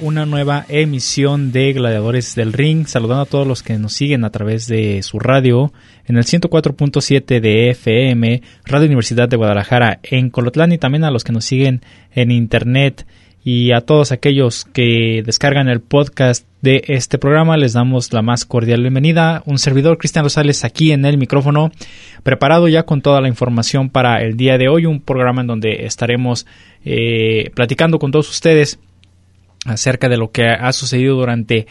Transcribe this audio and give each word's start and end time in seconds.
Una 0.00 0.26
nueva 0.26 0.66
emisión 0.68 1.52
de 1.52 1.72
Gladiadores 1.72 2.34
del 2.34 2.52
Ring, 2.52 2.88
saludando 2.88 3.22
a 3.22 3.26
todos 3.26 3.46
los 3.46 3.62
que 3.62 3.78
nos 3.78 3.92
siguen 3.92 4.24
a 4.24 4.30
través 4.30 4.66
de 4.66 5.00
su 5.04 5.20
radio 5.20 5.72
en 6.06 6.16
el 6.16 6.24
104.7 6.24 7.38
de 7.38 7.70
FM, 7.70 8.42
Radio 8.64 8.86
Universidad 8.86 9.28
de 9.28 9.36
Guadalajara 9.36 10.00
en 10.02 10.30
Colotlán 10.30 10.72
y 10.72 10.78
también 10.78 11.04
a 11.04 11.12
los 11.12 11.22
que 11.22 11.32
nos 11.32 11.44
siguen 11.44 11.82
en 12.12 12.32
internet. 12.32 13.06
Y 13.44 13.70
a 13.70 13.82
todos 13.82 14.10
aquellos 14.10 14.64
que 14.64 15.22
descargan 15.24 15.68
el 15.68 15.80
podcast 15.80 16.48
de 16.60 16.82
este 16.88 17.18
programa 17.18 17.56
les 17.56 17.74
damos 17.74 18.12
la 18.12 18.22
más 18.22 18.44
cordial 18.44 18.80
bienvenida. 18.80 19.44
Un 19.46 19.58
servidor 19.58 19.98
Cristian 19.98 20.24
Rosales 20.24 20.64
aquí 20.64 20.90
en 20.90 21.04
el 21.04 21.16
micrófono, 21.16 21.70
preparado 22.24 22.66
ya 22.66 22.82
con 22.82 23.02
toda 23.02 23.20
la 23.20 23.28
información 23.28 23.88
para 23.88 24.20
el 24.20 24.36
día 24.36 24.58
de 24.58 24.68
hoy, 24.68 24.86
un 24.86 25.00
programa 25.00 25.42
en 25.42 25.46
donde 25.46 25.86
estaremos 25.86 26.44
eh, 26.84 27.52
platicando 27.54 28.00
con 28.00 28.10
todos 28.10 28.28
ustedes 28.28 28.80
acerca 29.64 30.08
de 30.08 30.16
lo 30.16 30.30
que 30.30 30.46
ha 30.46 30.72
sucedido 30.72 31.16
durante 31.16 31.66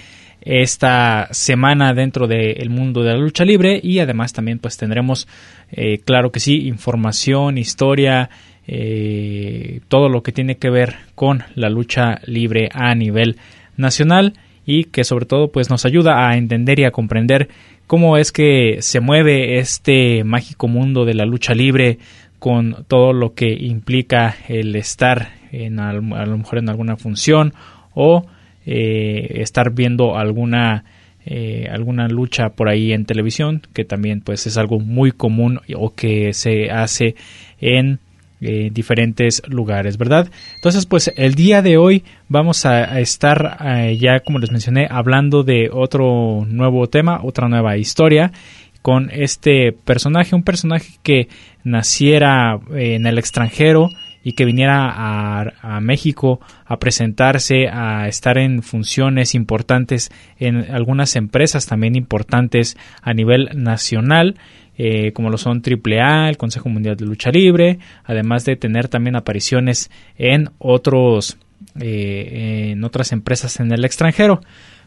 esta 0.45 1.29
semana 1.31 1.93
dentro 1.93 2.27
del 2.27 2.69
mundo 2.69 3.01
de 3.01 3.11
la 3.11 3.17
lucha 3.17 3.45
libre. 3.45 3.79
Y 3.81 3.99
además 3.99 4.33
también 4.33 4.59
pues 4.59 4.77
tendremos 4.77 5.27
eh, 5.71 5.99
claro 5.99 6.31
que 6.31 6.39
sí 6.39 6.67
información 6.67 7.57
historia 7.57 8.29
eh, 8.67 9.81
todo 9.87 10.09
lo 10.09 10.23
que 10.23 10.31
tiene 10.31 10.57
que 10.57 10.69
ver 10.69 10.95
con 11.15 11.43
la 11.55 11.69
lucha 11.69 12.19
libre 12.25 12.69
a 12.73 12.93
nivel 12.95 13.37
nacional. 13.77 14.33
Y 14.65 14.85
que 14.85 15.03
sobre 15.03 15.25
todo 15.25 15.51
pues 15.51 15.69
nos 15.69 15.85
ayuda 15.85 16.29
a 16.29 16.37
entender 16.37 16.79
y 16.79 16.85
a 16.85 16.91
comprender 16.91 17.49
cómo 17.85 18.17
es 18.17 18.31
que 18.31 18.77
se 18.79 19.01
mueve 19.01 19.59
este 19.59 20.23
mágico 20.23 20.69
mundo 20.69 21.03
de 21.03 21.13
la 21.13 21.25
lucha 21.25 21.53
libre 21.53 21.99
con 22.39 22.85
todo 22.87 23.13
lo 23.13 23.33
que 23.33 23.53
implica 23.53 24.35
el 24.47 24.75
estar 24.75 25.33
en 25.51 25.79
a 25.79 25.93
lo 25.93 26.37
mejor 26.37 26.59
en 26.59 26.69
alguna 26.69 26.97
función 26.97 27.53
o 27.93 28.25
eh, 28.65 29.41
estar 29.41 29.71
viendo 29.71 30.17
alguna 30.17 30.85
eh, 31.25 31.67
alguna 31.71 32.07
lucha 32.07 32.49
por 32.49 32.69
ahí 32.69 32.93
en 32.93 33.05
televisión 33.05 33.61
que 33.73 33.85
también 33.85 34.21
pues 34.21 34.47
es 34.47 34.57
algo 34.57 34.79
muy 34.79 35.11
común 35.11 35.59
o 35.75 35.93
que 35.93 36.33
se 36.33 36.69
hace 36.69 37.15
en 37.59 37.99
eh, 38.41 38.69
diferentes 38.73 39.41
lugares, 39.47 39.97
¿verdad? 39.97 40.29
Entonces, 40.55 40.85
pues 40.85 41.13
el 41.15 41.33
día 41.33 41.61
de 41.61 41.77
hoy 41.77 42.03
vamos 42.27 42.65
a, 42.65 42.99
estar 42.99 43.57
ya, 43.97 44.19
como 44.19 44.39
les 44.39 44.51
mencioné, 44.51 44.85
hablando 44.89 45.43
de 45.43 45.69
otro 45.71 46.45
nuevo 46.45 46.87
tema, 46.87 47.21
otra 47.23 47.47
nueva 47.47 47.77
historia 47.77 48.33
con 48.81 49.09
este 49.13 49.71
personaje, 49.71 50.35
un 50.35 50.43
personaje 50.43 50.97
que 51.03 51.29
naciera 51.63 52.59
en 52.75 53.05
el 53.05 53.17
extranjero 53.17 53.89
y 54.23 54.33
que 54.33 54.45
viniera 54.45 54.89
a, 54.95 55.79
México 55.81 56.39
a 56.65 56.79
presentarse, 56.79 57.67
a 57.67 58.07
estar 58.07 58.37
en 58.37 58.63
funciones 58.63 59.35
importantes 59.35 60.11
en 60.39 60.71
algunas 60.71 61.15
empresas 61.15 61.65
también 61.65 61.95
importantes 61.95 62.77
a 63.01 63.13
nivel 63.13 63.49
nacional. 63.53 64.35
Eh, 64.75 65.11
como 65.11 65.29
lo 65.29 65.37
son 65.37 65.61
AAA, 65.61 66.29
el 66.29 66.37
Consejo 66.37 66.67
Mundial 66.67 66.95
de 66.95 67.05
Lucha 67.05 67.29
Libre, 67.29 67.77
además 68.05 68.43
de 68.43 68.55
tener 68.55 68.87
también 68.87 69.15
apariciones 69.15 69.91
en 70.17 70.49
otros 70.57 71.37
eh, 71.79 72.71
en 72.71 72.83
otras 72.83 73.11
empresas 73.11 73.59
en 73.59 73.71
el 73.71 73.85
extranjero. 73.85 74.41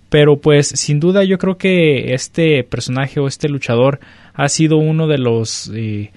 Pero 0.08 0.40
pues 0.40 0.68
sin 0.68 0.98
duda 0.98 1.24
yo 1.24 1.38
creo 1.38 1.56
que 1.56 2.14
este 2.14 2.64
personaje 2.64 3.20
o 3.20 3.26
este 3.26 3.48
luchador 3.48 4.00
ha 4.34 4.48
sido 4.48 4.76
uno 4.76 5.06
de 5.06 5.18
los 5.18 5.70
eh, 5.74 6.10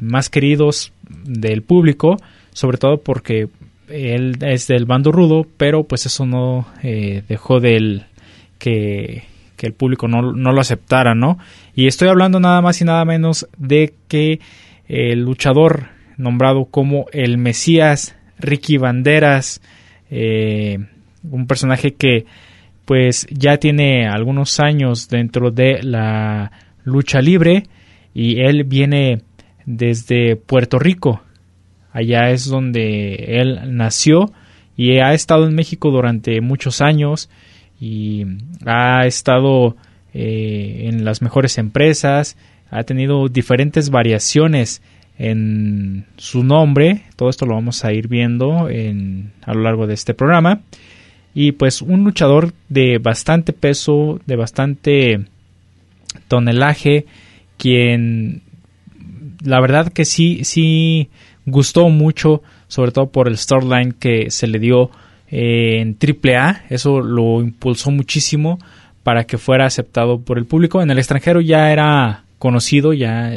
más 0.00 0.30
queridos 0.30 0.92
del 1.08 1.62
público 1.62 2.16
sobre 2.60 2.76
todo 2.76 3.00
porque 3.00 3.48
él 3.88 4.36
es 4.42 4.66
del 4.66 4.84
bando 4.84 5.12
rudo, 5.12 5.46
pero 5.56 5.84
pues 5.84 6.04
eso 6.04 6.26
no 6.26 6.66
eh, 6.82 7.22
dejó 7.26 7.58
del 7.58 8.04
que, 8.58 9.24
el 9.62 9.72
público 9.72 10.08
no, 10.08 10.20
lo 10.22 10.60
aceptara, 10.60 11.14
¿no? 11.14 11.38
Y 11.74 11.86
estoy 11.86 12.08
hablando 12.08 12.38
nada 12.38 12.60
más 12.60 12.80
y 12.82 12.84
nada 12.84 13.02
menos 13.06 13.48
de 13.56 13.94
que 14.08 14.40
el 14.88 15.20
luchador 15.20 15.86
nombrado 16.18 16.66
como 16.66 17.06
el 17.12 17.38
Mesías 17.38 18.14
Ricky 18.38 18.76
Banderas, 18.76 19.62
eh, 20.10 20.78
un 21.22 21.46
personaje 21.46 21.94
que 21.94 22.26
pues 22.84 23.26
ya 23.30 23.56
tiene 23.56 24.06
algunos 24.06 24.60
años 24.60 25.08
dentro 25.08 25.50
de 25.50 25.82
la 25.82 26.52
lucha 26.84 27.22
libre 27.22 27.62
y 28.12 28.40
él 28.40 28.64
viene 28.64 29.22
desde 29.64 30.36
Puerto 30.36 30.78
Rico 30.78 31.22
Allá 31.92 32.30
es 32.30 32.46
donde 32.46 33.40
él 33.40 33.76
nació 33.76 34.32
y 34.76 34.98
ha 34.98 35.12
estado 35.12 35.46
en 35.46 35.54
México 35.54 35.90
durante 35.90 36.40
muchos 36.40 36.80
años 36.80 37.28
y 37.80 38.24
ha 38.66 39.06
estado 39.06 39.76
eh, 40.14 40.86
en 40.88 41.04
las 41.04 41.22
mejores 41.22 41.58
empresas, 41.58 42.36
ha 42.70 42.82
tenido 42.84 43.28
diferentes 43.28 43.90
variaciones 43.90 44.82
en 45.18 46.06
su 46.16 46.44
nombre, 46.44 47.02
todo 47.16 47.28
esto 47.28 47.44
lo 47.44 47.54
vamos 47.54 47.84
a 47.84 47.92
ir 47.92 48.08
viendo 48.08 48.70
en, 48.70 49.32
a 49.44 49.52
lo 49.52 49.62
largo 49.62 49.86
de 49.86 49.94
este 49.94 50.14
programa. 50.14 50.62
Y 51.34 51.52
pues 51.52 51.82
un 51.82 52.04
luchador 52.04 52.52
de 52.68 52.98
bastante 52.98 53.52
peso, 53.52 54.18
de 54.26 54.36
bastante 54.36 55.26
tonelaje, 56.26 57.06
quien 57.58 58.42
la 59.44 59.60
verdad 59.60 59.92
que 59.92 60.04
sí, 60.04 60.44
sí 60.44 61.10
gustó 61.50 61.88
mucho, 61.88 62.42
sobre 62.68 62.92
todo 62.92 63.10
por 63.10 63.28
el 63.28 63.36
storyline 63.36 63.92
que 63.92 64.30
se 64.30 64.46
le 64.46 64.58
dio 64.58 64.90
eh, 65.30 65.80
en 65.80 65.96
AAA, 66.00 66.64
eso 66.70 67.00
lo 67.00 67.40
impulsó 67.40 67.90
muchísimo 67.90 68.58
para 69.02 69.24
que 69.24 69.38
fuera 69.38 69.66
aceptado 69.66 70.20
por 70.20 70.38
el 70.38 70.46
público. 70.46 70.82
En 70.82 70.90
el 70.90 70.98
extranjero 70.98 71.40
ya 71.40 71.72
era 71.72 72.24
conocido, 72.38 72.92
ya, 72.92 73.36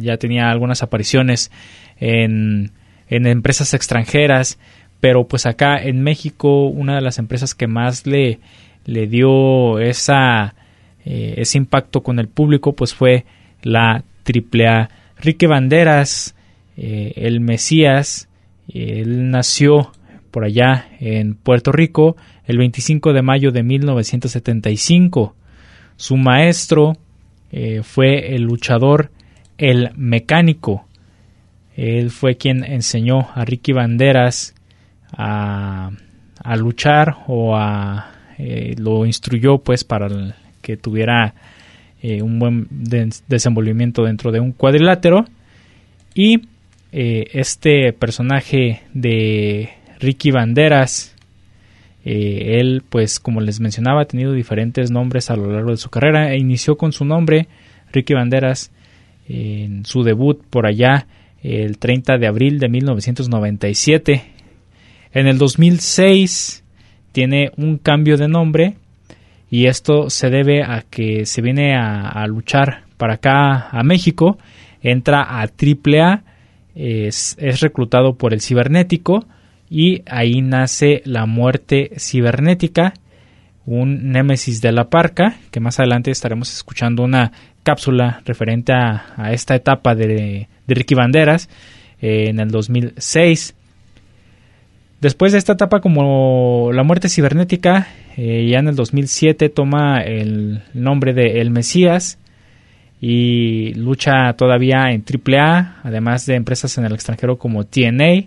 ya 0.00 0.16
tenía 0.16 0.50
algunas 0.50 0.82
apariciones 0.82 1.50
en, 1.98 2.72
en 3.08 3.26
empresas 3.26 3.74
extranjeras, 3.74 4.58
pero 5.00 5.26
pues 5.26 5.46
acá 5.46 5.78
en 5.78 6.02
México 6.02 6.66
una 6.66 6.96
de 6.96 7.00
las 7.02 7.18
empresas 7.18 7.54
que 7.54 7.66
más 7.66 8.06
le, 8.06 8.40
le 8.84 9.06
dio 9.06 9.78
esa, 9.78 10.54
eh, 11.04 11.34
ese 11.38 11.58
impacto 11.58 12.02
con 12.02 12.18
el 12.18 12.28
público 12.28 12.72
pues 12.72 12.94
fue 12.94 13.24
la 13.62 14.02
AAA. 14.24 14.88
Rique 15.18 15.46
Banderas 15.46 16.34
eh, 16.76 17.14
el 17.16 17.40
Mesías, 17.40 18.28
él 18.68 19.30
nació 19.30 19.92
por 20.30 20.44
allá 20.44 20.88
en 21.00 21.34
Puerto 21.34 21.72
Rico 21.72 22.16
el 22.44 22.58
25 22.58 23.12
de 23.12 23.22
mayo 23.22 23.50
de 23.50 23.62
1975. 23.62 25.34
Su 25.96 26.16
maestro 26.16 26.92
eh, 27.50 27.80
fue 27.82 28.34
el 28.34 28.42
luchador 28.42 29.10
El 29.56 29.90
Mecánico. 29.96 30.86
Él 31.76 32.10
fue 32.10 32.36
quien 32.36 32.64
enseñó 32.64 33.28
a 33.34 33.44
Ricky 33.44 33.72
Banderas 33.72 34.54
a, 35.12 35.90
luchar 36.58 37.16
o 37.26 37.56
a 37.56 38.12
eh, 38.38 38.74
lo 38.78 39.06
instruyó 39.06 39.58
pues 39.58 39.84
para 39.84 40.08
que 40.60 40.76
tuviera 40.76 41.34
un 42.22 42.38
buen 42.38 42.68
desenvolvimiento 43.26 44.04
dentro 44.04 44.30
de 44.30 44.38
un 44.38 44.52
cuadrilátero 44.52 45.24
y 46.14 46.42
eh, 46.96 47.28
este 47.32 47.92
personaje 47.92 48.82
de 48.92 49.70
Ricky 50.00 50.30
Banderas 50.30 51.16
Eh, 52.08 52.60
él, 52.60 52.84
pues 52.88 53.18
como 53.18 53.40
les 53.40 53.58
mencionaba, 53.58 54.02
ha 54.02 54.04
tenido 54.04 54.32
diferentes 54.32 54.92
nombres 54.92 55.28
a 55.28 55.34
lo 55.34 55.50
largo 55.50 55.72
de 55.72 55.76
su 55.76 55.90
carrera 55.90 56.32
e 56.32 56.38
inició 56.38 56.76
con 56.76 56.92
su 56.92 57.04
nombre, 57.04 57.48
Ricky 57.92 58.14
Banderas, 58.14 58.70
en 59.28 59.84
su 59.84 60.04
debut 60.04 60.40
por 60.48 60.66
allá 60.68 61.08
el 61.42 61.78
30 61.78 62.18
de 62.18 62.28
abril 62.28 62.60
de 62.60 62.68
1997. 62.68 64.22
En 65.14 65.26
el 65.26 65.36
2006 65.36 66.62
tiene 67.10 67.50
un 67.56 67.78
cambio 67.78 68.16
de 68.16 68.28
nombre 68.28 68.74
y 69.50 69.66
esto 69.66 70.08
se 70.08 70.30
debe 70.30 70.62
a 70.62 70.84
que 70.88 71.26
se 71.26 71.42
viene 71.42 71.74
a, 71.74 72.24
luchar 72.28 72.84
para 72.98 73.14
acá 73.14 73.68
a 73.70 73.82
México, 73.82 74.38
entra 74.80 75.22
a 75.22 75.42
AAA, 75.42 76.22
es, 76.76 77.36
es 77.40 77.60
reclutado 77.60 78.14
por 78.16 78.34
el 78.34 78.40
cibernético 78.40 79.26
y 79.68 80.02
ahí 80.06 80.42
nace 80.42 81.02
la 81.04 81.26
muerte 81.26 81.90
cibernética, 81.98 82.94
un 83.64 84.12
némesis 84.12 84.60
de 84.60 84.70
la 84.70 84.88
parca, 84.90 85.36
que 85.50 85.58
más 85.60 85.80
adelante 85.80 86.10
estaremos 86.10 86.52
escuchando 86.52 87.02
una 87.02 87.32
cápsula 87.62 88.22
referente 88.24 88.72
a, 88.72 89.32
esta 89.32 89.56
etapa 89.56 89.94
de, 89.96 90.48
Ricky 90.68 90.94
Banderas 90.94 91.48
eh, 92.00 92.28
en 92.28 92.38
el 92.38 92.50
2006. 92.50 93.54
Después 95.00 95.32
de 95.32 95.38
esta 95.38 95.54
etapa 95.54 95.80
como 95.80 96.70
la 96.72 96.84
muerte 96.84 97.08
cibernética, 97.08 97.88
eh, 98.16 98.48
ya 98.48 98.60
en 98.60 98.68
el 98.68 98.76
2007 98.76 99.48
toma 99.48 100.00
el 100.00 100.62
nombre 100.74 101.12
de 101.12 101.40
El 101.40 101.50
Mesías 101.50 102.18
y 103.00 103.74
lucha 103.74 104.32
todavía 104.34 104.90
en 104.90 105.04
AAA, 105.04 105.80
además 105.82 106.26
de 106.26 106.34
empresas 106.34 106.76
en 106.78 106.84
el 106.86 106.94
extranjero 106.94 107.38
como 107.38 107.64
TNA, 107.64 108.24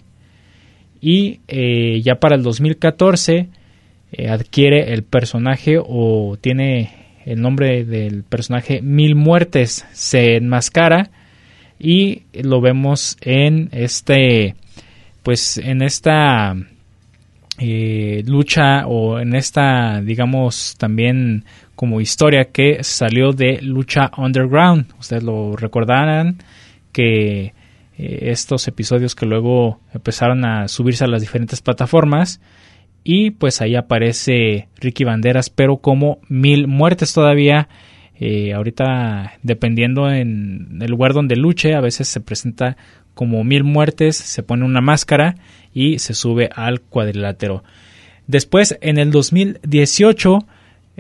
y 1.01 1.39
eh, 1.47 2.01
ya 2.03 2.15
para 2.15 2.35
el 2.35 2.43
2014 2.43 3.49
eh, 4.11 4.29
adquiere 4.29 4.93
el 4.93 5.03
personaje 5.03 5.77
o 5.79 6.37
tiene 6.39 6.99
el 7.25 7.41
nombre 7.41 7.85
del 7.85 8.23
personaje 8.23 8.81
Mil 8.81 9.15
Muertes 9.15 9.85
se 9.93 10.35
enmascara. 10.35 11.11
Y 11.81 12.23
lo 12.33 12.59
vemos 12.59 13.17
en 13.21 13.69
este 13.71 14.55
pues 15.23 15.57
en 15.57 15.81
esta 15.81 16.55
eh, 17.57 18.23
lucha 18.25 18.85
o 18.87 19.19
en 19.19 19.35
esta 19.35 20.01
digamos 20.01 20.75
también 20.77 21.45
como 21.79 22.01
historia 22.01 22.51
que 22.51 22.83
salió 22.83 23.31
de 23.31 23.61
lucha 23.61 24.11
underground. 24.17 24.87
Ustedes 24.99 25.23
lo 25.23 25.55
recordarán 25.55 26.39
que 26.91 27.53
eh, 27.97 28.19
estos 28.23 28.67
episodios 28.67 29.15
que 29.15 29.25
luego 29.25 29.79
empezaron 29.93 30.43
a 30.43 30.67
subirse 30.67 31.05
a 31.05 31.07
las 31.07 31.21
diferentes 31.21 31.61
plataformas 31.61 32.41
y 33.05 33.31
pues 33.31 33.61
ahí 33.61 33.77
aparece 33.77 34.67
Ricky 34.81 35.05
Banderas 35.05 35.49
pero 35.49 35.77
como 35.77 36.19
mil 36.27 36.67
muertes 36.67 37.13
todavía 37.13 37.69
eh, 38.19 38.51
ahorita 38.51 39.35
dependiendo 39.41 40.11
en 40.11 40.79
el 40.81 40.91
lugar 40.91 41.13
donde 41.13 41.37
luche 41.37 41.75
a 41.75 41.79
veces 41.79 42.09
se 42.09 42.19
presenta 42.19 42.75
como 43.13 43.45
mil 43.45 43.63
muertes 43.63 44.17
se 44.17 44.43
pone 44.43 44.65
una 44.65 44.81
máscara 44.81 45.35
y 45.73 45.99
se 45.99 46.13
sube 46.13 46.49
al 46.53 46.81
cuadrilátero. 46.81 47.63
Después 48.27 48.77
en 48.81 48.97
el 48.97 49.11
2018 49.11 50.45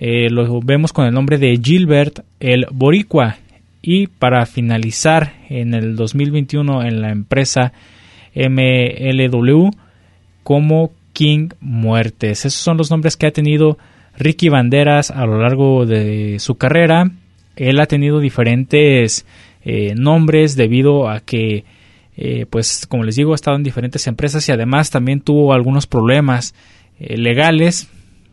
eh, 0.01 0.29
lo 0.29 0.61
vemos 0.61 0.93
con 0.93 1.05
el 1.05 1.13
nombre 1.13 1.37
de 1.37 1.59
Gilbert 1.61 2.21
el 2.39 2.67
Boricua 2.71 3.35
y 3.81 4.07
para 4.07 4.45
finalizar 4.45 5.33
en 5.49 5.73
el 5.73 5.97
2021 5.97 6.83
en 6.83 7.01
la 7.01 7.09
empresa 7.09 7.73
MLW 8.33 9.71
como 10.43 10.91
King 11.11 11.49
Muertes. 11.59 12.45
Esos 12.45 12.61
son 12.61 12.77
los 12.77 12.89
nombres 12.91 13.17
que 13.17 13.27
ha 13.27 13.31
tenido 13.31 13.77
Ricky 14.17 14.47
Banderas 14.47 15.11
a 15.11 15.25
lo 15.25 15.41
largo 15.41 15.85
de 15.85 16.39
su 16.39 16.55
carrera. 16.55 17.11
Él 17.57 17.81
ha 17.81 17.85
tenido 17.85 18.21
diferentes 18.21 19.25
eh, 19.65 19.95
nombres 19.97 20.55
debido 20.55 21.09
a 21.09 21.19
que, 21.19 21.65
eh, 22.15 22.45
pues 22.49 22.87
como 22.87 23.03
les 23.03 23.17
digo, 23.17 23.33
ha 23.33 23.35
estado 23.35 23.57
en 23.57 23.63
diferentes 23.63 24.07
empresas 24.07 24.47
y 24.47 24.53
además 24.53 24.91
también 24.91 25.19
tuvo 25.19 25.51
algunos 25.51 25.87
problemas 25.87 26.55
eh, 27.01 27.17
legales 27.17 27.89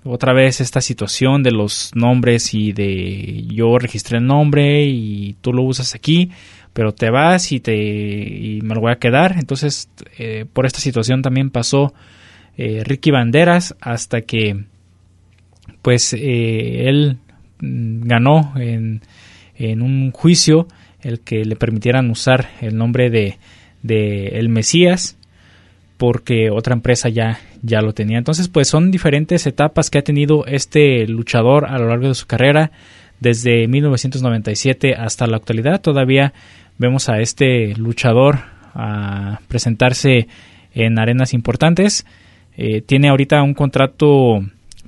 otra 0.07 0.33
vez 0.33 0.61
esta 0.61 0.81
situación 0.81 1.43
de 1.43 1.53
los 1.53 1.91
nombres 1.95 2.55
y 2.55 2.73
de 2.73 3.45
yo 3.49 3.79
registré 3.79 4.19
el 4.19 4.27
nombre 4.27 4.85
y 4.85 5.37
tú 5.41 5.53
lo 5.53 5.63
usas 5.63 5.95
aquí, 5.95 6.31
pero 6.73 6.93
te 6.93 7.11
vas 7.11 7.53
y 7.53 7.61
te 7.61 7.75
y 7.77 8.61
me 8.63 8.75
lo 8.75 8.81
voy 8.83 8.93
a 8.93 8.99
quedar. 8.99 9.37
Entonces, 9.39 9.89
eh, 10.19 10.45
por 10.53 10.67
esta 10.67 10.81
situación 10.81 11.23
también 11.23 11.51
pasó 11.51 11.95
eh, 12.57 12.83
Ricky 12.85 13.11
Banderas 13.11 13.77
hasta 13.81 14.23
que 14.23 14.65
pues 15.83 16.13
eh, 16.13 16.89
él 16.89 17.19
mm, 17.61 18.07
ganó 18.07 18.55
en, 18.57 19.03
en, 19.57 19.83
un 19.83 20.11
juicio 20.13 20.67
el 21.01 21.21
que 21.21 21.45
le 21.45 21.57
permitieran 21.57 22.11
usar 22.11 22.51
el 22.61 22.77
nombre 22.77 23.11
de, 23.11 23.39
de 23.83 24.29
El 24.39 24.49
Mesías 24.49 25.17
porque 25.97 26.51
otra 26.51 26.75
empresa 26.75 27.09
ya, 27.09 27.39
ya 27.63 27.81
lo 27.83 27.93
tenía. 27.93 28.19
Entonces, 28.19 28.49
pues 28.49 28.69
son 28.69 28.91
diferentes 28.91 29.47
etapas 29.47 29.91
que 29.91 29.99
ha 29.99 30.03
tenido 30.03 30.47
este 30.47 31.07
luchador 31.07 31.67
a 31.67 31.79
lo 31.79 31.89
largo 31.89 32.09
de 32.09 32.15
su 32.15 32.27
carrera, 32.27 32.71
desde 33.21 33.67
1997 33.67 34.95
hasta 34.95 35.27
la 35.27 35.37
actualidad. 35.37 35.81
Todavía 35.81 36.33
vemos 36.79 37.09
a 37.09 37.21
este 37.21 37.75
luchador 37.75 38.41
a 38.75 39.41
presentarse 39.49 40.29
en 40.75 40.99
arenas 40.99 41.33
importantes. 41.33 42.07
Eh, 42.57 42.83
tiene 42.83 43.09
ahorita 43.09 43.43
un 43.43 43.55
contrato 43.55 44.41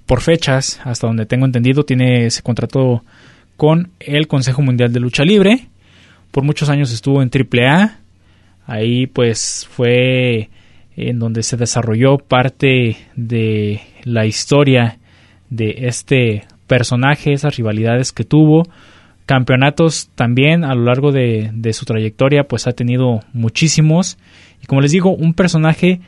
por 0.07 0.21
fechas, 0.21 0.81
hasta 0.85 1.07
donde 1.07 1.27
tengo 1.27 1.47
entendido, 1.47 1.85
tiene 1.85 2.27
ese 2.27 2.43
contrato 2.43 3.03
con 3.57 3.91
el 4.01 4.27
Consejo 4.27 4.63
Mundial 4.63 4.93
de 4.93 5.01
Lucha 5.01 5.25
Libre. 5.25 5.69
Por 6.31 6.45
muchos 6.45 6.69
años 6.69 6.93
estuvo 6.93 7.23
en 7.23 7.31
AAA. 7.31 7.99
Ahí 8.67 9.07
pues 9.07 9.67
fue 9.71 10.51
en 10.99 11.21
donde 11.21 11.45
se 11.45 11.57
desarrolló 11.57 12.19
parte 12.19 12.97
de 13.15 13.81
la 14.03 14.27
historia 14.27 14.99
de 15.49 15.87
este 15.87 16.45
personaje, 16.67 17.33
esas 17.33 17.57
rivalidades 17.57 18.13
que 18.13 18.25
tuvo. 18.25 18.65
Campeonatos 19.25 20.11
también 20.17 20.65
a 20.65 20.75
lo 20.75 20.85
largo 20.85 21.13
de, 21.13 21.53
su 21.73 21.85
trayectoria 21.85 22.49
pues 22.49 22.67
ha 22.67 22.73
tenido 22.73 23.21
muchísimos. 23.33 24.19
Y 24.61 24.67
como 24.67 24.81
les 24.81 24.91
digo, 24.91 25.15
un 25.15 25.35
personaje 25.35 26.01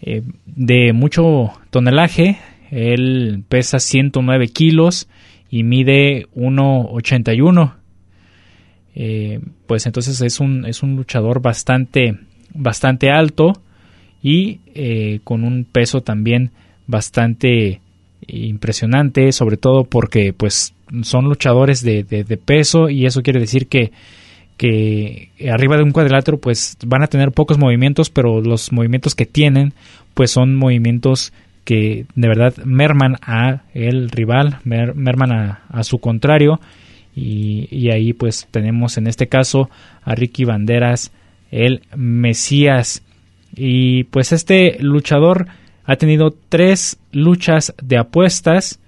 eh, 0.00 0.22
de 0.46 0.94
mucho 0.94 1.52
tonelaje. 1.68 2.38
Él 2.70 3.44
pesa 3.46 3.78
109 3.78 4.48
kilos 4.48 5.06
y 5.50 5.64
mide 5.64 6.28
1,81. 6.34 7.74
Eh, 8.94 9.40
pues 9.66 9.84
entonces 9.84 10.18
es 10.22 10.40
un, 10.40 10.64
es 10.64 10.82
un 10.82 10.96
luchador 10.96 11.42
bastante, 11.42 12.16
bastante 12.54 13.10
alto 13.10 13.60
y 14.22 14.60
eh, 14.74 15.20
con 15.24 15.44
un 15.44 15.64
peso 15.64 16.00
también 16.00 16.50
bastante 16.86 17.80
impresionante, 18.26 19.32
sobre 19.32 19.56
todo 19.56 19.84
porque 19.84 20.32
pues 20.32 20.74
son 21.02 21.26
luchadores 21.26 21.82
de, 21.82 22.04
peso 22.44 22.88
y 22.88 23.06
eso 23.06 23.22
quiere 23.22 23.40
decir 23.40 23.68
que, 23.68 23.92
que 24.56 25.30
arriba 25.50 25.76
de 25.76 25.84
un 25.84 25.92
cuadrilátero 25.92 26.38
pues 26.38 26.76
van 26.84 27.02
a 27.02 27.06
tener 27.06 27.32
pocos 27.32 27.58
movimientos, 27.58 28.10
pero 28.10 28.40
los 28.40 28.72
movimientos 28.72 29.14
que 29.14 29.26
tienen 29.26 29.72
pues 30.14 30.30
son 30.30 30.54
movimientos 30.54 31.32
que 31.64 32.06
de 32.14 32.28
verdad 32.28 32.54
merman 32.64 33.16
a 33.22 33.62
el 33.74 34.10
rival, 34.10 34.58
merman 34.64 35.32
a, 35.32 35.62
a 35.68 35.84
su 35.84 35.98
contrario. 35.98 36.60
Y, 37.14 37.68
y, 37.70 37.90
ahí 37.90 38.12
pues 38.12 38.46
tenemos 38.52 38.96
en 38.96 39.08
este 39.08 39.26
caso 39.26 39.68
a 40.02 40.14
Ricky 40.14 40.44
Banderas, 40.44 41.12
el 41.50 41.82
Mesías 41.96 43.02
y 43.54 44.04
pues 44.04 44.32
este 44.32 44.78
luchador 44.80 45.46
ha 45.84 45.96
tenido 45.96 46.34
tres 46.48 46.98
luchas 47.12 47.74
de 47.82 47.98
apuestas. 47.98 48.78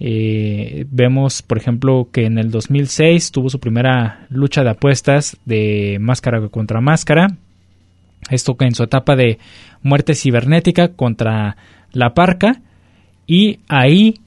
Eh, 0.00 0.86
vemos, 0.90 1.42
por 1.42 1.58
ejemplo, 1.58 2.08
que 2.12 2.26
en 2.26 2.38
el 2.38 2.50
2006 2.50 3.32
tuvo 3.32 3.50
su 3.50 3.58
primera 3.58 4.26
lucha 4.30 4.62
de 4.62 4.70
apuestas 4.70 5.36
de 5.44 5.98
máscara 6.00 6.46
contra 6.48 6.80
máscara. 6.80 7.28
Esto 8.30 8.56
en 8.60 8.74
su 8.74 8.84
etapa 8.84 9.16
de 9.16 9.38
muerte 9.82 10.14
cibernética 10.14 10.88
contra 10.88 11.56
la 11.92 12.14
parca. 12.14 12.60
Y 13.26 13.60
ahí, 13.68 14.20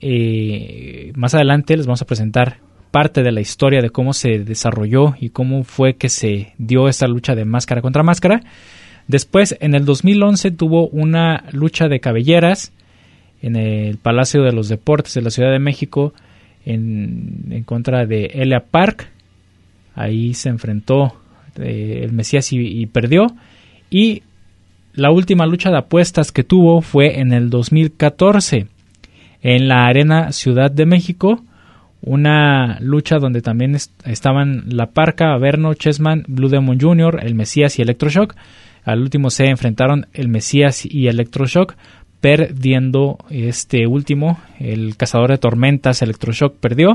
eh, 0.00 1.12
más 1.16 1.34
adelante, 1.34 1.76
les 1.76 1.86
vamos 1.86 2.02
a 2.02 2.06
presentar 2.06 2.58
parte 2.90 3.22
de 3.22 3.32
la 3.32 3.40
historia 3.40 3.82
de 3.82 3.90
cómo 3.90 4.12
se 4.12 4.38
desarrolló 4.38 5.14
y 5.20 5.30
cómo 5.30 5.64
fue 5.64 5.96
que 5.96 6.08
se 6.08 6.54
dio 6.58 6.88
esta 6.88 7.06
lucha 7.06 7.34
de 7.34 7.44
máscara 7.44 7.82
contra 7.82 8.02
máscara. 8.02 8.42
Después, 9.08 9.56
en 9.60 9.74
el 9.74 9.84
2011 9.84 10.50
tuvo 10.50 10.88
una 10.88 11.44
lucha 11.52 11.88
de 11.88 12.00
cabelleras 12.00 12.72
en 13.40 13.56
el 13.56 13.98
Palacio 13.98 14.42
de 14.42 14.52
los 14.52 14.68
Deportes 14.68 15.14
de 15.14 15.22
la 15.22 15.30
Ciudad 15.30 15.52
de 15.52 15.58
México 15.58 16.12
en, 16.64 17.62
contra 17.64 18.06
de 18.06 18.26
Elia 18.26 18.64
Park. 18.70 19.08
Ahí 19.94 20.34
se 20.34 20.48
enfrentó 20.48 21.14
eh, 21.56 22.00
el 22.02 22.12
Mesías 22.12 22.52
y, 22.52 22.84
perdió. 22.86 23.28
Y 23.88 24.22
la 24.94 25.10
última 25.10 25.46
lucha 25.46 25.70
de 25.70 25.78
apuestas 25.78 26.32
que 26.32 26.44
tuvo 26.44 26.80
fue 26.80 27.20
en 27.20 27.32
el 27.32 27.48
2014 27.50 28.66
en 29.42 29.68
la 29.68 29.86
Arena 29.86 30.32
Ciudad 30.32 30.70
de 30.70 30.86
México. 30.86 31.42
Una 32.02 32.78
lucha 32.80 33.18
donde 33.18 33.42
también 33.42 33.76
estaban 34.04 34.64
La 34.68 34.90
Parca, 34.90 35.32
Averno, 35.32 35.74
Chessman, 35.74 36.24
Blue 36.26 36.48
Demon 36.48 36.78
Jr., 36.80 37.20
El 37.22 37.34
Mesías 37.34 37.78
y 37.78 37.82
Electroshock. 37.82 38.34
Al 38.86 39.02
último 39.02 39.30
se 39.30 39.46
enfrentaron 39.46 40.06
El 40.14 40.28
Mesías 40.28 40.86
y 40.86 41.08
Electroshock, 41.08 41.74
perdiendo 42.20 43.18
este 43.30 43.88
último. 43.88 44.38
El 44.60 44.96
Cazador 44.96 45.32
de 45.32 45.38
Tormentas, 45.38 46.02
Electroshock, 46.02 46.56
perdió. 46.56 46.94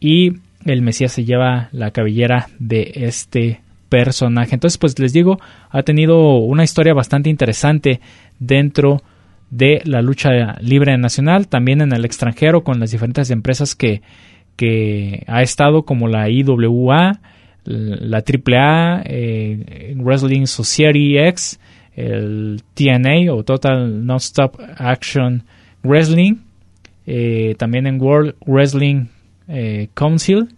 Y 0.00 0.32
el 0.64 0.82
Mesías 0.82 1.12
se 1.12 1.24
lleva 1.24 1.68
la 1.70 1.92
cabellera 1.92 2.48
de 2.58 2.90
este 2.96 3.60
personaje. 3.88 4.54
Entonces, 4.54 4.76
pues 4.76 4.98
les 4.98 5.12
digo, 5.12 5.38
ha 5.70 5.84
tenido 5.84 6.38
una 6.38 6.64
historia 6.64 6.94
bastante 6.94 7.30
interesante 7.30 8.00
dentro 8.40 9.00
de 9.50 9.82
la 9.84 10.02
lucha 10.02 10.56
libre 10.60 10.98
nacional, 10.98 11.46
también 11.46 11.80
en 11.80 11.92
el 11.92 12.04
extranjero 12.04 12.64
con 12.64 12.80
las 12.80 12.90
diferentes 12.90 13.30
empresas 13.30 13.76
que, 13.76 14.02
que 14.56 15.22
ha 15.28 15.42
estado 15.42 15.84
como 15.84 16.08
la 16.08 16.28
IWA, 16.28 17.20
la 17.64 18.18
AAA, 18.18 19.02
eh, 19.06 19.94
Wrestling 19.96 20.46
Society 20.46 21.18
X, 21.18 21.58
el 21.96 22.62
TNA 22.74 23.32
o 23.32 23.42
Total 23.42 24.04
Non-Stop 24.04 24.60
Action 24.76 25.42
Wrestling, 25.82 26.36
eh, 27.06 27.54
también 27.58 27.86
en 27.86 28.00
World 28.00 28.34
Wrestling 28.46 29.06
eh, 29.48 29.88
Council. 29.94 30.48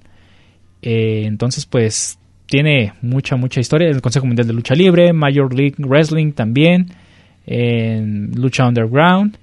entonces, 0.82 1.66
pues 1.66 2.18
tiene 2.46 2.92
mucha, 3.02 3.36
mucha 3.36 3.60
historia. 3.60 3.88
El 3.88 4.00
Consejo 4.00 4.26
Mundial 4.26 4.46
de 4.46 4.52
Lucha 4.52 4.74
Libre, 4.74 5.12
Major 5.12 5.52
League 5.52 5.76
Wrestling 5.78 6.32
también, 6.32 6.90
en 7.46 8.30
Lucha 8.34 8.66
Underground. 8.66 9.36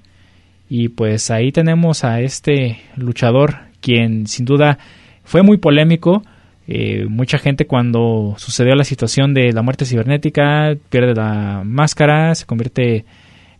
Y 0.68 0.88
pues 0.88 1.30
ahí 1.30 1.52
tenemos 1.52 2.04
a 2.04 2.20
este 2.20 2.78
luchador, 2.96 3.56
quien 3.80 4.26
sin 4.26 4.46
duda 4.46 4.78
fue 5.22 5.42
muy 5.42 5.58
polémico. 5.58 6.22
Eh, 6.66 7.06
mucha 7.08 7.38
gente 7.38 7.66
cuando 7.66 8.34
sucedió 8.38 8.74
la 8.74 8.84
situación 8.84 9.34
de 9.34 9.52
la 9.52 9.62
muerte 9.62 9.84
cibernética 9.84 10.74
pierde 10.88 11.14
la 11.14 11.62
máscara, 11.64 12.34
se 12.34 12.46
convierte 12.46 13.04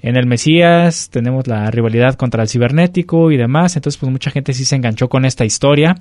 en 0.00 0.16
el 0.16 0.26
Mesías, 0.26 1.10
tenemos 1.10 1.46
la 1.46 1.70
rivalidad 1.70 2.14
contra 2.14 2.42
el 2.42 2.48
cibernético 2.48 3.30
y 3.30 3.36
demás, 3.36 3.76
entonces 3.76 3.98
pues 3.98 4.12
mucha 4.12 4.30
gente 4.30 4.52
sí 4.52 4.64
se 4.64 4.76
enganchó 4.76 5.08
con 5.08 5.24
esta 5.24 5.44
historia 5.44 5.96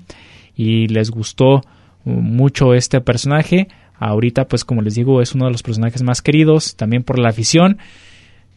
y 0.55 0.87
les 0.87 1.09
gustó 1.09 1.61
mucho 2.05 2.73
este 2.73 3.01
personaje. 3.01 3.67
Ahorita, 3.97 4.45
pues 4.45 4.65
como 4.65 4.81
les 4.81 4.95
digo, 4.95 5.21
es 5.21 5.33
uno 5.35 5.45
de 5.45 5.51
los 5.51 5.63
personajes 5.63 6.03
más 6.03 6.21
queridos, 6.21 6.75
también 6.75 7.03
por 7.03 7.19
la 7.19 7.29
afición. 7.29 7.77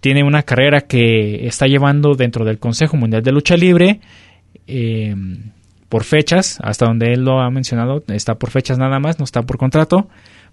Tiene 0.01 0.25
una 0.25 0.43
carrera 0.43 0.83
que 0.83 1.47
está 1.47 1.67
llevando 1.67 2.15
dentro 2.15 2.45
del 2.45 2.59
Consejo 2.59 2.97
Mundial 2.97 3.23
de 3.23 3.33
Lucha 3.33 3.57
Libre 3.57 4.01
em, 4.67 5.53
por 5.89 6.05
fechas, 6.05 6.59
hasta 6.63 6.87
donde 6.87 7.13
él 7.13 7.25
lo 7.25 7.41
ha 7.41 7.51
mencionado, 7.51 8.03
está 8.09 8.37
por 8.37 8.51
fechas 8.51 8.79
nada 8.79 8.99
más, 8.99 9.19
no 9.19 9.25
está 9.25 9.43
por 9.43 9.59
contrato. 9.59 10.09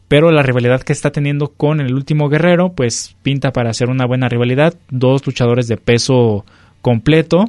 Pero 0.07 0.31
la 0.31 0.43
rivalidad 0.43 0.81
que 0.81 0.93
está 0.93 1.11
teniendo 1.11 1.49
con 1.49 1.79
el 1.79 1.93
último 1.93 2.29
guerrero, 2.29 2.73
pues 2.73 3.15
pinta 3.23 3.51
para 3.51 3.69
hacer 3.69 3.89
una 3.89 4.05
buena 4.05 4.29
rivalidad. 4.29 4.75
Dos 4.89 5.25
luchadores 5.25 5.67
de 5.67 5.77
peso 5.77 6.45
completo. 6.81 7.45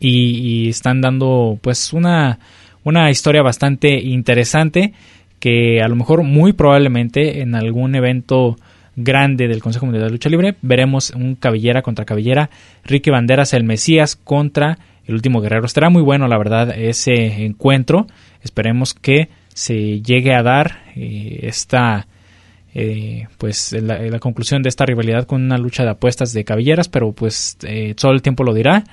Y, 0.00 0.64
y 0.64 0.68
están 0.68 1.00
dando 1.00 1.58
pues 1.62 1.92
una 1.92 2.38
una 2.88 3.10
historia 3.10 3.42
bastante 3.42 3.98
interesante 4.00 4.92
que 5.40 5.82
a 5.82 5.88
lo 5.88 5.96
mejor 5.96 6.22
muy 6.22 6.52
probablemente 6.52 7.42
en 7.42 7.54
algún 7.54 7.94
evento 7.94 8.56
grande 8.96 9.46
del 9.46 9.62
Consejo 9.62 9.86
Mundial 9.86 10.06
de 10.06 10.10
Lucha 10.10 10.30
Libre 10.30 10.56
veremos 10.62 11.10
un 11.10 11.34
cabellera 11.34 11.82
contra 11.82 12.04
cabellera, 12.04 12.50
Ricky 12.84 13.10
Banderas 13.10 13.52
el 13.52 13.64
Mesías 13.64 14.16
contra 14.16 14.78
el 15.08 15.14
último 15.14 15.40
guerrero. 15.40 15.66
Estará 15.66 15.90
muy 15.90 16.02
bueno 16.02 16.28
la 16.28 16.38
verdad 16.38 16.70
ese 16.70 17.44
encuentro. 17.44 18.06
Esperemos 18.42 18.94
que 18.94 19.28
se 19.52 20.00
llegue 20.02 20.34
a 20.34 20.44
dar 20.44 20.84
eh, 20.94 21.40
esta 21.42 22.06
eh, 22.74 23.26
pues 23.38 23.72
la, 23.72 24.20
conclusión 24.20 24.62
de 24.62 24.68
esta 24.68 24.86
rivalidad 24.86 25.26
con 25.26 25.42
una 25.42 25.58
lucha 25.58 25.82
de 25.82 25.90
apuestas 25.90 26.32
de 26.32 26.44
cabelleras, 26.44 26.88
pero 26.88 27.10
pues 27.10 27.56
eh, 27.62 27.94
todo 27.94 28.12
el 28.12 28.22
tiempo 28.22 28.44
lo 28.44 28.54
dirá 28.54 28.84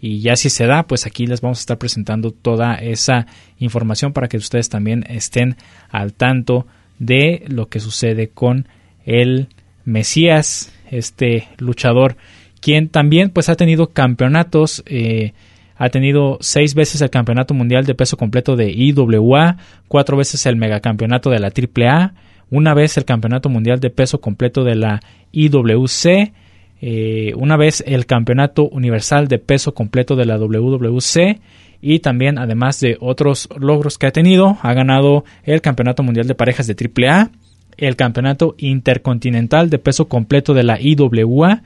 y 0.00 0.20
ya 0.20 0.36
si 0.36 0.48
se 0.48 0.66
da, 0.66 0.84
pues 0.84 1.06
aquí 1.06 1.26
les 1.26 1.40
vamos 1.40 1.58
a 1.58 1.60
estar 1.60 1.78
presentando 1.78 2.30
toda 2.30 2.76
esa 2.76 3.26
información 3.58 4.12
para 4.12 4.28
que 4.28 4.36
ustedes 4.36 4.68
también 4.68 5.04
estén 5.08 5.56
al 5.90 6.12
tanto 6.12 6.66
de 6.98 7.42
lo 7.48 7.66
que 7.66 7.80
sucede 7.80 8.28
con 8.28 8.68
el 9.04 9.48
Mesías, 9.84 10.72
este 10.90 11.48
luchador, 11.58 12.16
quien 12.60 12.88
también 12.88 13.30
pues 13.30 13.48
ha 13.48 13.56
tenido 13.56 13.88
campeonatos, 13.88 14.82
eh, 14.86 15.32
ha 15.76 15.88
tenido 15.88 16.38
seis 16.40 16.74
veces 16.74 17.00
el 17.00 17.10
campeonato 17.10 17.54
mundial 17.54 17.84
de 17.84 17.94
peso 17.94 18.16
completo 18.16 18.56
de 18.56 18.70
IWA, 18.70 19.56
cuatro 19.88 20.16
veces 20.16 20.46
el 20.46 20.56
megacampeonato 20.56 21.30
de 21.30 21.40
la 21.40 21.48
AAA, 21.48 22.14
una 22.50 22.74
vez 22.74 22.96
el 22.96 23.04
campeonato 23.04 23.48
mundial 23.48 23.80
de 23.80 23.90
peso 23.90 24.20
completo 24.20 24.64
de 24.64 24.76
la 24.76 25.00
IWC, 25.32 26.32
eh, 26.80 27.32
una 27.36 27.56
vez 27.56 27.82
el 27.86 28.06
campeonato 28.06 28.68
universal 28.68 29.26
de 29.28 29.38
peso 29.38 29.74
completo 29.74 30.16
de 30.16 30.26
la 30.26 30.38
WWC 30.38 31.40
y 31.80 31.98
también 32.00 32.38
además 32.38 32.80
de 32.80 32.96
otros 33.00 33.48
logros 33.58 33.98
que 33.98 34.06
ha 34.06 34.12
tenido, 34.12 34.58
ha 34.62 34.74
ganado 34.74 35.24
el 35.44 35.60
campeonato 35.60 36.02
mundial 36.02 36.26
de 36.26 36.34
parejas 36.34 36.66
de 36.66 36.76
AAA, 36.76 37.30
el 37.76 37.96
campeonato 37.96 38.54
intercontinental 38.58 39.70
de 39.70 39.78
peso 39.78 40.08
completo 40.08 40.54
de 40.54 40.62
la 40.62 40.78
IWA, 40.80 41.62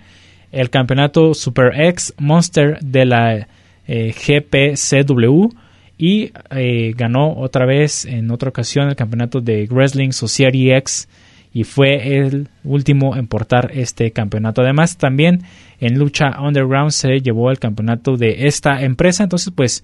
el 0.53 0.71
campeonato 0.71 1.35
Super 1.35 1.79
X 1.79 2.15
Monster 2.19 2.79
de 2.81 3.05
la 3.05 3.49
eh, 3.89 4.13
GPCW 4.13 5.49
y 5.97 6.31
eh, 6.51 6.93
ganó 6.97 7.37
otra 7.37 7.67
vez 7.67 8.05
en 8.05 8.31
otra 8.31 8.51
ocasión 8.51 8.89
el 8.89 8.97
campeonato 8.97 9.41
de 9.41 9.67
Wrestling 9.71 10.11
Society 10.13 10.71
X 10.73 11.09
y 11.53 11.65
fue 11.65 12.19
el 12.19 12.49
último 12.63 13.17
en 13.17 13.27
portar 13.27 13.71
este 13.75 14.13
campeonato. 14.13 14.61
Además, 14.61 14.99
también 14.99 15.43
en 15.81 15.99
lucha 15.99 16.41
underground 16.41 16.91
se 16.91 17.21
llevó 17.21 17.51
el 17.51 17.59
campeonato 17.59 18.17
de 18.19 18.47
esta 18.47 18.83
empresa. 18.83 19.25
Entonces, 19.25 19.53
pues, 19.57 19.83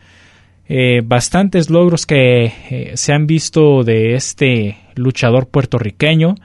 eh, 0.68 1.00
bastantes 1.02 1.70
logros 1.70 2.04
que 2.04 2.92
se 2.94 3.12
han 3.12 3.26
visto 3.26 3.82
de 3.82 4.14
este 4.14 4.76
luchador 4.94 5.48
puertorriqueño 5.48 6.36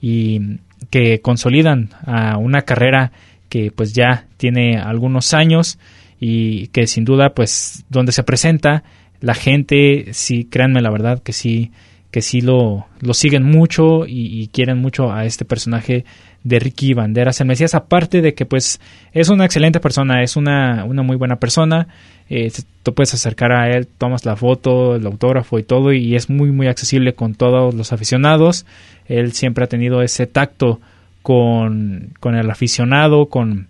y 0.00 0.58
que 0.90 1.20
consolidan 1.20 1.90
a 2.04 2.36
una 2.36 2.62
carrera 2.62 3.12
que 3.48 3.70
pues 3.70 3.92
ya 3.92 4.26
tiene 4.36 4.78
algunos 4.78 5.34
años 5.34 5.78
y 6.20 6.68
que 6.68 6.86
sin 6.86 7.04
duda 7.04 7.30
pues 7.34 7.84
donde 7.88 8.12
se 8.12 8.22
presenta 8.22 8.84
la 9.20 9.34
gente 9.34 10.08
sí 10.12 10.44
créanme 10.44 10.82
la 10.82 10.90
verdad 10.90 11.22
que 11.22 11.32
sí 11.32 11.72
que 12.10 12.22
sí 12.22 12.40
lo, 12.40 12.86
lo 13.00 13.14
siguen 13.14 13.44
mucho 13.44 14.04
y, 14.06 14.48
quieren 14.48 14.78
mucho 14.78 15.12
a 15.12 15.24
este 15.24 15.44
personaje 15.44 16.04
de 16.42 16.58
Ricky 16.58 16.94
Banderas. 16.94 17.40
El 17.40 17.46
Mesías, 17.46 17.74
aparte 17.74 18.20
de 18.20 18.34
que 18.34 18.46
pues 18.46 18.80
es 19.12 19.28
una 19.28 19.44
excelente 19.44 19.78
persona, 19.78 20.22
es 20.22 20.36
una, 20.36 20.84
una 20.84 21.02
muy 21.02 21.16
buena 21.16 21.36
persona, 21.36 21.86
eh, 22.28 22.50
tú 22.82 22.94
puedes 22.94 23.14
acercar 23.14 23.52
a 23.52 23.68
él, 23.68 23.86
tomas 23.86 24.24
la 24.24 24.36
foto, 24.36 24.96
el 24.96 25.06
autógrafo 25.06 25.58
y 25.58 25.62
todo 25.62 25.92
y 25.92 26.16
es 26.16 26.30
muy 26.30 26.50
muy 26.50 26.66
accesible 26.66 27.14
con 27.14 27.34
todos 27.34 27.74
los 27.74 27.92
aficionados, 27.92 28.66
él 29.06 29.32
siempre 29.32 29.64
ha 29.64 29.68
tenido 29.68 30.02
ese 30.02 30.26
tacto 30.26 30.80
con, 31.22 32.10
con 32.18 32.34
el 32.34 32.50
aficionado, 32.50 33.26
con 33.26 33.68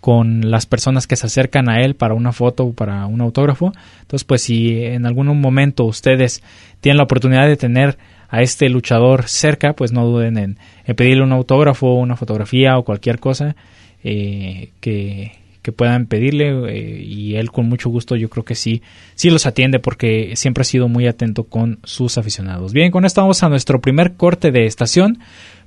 con 0.00 0.50
las 0.50 0.66
personas 0.66 1.06
que 1.06 1.16
se 1.16 1.26
acercan 1.26 1.68
a 1.68 1.82
él 1.82 1.94
para 1.94 2.14
una 2.14 2.32
foto 2.32 2.64
o 2.64 2.72
para 2.72 3.06
un 3.06 3.20
autógrafo. 3.20 3.72
Entonces, 4.00 4.24
pues 4.24 4.42
si 4.42 4.82
en 4.84 5.06
algún 5.06 5.26
momento 5.40 5.84
ustedes 5.84 6.42
tienen 6.80 6.98
la 6.98 7.04
oportunidad 7.04 7.46
de 7.46 7.56
tener 7.56 7.98
a 8.32 8.40
este 8.40 8.70
luchador 8.70 9.28
cerca, 9.28 9.74
pues 9.74 9.92
no 9.92 10.06
duden 10.06 10.38
en, 10.38 10.58
pedirle 10.96 11.22
un 11.22 11.32
autógrafo, 11.32 11.94
una 11.94 12.16
fotografía 12.16 12.78
o 12.78 12.82
cualquier 12.82 13.18
cosa 13.18 13.56
eh, 14.02 14.70
que, 14.80 15.32
puedan 15.76 16.06
pedirle 16.06 16.50
eh, 16.70 17.02
y 17.02 17.36
él 17.36 17.52
con 17.52 17.68
mucho 17.68 17.88
gusto 17.88 18.16
yo 18.16 18.28
creo 18.28 18.44
que 18.44 18.56
sí, 18.56 18.82
sí 19.14 19.30
los 19.30 19.46
atiende 19.46 19.78
porque 19.78 20.32
siempre 20.34 20.62
ha 20.62 20.64
sido 20.64 20.88
muy 20.88 21.06
atento 21.06 21.44
con 21.44 21.78
sus 21.84 22.18
aficionados. 22.18 22.72
Bien, 22.72 22.90
con 22.90 23.04
esto 23.04 23.20
vamos 23.20 23.42
a 23.42 23.48
nuestro 23.48 23.80
primer 23.80 24.14
corte 24.14 24.50
de 24.50 24.66
estación. 24.66 25.20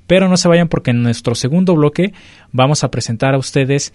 Pero 0.06 0.28
no 0.28 0.36
se 0.36 0.48
vayan 0.48 0.68
porque 0.68 0.90
en 0.90 1.02
nuestro 1.02 1.34
segundo 1.34 1.74
bloque 1.74 2.12
vamos 2.52 2.84
a 2.84 2.90
presentar 2.90 3.34
a 3.34 3.38
ustedes 3.38 3.92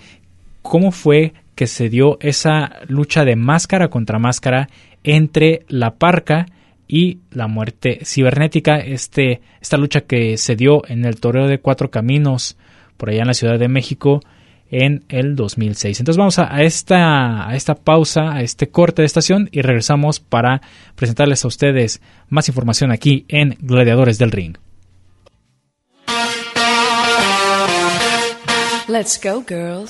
cómo 0.61 0.91
fue 0.91 1.33
que 1.55 1.67
se 1.67 1.89
dio 1.89 2.17
esa 2.21 2.79
lucha 2.87 3.25
de 3.25 3.35
máscara 3.35 3.89
contra 3.89 4.19
máscara 4.19 4.69
entre 5.03 5.65
la 5.67 5.95
parca 5.95 6.45
y 6.87 7.19
la 7.31 7.47
muerte 7.47 7.99
cibernética, 8.03 8.79
este, 8.79 9.41
esta 9.61 9.77
lucha 9.77 10.01
que 10.01 10.37
se 10.37 10.55
dio 10.55 10.81
en 10.87 11.05
el 11.05 11.19
toreo 11.19 11.47
de 11.47 11.59
cuatro 11.59 11.89
caminos 11.89 12.57
por 12.97 13.09
allá 13.09 13.21
en 13.21 13.27
la 13.27 13.33
Ciudad 13.33 13.57
de 13.57 13.69
México 13.69 14.21
en 14.69 15.03
el 15.09 15.35
2006. 15.35 15.99
Entonces 15.99 16.17
vamos 16.17 16.39
a, 16.39 16.63
esta, 16.63 17.47
a 17.47 17.55
esta 17.55 17.75
pausa, 17.75 18.33
a 18.33 18.41
este 18.41 18.69
corte 18.69 19.01
de 19.01 19.05
estación 19.05 19.49
y 19.51 19.61
regresamos 19.61 20.19
para 20.19 20.61
presentarles 20.95 21.45
a 21.45 21.47
ustedes 21.47 22.01
más 22.29 22.49
información 22.49 22.91
aquí 22.91 23.25
en 23.29 23.57
Gladiadores 23.61 24.17
del 24.17 24.31
Ring. 24.31 24.57
Let's 28.91 29.17
go, 29.17 29.41
girls. 29.47 29.89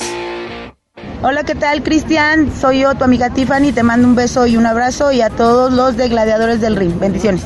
Hola, 1.23 1.43
¿qué 1.43 1.55
tal, 1.55 1.81
Cristian? 1.81 2.51
Soy 2.55 2.81
yo, 2.81 2.93
tu 2.93 3.03
amiga 3.03 3.31
Tiffany. 3.31 3.71
Te 3.71 3.81
mando 3.81 4.07
un 4.07 4.13
beso 4.13 4.45
y 4.45 4.57
un 4.57 4.67
abrazo 4.67 5.11
y 5.11 5.21
a 5.21 5.31
todos 5.31 5.73
los 5.73 5.97
de 5.97 6.07
Gladiadores 6.07 6.61
del 6.61 6.75
Ring. 6.75 6.99
Bendiciones. 6.99 7.41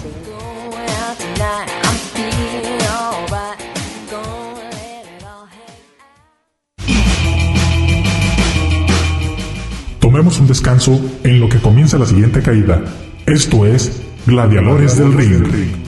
Tomemos 10.01 10.37
un 10.41 10.47
descanso 10.47 10.99
en 11.23 11.39
lo 11.39 11.47
que 11.47 11.59
comienza 11.59 11.97
la 11.97 12.05
siguiente 12.05 12.41
caída. 12.41 12.83
Esto 13.25 13.65
es 13.65 14.01
Gladiadores 14.27 14.97
del 14.97 15.13
Ring. 15.13 15.84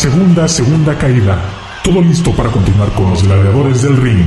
Segunda, 0.00 0.48
segunda 0.48 0.96
caída. 0.96 1.38
Todo 1.84 2.00
listo 2.00 2.32
para 2.34 2.50
continuar 2.50 2.90
con 2.94 3.10
los 3.10 3.22
gladiadores 3.22 3.82
del 3.82 3.98
ring. 3.98 4.26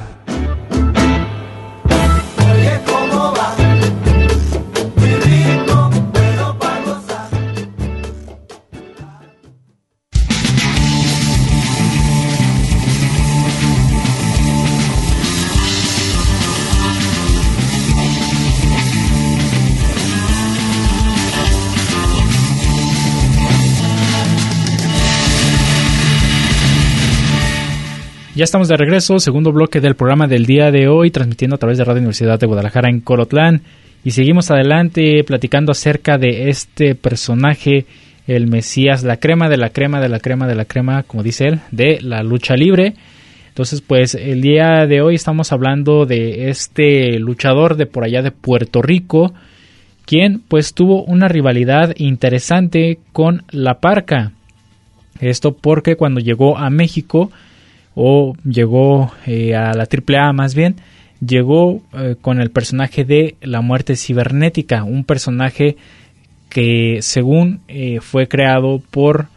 Ya 28.41 28.45
estamos 28.45 28.69
de 28.69 28.75
regreso, 28.75 29.19
segundo 29.19 29.51
bloque 29.51 29.81
del 29.81 29.93
programa 29.93 30.25
del 30.25 30.47
día 30.47 30.71
de 30.71 30.87
hoy, 30.87 31.11
transmitiendo 31.11 31.57
a 31.57 31.59
través 31.59 31.77
de 31.77 31.83
Radio 31.83 31.99
Universidad 31.99 32.39
de 32.39 32.47
Guadalajara 32.47 32.89
en 32.89 32.99
Colotlán. 32.99 33.61
Y 34.03 34.09
seguimos 34.09 34.49
adelante 34.49 35.23
platicando 35.23 35.71
acerca 35.71 36.17
de 36.17 36.49
este 36.49 36.95
personaje, 36.95 37.85
el 38.25 38.47
Mesías, 38.47 39.03
la 39.03 39.17
crema 39.17 39.47
de 39.47 39.57
la 39.57 39.69
crema 39.69 40.01
de 40.01 40.09
la 40.09 40.19
crema 40.19 40.47
de 40.47 40.55
la 40.55 40.65
crema, 40.65 41.03
como 41.03 41.21
dice 41.21 41.49
él, 41.49 41.59
de 41.69 41.99
la 42.01 42.23
lucha 42.23 42.55
libre. 42.55 42.95
Entonces, 43.49 43.81
pues 43.81 44.15
el 44.15 44.41
día 44.41 44.87
de 44.87 45.01
hoy 45.03 45.13
estamos 45.13 45.51
hablando 45.51 46.07
de 46.07 46.49
este 46.49 47.19
luchador 47.19 47.75
de 47.75 47.85
por 47.85 48.05
allá 48.05 48.23
de 48.23 48.31
Puerto 48.31 48.81
Rico, 48.81 49.35
quien 50.07 50.39
pues 50.39 50.73
tuvo 50.73 51.03
una 51.03 51.27
rivalidad 51.27 51.93
interesante 51.95 52.97
con 53.13 53.43
La 53.51 53.75
Parca. 53.75 54.31
Esto 55.19 55.53
porque 55.53 55.95
cuando 55.95 56.19
llegó 56.19 56.57
a 56.57 56.71
México, 56.71 57.29
o 57.95 58.35
llegó 58.43 59.11
eh, 59.25 59.55
a 59.55 59.73
la 59.73 59.87
AAA 59.87 60.33
más 60.33 60.55
bien, 60.55 60.75
llegó 61.25 61.81
eh, 61.93 62.15
con 62.19 62.41
el 62.41 62.51
personaje 62.51 63.03
de 63.03 63.35
la 63.41 63.61
muerte 63.61 63.95
cibernética, 63.95 64.83
un 64.83 65.03
personaje 65.03 65.77
que 66.49 66.99
según 67.01 67.61
eh, 67.67 67.99
fue 68.01 68.27
creado 68.27 68.81
por 68.91 69.27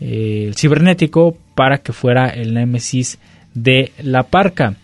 el 0.00 0.54
cibernético 0.54 1.36
para 1.54 1.78
que 1.78 1.92
fuera 1.92 2.28
el 2.28 2.54
némesis 2.54 3.18
de 3.52 3.92
la 4.02 4.22
parca. 4.22 4.76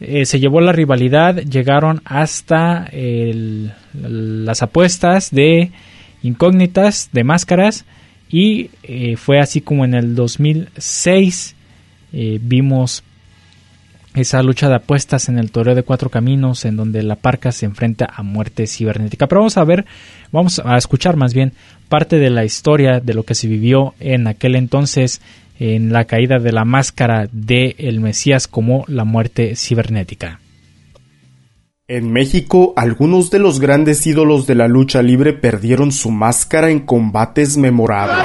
se 0.00 0.40
llevó 0.40 0.62
la 0.62 0.72
rivalidad, 0.72 1.36
llegaron 1.36 2.00
hasta 2.06 2.88
las 3.92 4.62
apuestas 4.62 5.30
de 5.30 5.70
incógnitas, 6.22 7.10
de 7.12 7.24
máscaras, 7.24 7.84
y 8.30 8.70
fue 9.16 9.38
así 9.38 9.60
como 9.60 9.84
en 9.84 9.92
el 9.92 10.14
2006 10.14 11.54
eh, 12.14 12.38
vimos 12.40 13.02
esa 14.14 14.42
lucha 14.42 14.68
de 14.68 14.76
apuestas 14.76 15.28
en 15.28 15.38
el 15.38 15.50
torneo 15.50 15.74
de 15.74 15.82
cuatro 15.82 16.08
caminos 16.08 16.64
en 16.64 16.76
donde 16.76 17.02
la 17.02 17.16
parca 17.16 17.50
se 17.50 17.66
enfrenta 17.66 18.08
a 18.14 18.22
muerte 18.22 18.66
cibernética. 18.68 19.26
Pero 19.26 19.40
vamos 19.40 19.56
a 19.56 19.64
ver, 19.64 19.84
vamos 20.30 20.62
a 20.64 20.76
escuchar 20.76 21.16
más 21.16 21.34
bien 21.34 21.52
parte 21.88 22.18
de 22.18 22.30
la 22.30 22.44
historia 22.44 23.00
de 23.00 23.14
lo 23.14 23.24
que 23.24 23.34
se 23.34 23.48
vivió 23.48 23.94
en 23.98 24.28
aquel 24.28 24.54
entonces 24.54 25.20
en 25.58 25.92
la 25.92 26.04
caída 26.04 26.38
de 26.38 26.52
la 26.52 26.64
máscara 26.64 27.28
de 27.32 27.74
el 27.78 28.00
Mesías 28.00 28.46
como 28.46 28.84
la 28.86 29.04
muerte 29.04 29.56
cibernética. 29.56 30.40
En 31.86 32.12
México, 32.12 32.72
algunos 32.76 33.30
de 33.30 33.40
los 33.40 33.60
grandes 33.60 34.06
ídolos 34.06 34.46
de 34.46 34.54
la 34.54 34.68
lucha 34.68 35.02
libre 35.02 35.32
perdieron 35.34 35.92
su 35.92 36.10
máscara 36.10 36.70
en 36.70 36.80
combates 36.80 37.58
memorables. 37.58 38.24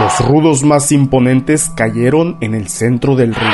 Los 0.00 0.20
rudos 0.28 0.62
más 0.62 0.92
imponentes 0.92 1.70
cayeron 1.70 2.36
en 2.40 2.54
el 2.54 2.68
centro 2.68 3.16
del 3.16 3.34
ring. 3.34 3.48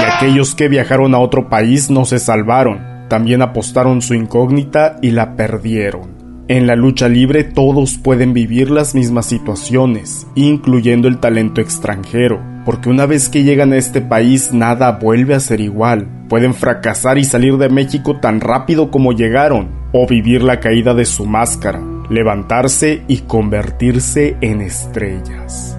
Y 0.00 0.04
aquellos 0.04 0.54
que 0.54 0.68
viajaron 0.68 1.14
a 1.14 1.18
otro 1.18 1.50
país 1.50 1.90
no 1.90 2.04
se 2.06 2.18
salvaron. 2.18 3.06
También 3.08 3.42
apostaron 3.42 4.00
su 4.00 4.14
incógnita 4.14 4.96
y 5.02 5.10
la 5.10 5.36
perdieron. 5.36 6.44
En 6.48 6.66
la 6.66 6.74
lucha 6.74 7.08
libre 7.08 7.44
todos 7.44 7.98
pueden 7.98 8.32
vivir 8.32 8.70
las 8.70 8.94
mismas 8.94 9.26
situaciones, 9.26 10.26
incluyendo 10.34 11.08
el 11.08 11.18
talento 11.18 11.60
extranjero 11.60 12.51
porque 12.64 12.88
una 12.88 13.06
vez 13.06 13.28
que 13.28 13.42
llegan 13.42 13.72
a 13.72 13.76
este 13.76 14.00
país 14.00 14.52
nada 14.52 14.92
vuelve 14.92 15.34
a 15.34 15.40
ser 15.40 15.60
igual. 15.60 16.08
Pueden 16.28 16.54
fracasar 16.54 17.18
y 17.18 17.24
salir 17.24 17.56
de 17.58 17.68
México 17.68 18.18
tan 18.20 18.40
rápido 18.40 18.90
como 18.90 19.12
llegaron, 19.12 19.68
o 19.92 20.06
vivir 20.06 20.42
la 20.42 20.60
caída 20.60 20.94
de 20.94 21.04
su 21.04 21.26
máscara, 21.26 21.82
levantarse 22.08 23.02
y 23.08 23.18
convertirse 23.18 24.36
en 24.40 24.62
estrellas. 24.62 25.76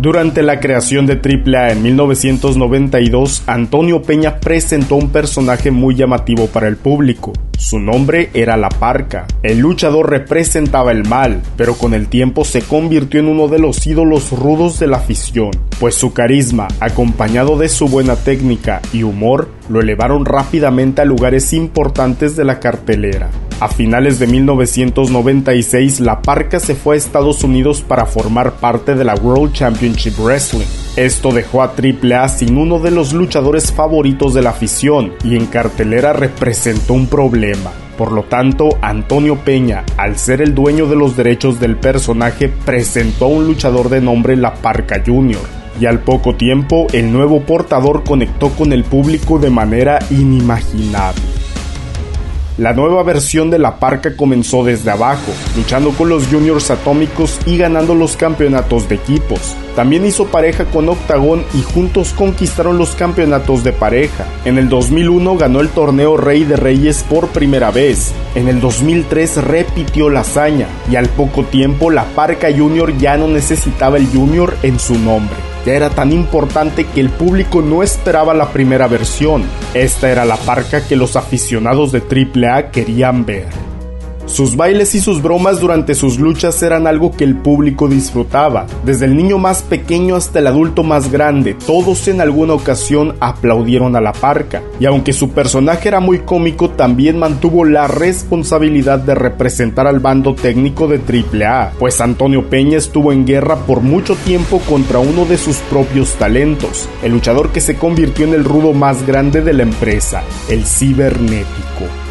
Durante 0.00 0.42
la 0.42 0.60
creación 0.60 1.04
de 1.04 1.20
AAA 1.22 1.72
en 1.72 1.82
1992, 1.82 3.42
Antonio 3.46 4.00
Peña 4.00 4.40
presentó 4.40 4.94
un 4.94 5.10
personaje 5.10 5.70
muy 5.70 5.94
llamativo 5.94 6.46
para 6.46 6.68
el 6.68 6.78
público. 6.78 7.34
Su 7.58 7.78
nombre 7.78 8.30
era 8.32 8.56
La 8.56 8.70
Parca. 8.70 9.26
El 9.42 9.58
luchador 9.58 10.08
representaba 10.08 10.90
el 10.92 11.06
mal, 11.06 11.42
pero 11.58 11.74
con 11.74 11.92
el 11.92 12.08
tiempo 12.08 12.46
se 12.46 12.62
convirtió 12.62 13.20
en 13.20 13.28
uno 13.28 13.48
de 13.48 13.58
los 13.58 13.86
ídolos 13.86 14.32
rudos 14.32 14.78
de 14.78 14.86
la 14.86 14.96
afición, 14.96 15.50
pues 15.78 15.96
su 15.96 16.14
carisma, 16.14 16.68
acompañado 16.80 17.58
de 17.58 17.68
su 17.68 17.86
buena 17.86 18.16
técnica 18.16 18.80
y 18.94 19.02
humor, 19.02 19.50
lo 19.70 19.80
elevaron 19.80 20.26
rápidamente 20.26 21.00
a 21.00 21.04
lugares 21.04 21.52
importantes 21.52 22.34
de 22.36 22.44
la 22.44 22.58
cartelera. 22.58 23.30
A 23.60 23.68
finales 23.68 24.18
de 24.18 24.26
1996, 24.26 26.00
La 26.00 26.22
Parca 26.22 26.58
se 26.58 26.74
fue 26.74 26.96
a 26.96 26.98
Estados 26.98 27.44
Unidos 27.44 27.82
para 27.82 28.06
formar 28.06 28.54
parte 28.54 28.94
de 28.94 29.04
la 29.04 29.14
World 29.14 29.52
Championship 29.52 30.18
Wrestling. 30.18 30.66
Esto 30.96 31.30
dejó 31.30 31.62
a 31.62 31.74
AAA 31.76 32.28
sin 32.28 32.56
uno 32.56 32.80
de 32.80 32.90
los 32.90 33.12
luchadores 33.12 33.70
favoritos 33.70 34.34
de 34.34 34.42
la 34.42 34.50
afición 34.50 35.12
y 35.22 35.36
en 35.36 35.46
cartelera 35.46 36.12
representó 36.14 36.94
un 36.94 37.06
problema. 37.06 37.70
Por 37.96 38.12
lo 38.12 38.22
tanto, 38.24 38.70
Antonio 38.80 39.36
Peña, 39.36 39.84
al 39.98 40.16
ser 40.16 40.40
el 40.40 40.54
dueño 40.54 40.86
de 40.86 40.96
los 40.96 41.16
derechos 41.16 41.60
del 41.60 41.76
personaje, 41.76 42.48
presentó 42.48 43.26
a 43.26 43.28
un 43.28 43.46
luchador 43.46 43.90
de 43.90 44.00
nombre 44.00 44.36
La 44.36 44.54
Parca 44.54 45.02
Jr., 45.06 45.59
y 45.78 45.86
al 45.86 46.00
poco 46.00 46.34
tiempo 46.34 46.86
el 46.92 47.12
nuevo 47.12 47.42
portador 47.42 48.02
conectó 48.04 48.50
con 48.50 48.72
el 48.72 48.84
público 48.84 49.38
de 49.38 49.50
manera 49.50 49.98
inimaginable. 50.10 51.40
La 52.60 52.74
nueva 52.74 53.02
versión 53.02 53.48
de 53.48 53.58
la 53.58 53.76
parca 53.78 54.14
comenzó 54.14 54.62
desde 54.62 54.90
abajo, 54.90 55.32
luchando 55.56 55.92
con 55.92 56.10
los 56.10 56.26
juniors 56.26 56.70
atómicos 56.70 57.38
y 57.46 57.56
ganando 57.56 57.94
los 57.94 58.18
campeonatos 58.18 58.86
de 58.86 58.96
equipos. 58.96 59.56
También 59.74 60.04
hizo 60.04 60.26
pareja 60.26 60.66
con 60.66 60.90
Octagon 60.90 61.42
y 61.54 61.62
juntos 61.62 62.12
conquistaron 62.12 62.76
los 62.76 62.90
campeonatos 62.90 63.64
de 63.64 63.72
pareja. 63.72 64.26
En 64.44 64.58
el 64.58 64.68
2001 64.68 65.38
ganó 65.38 65.60
el 65.60 65.70
torneo 65.70 66.18
Rey 66.18 66.44
de 66.44 66.56
Reyes 66.56 67.02
por 67.08 67.28
primera 67.28 67.70
vez. 67.70 68.12
En 68.34 68.46
el 68.46 68.60
2003 68.60 69.42
repitió 69.42 70.10
la 70.10 70.20
hazaña 70.20 70.66
y 70.90 70.96
al 70.96 71.08
poco 71.08 71.44
tiempo 71.44 71.90
la 71.90 72.04
parca 72.04 72.48
junior 72.54 72.94
ya 72.98 73.16
no 73.16 73.26
necesitaba 73.26 73.96
el 73.96 74.06
junior 74.06 74.54
en 74.62 74.78
su 74.78 74.98
nombre. 74.98 75.49
Ya 75.64 75.74
era 75.74 75.90
tan 75.90 76.12
importante 76.12 76.86
que 76.86 77.00
el 77.00 77.10
público 77.10 77.62
no 77.62 77.82
esperaba 77.82 78.34
la 78.34 78.52
primera 78.52 78.88
versión. 78.88 79.44
Esta 79.74 80.10
era 80.10 80.24
la 80.24 80.36
parca 80.36 80.86
que 80.86 80.96
los 80.96 81.16
aficionados 81.16 81.92
de 81.92 82.00
AAA 82.00 82.70
querían 82.70 83.24
ver. 83.26 83.69
Sus 84.30 84.54
bailes 84.54 84.94
y 84.94 85.00
sus 85.00 85.20
bromas 85.20 85.60
durante 85.60 85.96
sus 85.96 86.20
luchas 86.20 86.62
eran 86.62 86.86
algo 86.86 87.10
que 87.10 87.24
el 87.24 87.34
público 87.34 87.88
disfrutaba. 87.88 88.66
Desde 88.84 89.06
el 89.06 89.16
niño 89.16 89.38
más 89.38 89.62
pequeño 89.62 90.14
hasta 90.14 90.38
el 90.38 90.46
adulto 90.46 90.84
más 90.84 91.10
grande, 91.10 91.54
todos 91.66 92.06
en 92.06 92.20
alguna 92.20 92.54
ocasión 92.54 93.16
aplaudieron 93.18 93.96
a 93.96 94.00
la 94.00 94.12
parca. 94.12 94.62
Y 94.78 94.86
aunque 94.86 95.12
su 95.12 95.30
personaje 95.30 95.88
era 95.88 95.98
muy 95.98 96.20
cómico, 96.20 96.70
también 96.70 97.18
mantuvo 97.18 97.64
la 97.64 97.88
responsabilidad 97.88 99.00
de 99.00 99.16
representar 99.16 99.88
al 99.88 99.98
bando 99.98 100.36
técnico 100.36 100.86
de 100.86 101.00
AAA, 101.00 101.72
pues 101.80 102.00
Antonio 102.00 102.48
Peña 102.48 102.78
estuvo 102.78 103.12
en 103.12 103.26
guerra 103.26 103.56
por 103.66 103.80
mucho 103.80 104.14
tiempo 104.14 104.60
contra 104.60 105.00
uno 105.00 105.24
de 105.24 105.38
sus 105.38 105.56
propios 105.56 106.14
talentos, 106.14 106.88
el 107.02 107.10
luchador 107.10 107.50
que 107.50 107.60
se 107.60 107.74
convirtió 107.74 108.26
en 108.26 108.34
el 108.34 108.44
rudo 108.44 108.74
más 108.74 109.04
grande 109.04 109.42
de 109.42 109.54
la 109.54 109.64
empresa, 109.64 110.22
el 110.48 110.64
cibernético 110.64 112.09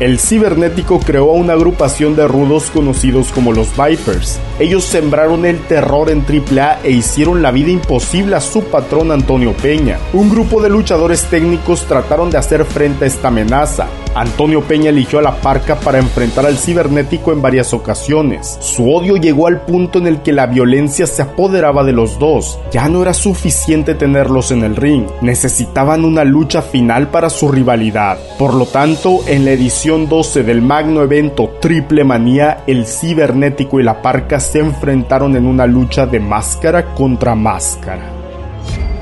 el 0.00 0.18
cibernético 0.18 0.98
creó 0.98 1.32
una 1.32 1.52
agrupación 1.52 2.16
de 2.16 2.26
rudos 2.26 2.70
conocidos 2.70 3.32
como 3.32 3.52
los 3.52 3.68
Vipers. 3.76 4.40
Ellos 4.58 4.84
sembraron 4.84 5.44
el 5.44 5.60
terror 5.60 6.08
en 6.08 6.24
AAA 6.24 6.80
e 6.82 6.90
hicieron 6.90 7.42
la 7.42 7.50
vida 7.50 7.70
imposible 7.70 8.34
a 8.34 8.40
su 8.40 8.64
patrón 8.64 9.12
Antonio 9.12 9.52
Peña. 9.52 9.98
Un 10.14 10.30
grupo 10.30 10.62
de 10.62 10.70
luchadores 10.70 11.24
técnicos 11.24 11.84
trataron 11.84 12.30
de 12.30 12.38
hacer 12.38 12.64
frente 12.64 13.04
a 13.04 13.08
esta 13.08 13.28
amenaza, 13.28 13.88
Antonio 14.14 14.62
Peña 14.62 14.90
eligió 14.90 15.20
a 15.20 15.22
la 15.22 15.36
parca 15.36 15.78
para 15.78 15.98
enfrentar 15.98 16.44
al 16.44 16.58
cibernético 16.58 17.32
en 17.32 17.40
varias 17.40 17.72
ocasiones. 17.72 18.58
Su 18.60 18.90
odio 18.92 19.16
llegó 19.16 19.46
al 19.46 19.60
punto 19.60 19.98
en 19.98 20.06
el 20.06 20.22
que 20.22 20.32
la 20.32 20.46
violencia 20.46 21.06
se 21.06 21.22
apoderaba 21.22 21.84
de 21.84 21.92
los 21.92 22.18
dos. 22.18 22.58
Ya 22.72 22.88
no 22.88 23.02
era 23.02 23.14
suficiente 23.14 23.94
tenerlos 23.94 24.50
en 24.50 24.64
el 24.64 24.74
ring, 24.74 25.06
necesitaban 25.20 26.04
una 26.04 26.24
lucha 26.24 26.60
final 26.60 27.08
para 27.08 27.30
su 27.30 27.50
rivalidad. 27.50 28.18
Por 28.38 28.54
lo 28.54 28.66
tanto, 28.66 29.20
en 29.26 29.44
la 29.44 29.52
edición 29.52 29.89
12 29.90 30.44
del 30.44 30.62
magno 30.62 31.02
evento 31.02 31.56
Triple 31.60 32.04
Manía, 32.04 32.62
el 32.68 32.86
cibernético 32.86 33.80
y 33.80 33.82
la 33.82 34.00
parca 34.00 34.38
se 34.38 34.60
enfrentaron 34.60 35.34
en 35.34 35.46
una 35.46 35.66
lucha 35.66 36.06
de 36.06 36.20
máscara 36.20 36.94
contra 36.94 37.34
máscara. 37.34 38.20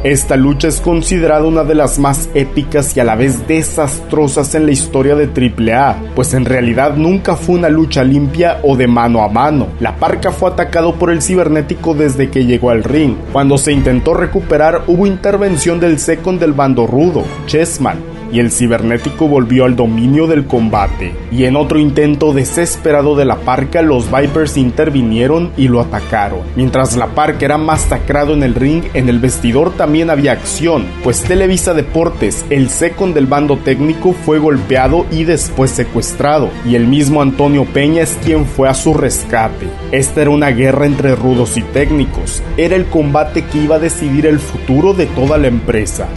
Esta 0.02 0.36
lucha 0.36 0.68
es 0.68 0.80
considerada 0.80 1.44
una 1.44 1.64
de 1.64 1.74
las 1.74 1.98
más 1.98 2.30
épicas 2.32 2.96
y 2.96 3.00
a 3.00 3.04
la 3.04 3.16
vez 3.16 3.46
desastrosas 3.46 4.54
en 4.54 4.64
la 4.64 4.72
historia 4.72 5.14
de 5.14 5.26
AAA, 5.26 6.12
pues 6.14 6.34
en 6.34 6.44
realidad 6.44 6.94
nunca 6.94 7.36
fue 7.36 7.56
una 7.56 7.68
lucha 7.68 8.04
limpia 8.04 8.60
o 8.62 8.76
de 8.76 8.86
mano 8.86 9.22
a 9.22 9.28
mano. 9.28 9.66
La 9.80 9.96
parca 9.96 10.30
fue 10.30 10.50
atacado 10.50 10.94
por 10.94 11.10
el 11.10 11.20
cibernético 11.20 11.94
desde 11.94 12.30
que 12.30 12.46
llegó 12.46 12.70
al 12.70 12.84
ring. 12.84 13.16
Cuando 13.32 13.58
se 13.58 13.72
intentó 13.72 14.14
recuperar 14.14 14.84
hubo 14.86 15.06
intervención 15.06 15.80
del 15.80 15.98
second 15.98 16.40
del 16.40 16.52
bando 16.52 16.86
rudo, 16.86 17.24
Chessman, 17.46 17.98
y 18.32 18.40
el 18.40 18.50
cibernético 18.50 19.28
volvió 19.28 19.64
al 19.64 19.76
dominio 19.76 20.26
del 20.26 20.46
combate. 20.46 21.14
Y 21.30 21.44
en 21.44 21.56
otro 21.56 21.78
intento 21.78 22.32
desesperado 22.32 23.16
de 23.16 23.24
la 23.24 23.36
parca, 23.36 23.82
los 23.82 24.10
Vipers 24.10 24.56
intervinieron 24.56 25.50
y 25.56 25.68
lo 25.68 25.80
atacaron. 25.80 26.40
Mientras 26.56 26.96
la 26.96 27.08
parca 27.08 27.44
era 27.44 27.58
masacrado 27.58 28.34
en 28.34 28.42
el 28.42 28.54
ring, 28.54 28.84
en 28.94 29.08
el 29.08 29.18
vestidor 29.18 29.72
también 29.72 30.10
había 30.10 30.32
acción, 30.32 30.86
pues 31.02 31.22
Televisa 31.22 31.74
Deportes, 31.74 32.44
el 32.50 32.68
second 32.68 33.14
del 33.14 33.26
bando 33.26 33.56
técnico, 33.58 34.12
fue 34.12 34.38
golpeado 34.38 35.06
y 35.10 35.24
después 35.24 35.70
secuestrado, 35.70 36.50
y 36.64 36.74
el 36.74 36.86
mismo 36.86 37.22
Antonio 37.22 37.64
Peña 37.64 38.02
es 38.02 38.18
quien 38.24 38.46
fue 38.46 38.68
a 38.68 38.74
su 38.74 38.94
rescate. 38.94 39.66
Esta 39.92 40.22
era 40.22 40.30
una 40.30 40.50
guerra 40.50 40.86
entre 40.86 41.14
rudos 41.14 41.56
y 41.56 41.62
técnicos, 41.62 42.42
era 42.56 42.76
el 42.76 42.86
combate 42.86 43.44
que 43.44 43.58
iba 43.58 43.76
a 43.76 43.80
decidir 43.80 44.26
el 44.26 44.38
futuro 44.38 44.94
de 44.94 45.06
toda 45.06 45.38
la 45.38 45.48
empresa. 45.48 46.08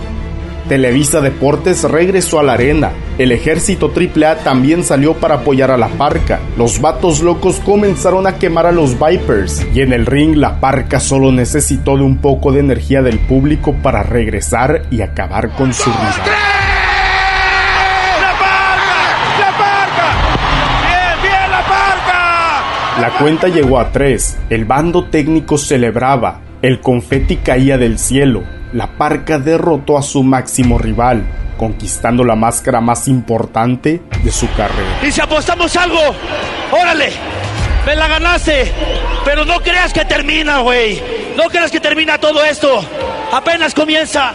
Televisa 0.71 1.19
Deportes 1.19 1.83
regresó 1.83 2.39
a 2.39 2.43
la 2.43 2.53
arena. 2.53 2.93
El 3.17 3.33
ejército 3.33 3.91
AAA 3.93 4.37
también 4.37 4.85
salió 4.85 5.15
para 5.15 5.35
apoyar 5.35 5.69
a 5.69 5.75
la 5.75 5.89
parca. 5.89 6.39
Los 6.57 6.79
vatos 6.79 7.19
locos 7.19 7.59
comenzaron 7.59 8.25
a 8.25 8.37
quemar 8.37 8.65
a 8.65 8.71
los 8.71 8.97
Vipers. 8.97 9.67
Y 9.75 9.81
en 9.81 9.91
el 9.91 10.05
ring 10.05 10.37
la 10.37 10.61
parca 10.61 11.01
solo 11.01 11.29
necesitó 11.33 11.97
de 11.97 12.03
un 12.03 12.19
poco 12.19 12.53
de 12.53 12.61
energía 12.61 13.01
del 13.01 13.19
público 13.19 13.75
para 13.83 14.01
regresar 14.03 14.83
y 14.89 15.01
acabar 15.01 15.53
con 15.57 15.73
su 15.73 15.89
rival. 15.89 16.13
La 23.01 23.09
cuenta 23.19 23.49
llegó 23.49 23.77
a 23.77 23.91
tres. 23.91 24.37
El 24.49 24.63
bando 24.63 25.09
técnico 25.09 25.57
celebraba. 25.57 26.39
El 26.61 26.79
confeti 26.79 27.35
caía 27.35 27.77
del 27.77 27.99
cielo 27.99 28.60
la 28.73 28.87
parca 28.97 29.39
derrotó 29.39 29.97
a 29.97 30.01
su 30.01 30.23
máximo 30.23 30.77
rival, 30.77 31.23
conquistando 31.57 32.23
la 32.23 32.35
máscara 32.35 32.81
más 32.81 33.07
importante 33.07 34.01
de 34.23 34.31
su 34.31 34.51
carrera. 34.53 34.99
Y 35.03 35.11
si 35.11 35.21
apostamos 35.21 35.75
algo, 35.75 35.99
órale, 36.71 37.11
me 37.85 37.95
la 37.95 38.07
ganaste, 38.07 38.71
pero 39.25 39.45
no 39.45 39.59
creas 39.59 39.93
que 39.93 40.05
termina, 40.05 40.59
güey. 40.59 41.01
No 41.35 41.43
creas 41.49 41.71
que 41.71 41.79
termina 41.79 42.17
todo 42.17 42.43
esto. 42.43 42.83
Apenas 43.31 43.73
comienza. 43.73 44.33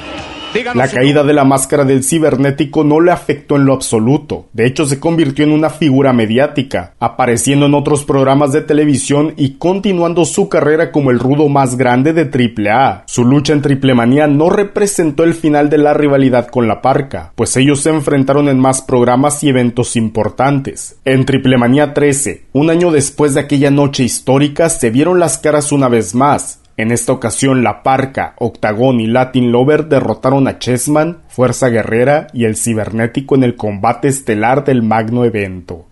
La 0.74 0.88
caída 0.88 1.22
de 1.22 1.32
la 1.32 1.44
máscara 1.44 1.84
del 1.84 2.04
cibernético 2.04 2.84
no 2.84 3.00
le 3.00 3.12
afectó 3.12 3.56
en 3.56 3.64
lo 3.64 3.74
absoluto. 3.74 4.48
De 4.52 4.66
hecho, 4.66 4.86
se 4.86 5.00
convirtió 5.00 5.44
en 5.44 5.52
una 5.52 5.70
figura 5.70 6.12
mediática, 6.12 6.94
apareciendo 6.98 7.66
en 7.66 7.74
otros 7.74 8.04
programas 8.04 8.52
de 8.52 8.62
televisión 8.62 9.34
y 9.36 9.54
continuando 9.54 10.24
su 10.24 10.48
carrera 10.48 10.92
como 10.92 11.10
el 11.10 11.18
rudo 11.18 11.48
más 11.48 11.76
grande 11.76 12.12
de 12.12 12.22
AAA. 12.22 13.04
Su 13.06 13.24
lucha 13.24 13.52
en 13.52 13.62
Triplemanía 13.62 14.26
no 14.26 14.50
representó 14.50 15.24
el 15.24 15.34
final 15.34 15.68
de 15.68 15.78
la 15.78 15.94
rivalidad 15.94 16.48
con 16.48 16.68
la 16.68 16.80
parca, 16.80 17.32
pues 17.34 17.56
ellos 17.56 17.80
se 17.80 17.90
enfrentaron 17.90 18.48
en 18.48 18.58
más 18.58 18.82
programas 18.82 19.42
y 19.44 19.48
eventos 19.48 19.96
importantes. 19.96 20.96
En 21.04 21.24
Triplemanía 21.24 21.94
13, 21.94 22.46
un 22.52 22.70
año 22.70 22.90
después 22.90 23.34
de 23.34 23.40
aquella 23.40 23.70
noche 23.70 24.04
histórica, 24.04 24.68
se 24.68 24.90
vieron 24.90 25.18
las 25.18 25.38
caras 25.38 25.72
una 25.72 25.88
vez 25.88 26.14
más, 26.14 26.60
en 26.76 26.92
esta 26.92 27.12
ocasión, 27.12 27.64
La 27.64 27.82
Parca, 27.82 28.34
Octagón 28.38 29.00
y 29.00 29.06
Latin 29.06 29.50
Lover 29.50 29.86
derrotaron 29.86 30.46
a 30.46 30.58
Chessman, 30.58 31.22
Fuerza 31.28 31.68
Guerrera 31.68 32.26
y 32.34 32.44
el 32.44 32.56
Cibernético 32.56 33.34
en 33.34 33.44
el 33.44 33.56
combate 33.56 34.08
estelar 34.08 34.64
del 34.64 34.82
magno 34.82 35.24
evento. 35.24 35.86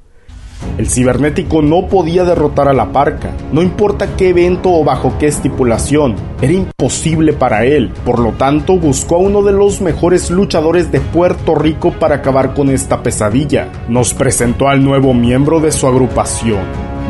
El 0.78 0.88
cibernético 0.88 1.62
no 1.62 1.86
podía 1.86 2.24
derrotar 2.24 2.68
a 2.68 2.72
la 2.72 2.90
parca, 2.90 3.30
no 3.52 3.62
importa 3.62 4.16
qué 4.16 4.30
evento 4.30 4.72
o 4.72 4.82
bajo 4.82 5.16
qué 5.18 5.26
estipulación, 5.26 6.16
era 6.40 6.52
imposible 6.52 7.32
para 7.32 7.64
él, 7.64 7.92
por 8.04 8.18
lo 8.18 8.32
tanto 8.32 8.78
buscó 8.78 9.16
a 9.16 9.18
uno 9.18 9.42
de 9.42 9.52
los 9.52 9.80
mejores 9.80 10.30
luchadores 10.30 10.90
de 10.90 11.00
Puerto 11.00 11.54
Rico 11.54 11.92
para 11.92 12.16
acabar 12.16 12.54
con 12.54 12.70
esta 12.70 13.02
pesadilla. 13.02 13.68
Nos 13.88 14.14
presentó 14.14 14.68
al 14.68 14.82
nuevo 14.82 15.14
miembro 15.14 15.60
de 15.60 15.70
su 15.70 15.86
agrupación, 15.86 16.62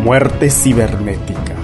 Muerte 0.04 0.50
Cibernética. 0.50 1.63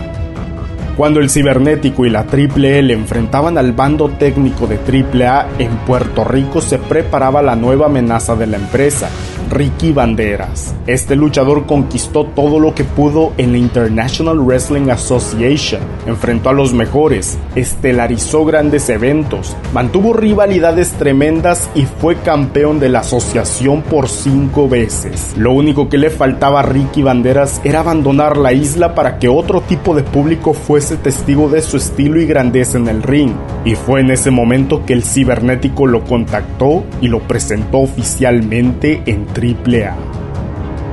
Cuando 0.97 1.21
el 1.21 1.31
cibernético 1.31 2.05
y 2.05 2.11
la 2.11 2.25
Triple 2.25 2.79
L 2.79 2.93
enfrentaban 2.93 3.57
al 3.57 3.73
bando 3.73 4.11
técnico 4.11 4.67
de 4.67 4.77
Triple 4.77 5.27
A 5.27 5.49
en 5.59 5.71
Puerto 5.79 6.25
Rico 6.25 6.61
se 6.61 6.79
preparaba 6.79 7.41
la 7.41 7.57
nueva 7.57 7.87
amenaza 7.87 8.37
de 8.37 8.47
la 8.47 8.59
empresa, 8.59 9.09
Ricky 9.49 9.93
Banderas. 9.93 10.75
Este 10.87 11.17
luchador 11.17 11.67
conquistó 11.67 12.27
todo 12.27 12.61
lo 12.61 12.75
que 12.75 12.85
pudo 12.85 13.33
en 13.39 13.53
la 13.53 13.59
International 13.59 14.39
Wrestling 14.39 14.91
Association, 14.91 15.81
enfrentó 16.07 16.51
a 16.51 16.53
los 16.53 16.75
mejores, 16.75 17.39
estelarizó 17.55 18.45
grandes 18.45 18.89
eventos, 18.91 19.57
mantuvo 19.73 20.13
rivalidades 20.13 20.93
tremendas 20.93 21.71
y 21.75 21.87
fue 21.87 22.17
campeón 22.17 22.79
de 22.79 22.91
la 22.91 23.01
asociación 23.01 23.83
por 23.83 24.09
cinco 24.09 24.69
veces. 24.69 25.35
Lo 25.37 25.53
único 25.53 25.89
que 25.89 25.99
le 25.99 26.11
faltaba 26.11 26.61
a 26.61 26.65
Ricky 26.65 27.03
Banderas 27.03 27.61
era 27.65 27.81
abandonar 27.81 28.37
la 28.37 28.53
isla 28.53 28.95
para 28.95 29.19
que 29.19 29.29
otro 29.29 29.63
tipo 29.63 29.95
de 29.95 30.03
público 30.03 30.53
fuese 30.53 30.90
testigo 30.97 31.49
de 31.49 31.63
su 31.63 31.77
estilo 31.77 32.21
y 32.21 32.27
grandeza 32.27 32.79
en 32.79 32.89
el 32.89 33.03
ring, 33.03 33.33
y 33.65 33.75
fue 33.75 34.01
en 34.01 34.11
ese 34.11 34.31
momento 34.31 34.85
que 34.85 34.93
el 34.93 35.05
cibernético 35.05 35.87
lo 35.87 36.05
contactó 36.05 36.85
y 37.01 37.09
lo 37.09 37.21
presentó 37.21 37.79
oficialmente 37.79 39.03
en 39.07 39.27
AAA. 39.29 39.97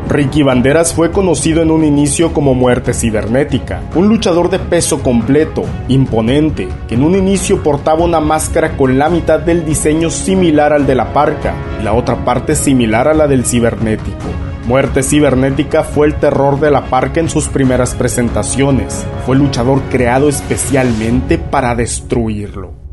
Ricky 0.10 0.42
Banderas 0.42 0.94
fue 0.94 1.12
conocido 1.12 1.62
en 1.62 1.70
un 1.70 1.84
inicio 1.84 2.32
como 2.32 2.54
Muerte 2.54 2.94
Cibernética, 2.94 3.82
un 3.94 4.08
luchador 4.08 4.50
de 4.50 4.58
peso 4.58 5.04
completo, 5.04 5.66
imponente, 5.90 6.70
que 6.88 6.96
en 6.96 7.04
un 7.04 7.16
inicio 7.16 7.62
portaba 7.62 8.06
una 8.06 8.22
máscara 8.22 8.78
con 8.78 8.98
la 8.98 9.10
mitad 9.10 9.40
del 9.40 9.66
diseño 9.66 10.10
similar 10.10 10.72
al 10.72 10.88
de 10.88 10.96
la 10.96 11.12
parca 11.12 11.56
y 11.82 11.84
la 11.84 11.92
otra 11.92 12.24
parte 12.24 12.56
similar 12.56 13.10
a 13.10 13.14
la 13.14 13.28
del 13.28 13.46
cibernético. 13.46 14.47
Muerte 14.68 15.02
Cibernética 15.02 15.82
fue 15.84 16.08
el 16.08 16.16
terror 16.16 16.60
de 16.60 16.70
la 16.70 16.90
parca 16.90 17.22
en 17.22 17.30
sus 17.30 17.48
primeras 17.48 17.96
presentaciones, 17.96 19.06
fue 19.26 19.38
luchador 19.38 19.82
creado 19.90 20.28
especialmente 20.28 21.38
para 21.38 21.74
destruirlo. 21.74 22.87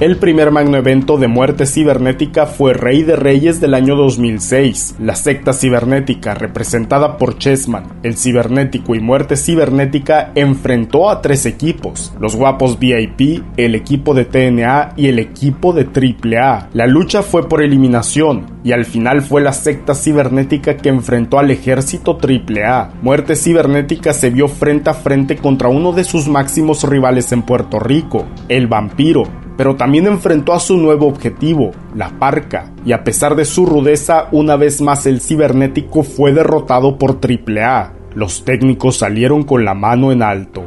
El 0.00 0.16
primer 0.18 0.52
magno 0.52 0.76
evento 0.76 1.16
de 1.16 1.26
muerte 1.26 1.66
cibernética 1.66 2.46
fue 2.46 2.72
Rey 2.72 3.02
de 3.02 3.16
Reyes 3.16 3.60
del 3.60 3.74
año 3.74 3.96
2006. 3.96 4.94
La 5.00 5.16
secta 5.16 5.52
cibernética, 5.52 6.34
representada 6.34 7.16
por 7.16 7.36
Chessman, 7.36 7.98
el 8.04 8.16
cibernético 8.16 8.94
y 8.94 9.00
muerte 9.00 9.36
cibernética, 9.36 10.30
enfrentó 10.36 11.10
a 11.10 11.20
tres 11.20 11.46
equipos: 11.46 12.14
los 12.20 12.36
guapos 12.36 12.78
VIP, 12.78 13.42
el 13.56 13.74
equipo 13.74 14.14
de 14.14 14.24
TNA 14.24 14.92
y 14.94 15.08
el 15.08 15.18
equipo 15.18 15.72
de 15.72 15.82
AAA. 15.82 16.68
La 16.74 16.86
lucha 16.86 17.22
fue 17.22 17.48
por 17.48 17.60
eliminación 17.60 18.46
y 18.62 18.70
al 18.70 18.84
final 18.84 19.20
fue 19.20 19.40
la 19.40 19.52
secta 19.52 19.96
cibernética 19.96 20.76
que 20.76 20.90
enfrentó 20.90 21.40
al 21.40 21.50
ejército 21.50 22.16
AAA. 22.22 22.92
Muerte 23.02 23.34
cibernética 23.34 24.12
se 24.12 24.30
vio 24.30 24.46
frente 24.46 24.90
a 24.90 24.94
frente 24.94 25.34
contra 25.34 25.68
uno 25.68 25.90
de 25.90 26.04
sus 26.04 26.28
máximos 26.28 26.88
rivales 26.88 27.32
en 27.32 27.42
Puerto 27.42 27.80
Rico, 27.80 28.26
el 28.48 28.68
vampiro 28.68 29.24
pero 29.58 29.74
también 29.74 30.06
enfrentó 30.06 30.52
a 30.52 30.60
su 30.60 30.76
nuevo 30.76 31.08
objetivo, 31.08 31.72
la 31.92 32.10
parca, 32.10 32.70
y 32.86 32.92
a 32.92 33.02
pesar 33.02 33.34
de 33.34 33.44
su 33.44 33.66
rudeza, 33.66 34.28
una 34.30 34.54
vez 34.54 34.80
más 34.80 35.04
el 35.04 35.20
cibernético 35.20 36.04
fue 36.04 36.32
derrotado 36.32 36.96
por 36.96 37.18
AAA. 37.20 37.92
Los 38.14 38.44
técnicos 38.44 38.98
salieron 38.98 39.42
con 39.42 39.64
la 39.64 39.74
mano 39.74 40.12
en 40.12 40.22
alto. 40.22 40.62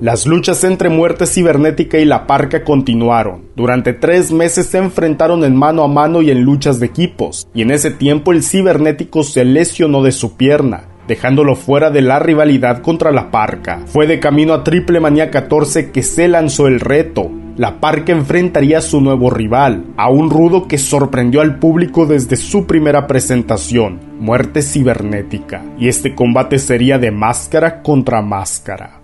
Las 0.00 0.24
luchas 0.24 0.62
entre 0.62 0.88
muerte 0.88 1.26
cibernética 1.26 1.98
y 1.98 2.04
la 2.04 2.28
parca 2.28 2.62
continuaron. 2.62 3.46
Durante 3.56 3.92
tres 3.92 4.30
meses 4.30 4.66
se 4.66 4.78
enfrentaron 4.78 5.42
en 5.42 5.56
mano 5.56 5.82
a 5.82 5.88
mano 5.88 6.22
y 6.22 6.30
en 6.30 6.42
luchas 6.42 6.78
de 6.78 6.86
equipos, 6.86 7.48
y 7.54 7.62
en 7.62 7.72
ese 7.72 7.90
tiempo 7.90 8.30
el 8.30 8.44
cibernético 8.44 9.24
se 9.24 9.44
lesionó 9.44 10.04
de 10.04 10.12
su 10.12 10.36
pierna, 10.36 10.84
dejándolo 11.08 11.56
fuera 11.56 11.90
de 11.90 12.02
la 12.02 12.20
rivalidad 12.20 12.82
contra 12.82 13.10
la 13.10 13.32
parca. 13.32 13.80
Fue 13.86 14.06
de 14.06 14.20
camino 14.20 14.54
a 14.54 14.62
Triple 14.62 15.00
Manía 15.00 15.32
14 15.32 15.90
que 15.90 16.04
se 16.04 16.28
lanzó 16.28 16.68
el 16.68 16.78
reto, 16.78 17.32
la 17.56 17.80
Parca 17.80 18.12
enfrentaría 18.12 18.78
a 18.78 18.82
su 18.82 19.00
nuevo 19.00 19.30
rival, 19.30 19.84
a 19.96 20.10
un 20.10 20.30
rudo 20.30 20.68
que 20.68 20.76
sorprendió 20.76 21.40
al 21.40 21.58
público 21.58 22.04
desde 22.06 22.36
su 22.36 22.66
primera 22.66 23.06
presentación, 23.06 23.98
Muerte 24.20 24.62
Cibernética, 24.62 25.64
y 25.78 25.88
este 25.88 26.14
combate 26.14 26.58
sería 26.58 26.98
de 26.98 27.10
máscara 27.10 27.82
contra 27.82 28.20
máscara. 28.20 29.00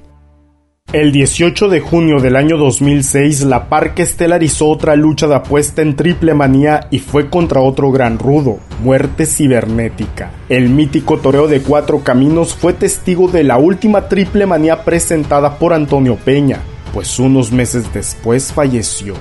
El 0.92 1.10
18 1.10 1.70
de 1.70 1.80
junio 1.80 2.20
del 2.20 2.36
año 2.36 2.58
2006, 2.58 3.44
la 3.44 3.70
Parca 3.70 4.02
estelarizó 4.02 4.68
otra 4.68 4.94
lucha 4.94 5.26
de 5.26 5.36
apuesta 5.36 5.80
en 5.80 5.96
triple 5.96 6.34
manía 6.34 6.88
y 6.90 6.98
fue 6.98 7.30
contra 7.30 7.62
otro 7.62 7.90
gran 7.90 8.18
rudo, 8.18 8.58
Muerte 8.82 9.24
Cibernética. 9.24 10.32
El 10.50 10.68
mítico 10.68 11.16
toreo 11.16 11.46
de 11.46 11.62
cuatro 11.62 12.00
caminos 12.00 12.54
fue 12.54 12.74
testigo 12.74 13.28
de 13.28 13.44
la 13.44 13.56
última 13.56 14.08
triple 14.08 14.44
manía 14.44 14.84
presentada 14.84 15.58
por 15.58 15.72
Antonio 15.72 16.16
Peña, 16.16 16.58
pues 16.92 17.18
unos 17.18 17.52
meses 17.52 17.92
después 17.92 18.52
falleció. 18.52 19.14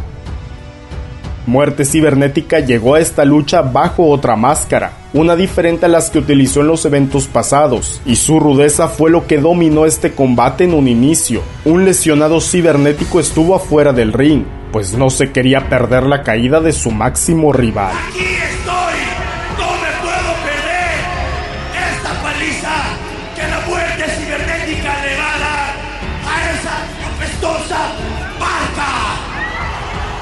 Muerte 1.47 1.86
Cibernética 1.86 2.60
llegó 2.60 2.95
a 2.95 2.99
esta 2.99 3.25
lucha 3.25 3.62
bajo 3.63 4.07
otra 4.10 4.36
máscara, 4.36 4.93
una 5.13 5.36
diferente 5.36 5.88
a 5.88 5.89
las 5.89 6.12
que 6.12 6.19
utilizó 6.19 6.62
en 6.62 6.67
los 6.67 6.86
eventos 6.86 7.25
pasados, 7.25 7.99
y 8.05 8.15
su 8.15 8.39
rudeza 8.39 8.88
fue 8.88 9.10
lo 9.10 9.25
que 9.25 9.39
dominó 9.39 9.86
este 9.86 10.12
combate 10.12 10.65
en 10.65 10.73
un 10.75 10.88
inicio. 10.88 11.41
Un 11.65 11.84
lesionado 11.84 12.39
cibernético 12.41 13.19
estuvo 13.19 13.55
afuera 13.55 13.91
del 13.91 14.13
ring, 14.13 14.43
pues 14.71 14.93
no 14.93 15.10
se 15.10 15.31
quería 15.31 15.67
perder 15.67 16.03
la 16.03 16.21
caída 16.21 16.62
de 16.62 16.71
su 16.71 16.91
máximo 16.91 17.51
rival. 17.51 17.95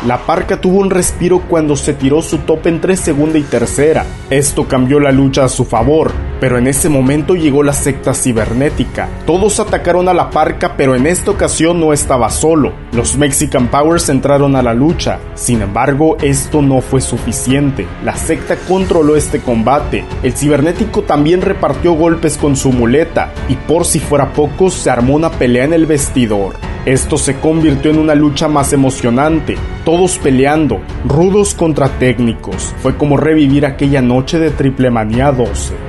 La 0.08 0.18
parca 0.26 0.62
tuvo 0.62 0.80
un 0.80 0.90
respiro 0.90 1.42
cuando 1.42 1.76
se 1.76 1.94
tiró 1.94 2.22
su 2.22 2.38
tope 2.40 2.70
entre 2.70 2.96
segunda 2.96 3.38
y 3.38 3.44
tercera. 3.44 4.06
Esto 4.30 4.66
cambió 4.66 4.98
la 4.98 5.12
lucha 5.12 5.44
a 5.44 5.50
su 5.50 5.66
favor, 5.66 6.14
pero 6.40 6.58
en 6.58 6.68
ese 6.68 6.90
momento 6.90 7.36
llegó 7.36 7.64
la 7.64 7.74
secta 7.74 8.14
cibernética. 8.14 9.10
Todos 9.26 9.60
atacaron 9.60 10.08
a 10.08 10.14
la 10.14 10.30
parca, 10.30 10.76
pero 10.78 10.96
en 10.96 11.08
esta 11.08 11.32
ocasión 11.32 11.80
no 11.80 11.94
estaba 11.94 12.30
solo. 12.30 12.74
Los 12.92 13.18
Mexican 13.18 13.68
Powers 13.68 14.10
entraron 14.10 14.56
a 14.56 14.62
la 14.62 14.74
lucha. 14.74 15.20
Sin 15.36 15.62
embargo, 15.62 16.18
esto 16.22 16.62
no 16.62 16.82
fue 16.82 17.02
suficiente. 17.02 17.88
La 18.04 18.16
secta 18.16 18.56
controló 18.68 19.16
este 19.16 19.40
combate. 19.40 20.06
El 20.24 20.34
cibernético 20.34 21.04
también 21.04 21.42
repartió 21.42 21.94
golpes 21.94 22.38
con 22.38 22.56
su 22.56 22.72
muleta, 22.72 23.32
y 23.48 23.56
por 23.56 23.86
si 23.86 24.00
fuera 24.00 24.34
poco, 24.34 24.70
se 24.70 24.90
armó 24.90 25.16
una 25.16 25.32
pelea 25.32 25.66
en 25.66 25.74
el 25.74 25.86
vestidor. 25.86 26.56
Esto 26.86 27.18
se 27.18 27.36
convirtió 27.40 27.92
en 27.92 28.00
una 28.00 28.16
lucha 28.16 28.48
más 28.48 28.72
emocionante, 28.72 29.58
todos 29.84 30.18
peleando, 30.18 30.80
rudos 31.06 31.54
contra 31.54 31.90
técnicos. 32.00 32.74
Fue 32.82 32.96
como 32.96 33.18
revivir 33.18 33.66
aquella 33.66 34.02
noche 34.02 34.40
de 34.40 34.50
Triple 34.50 34.90
Manía 34.90 35.32
12. 35.32 35.89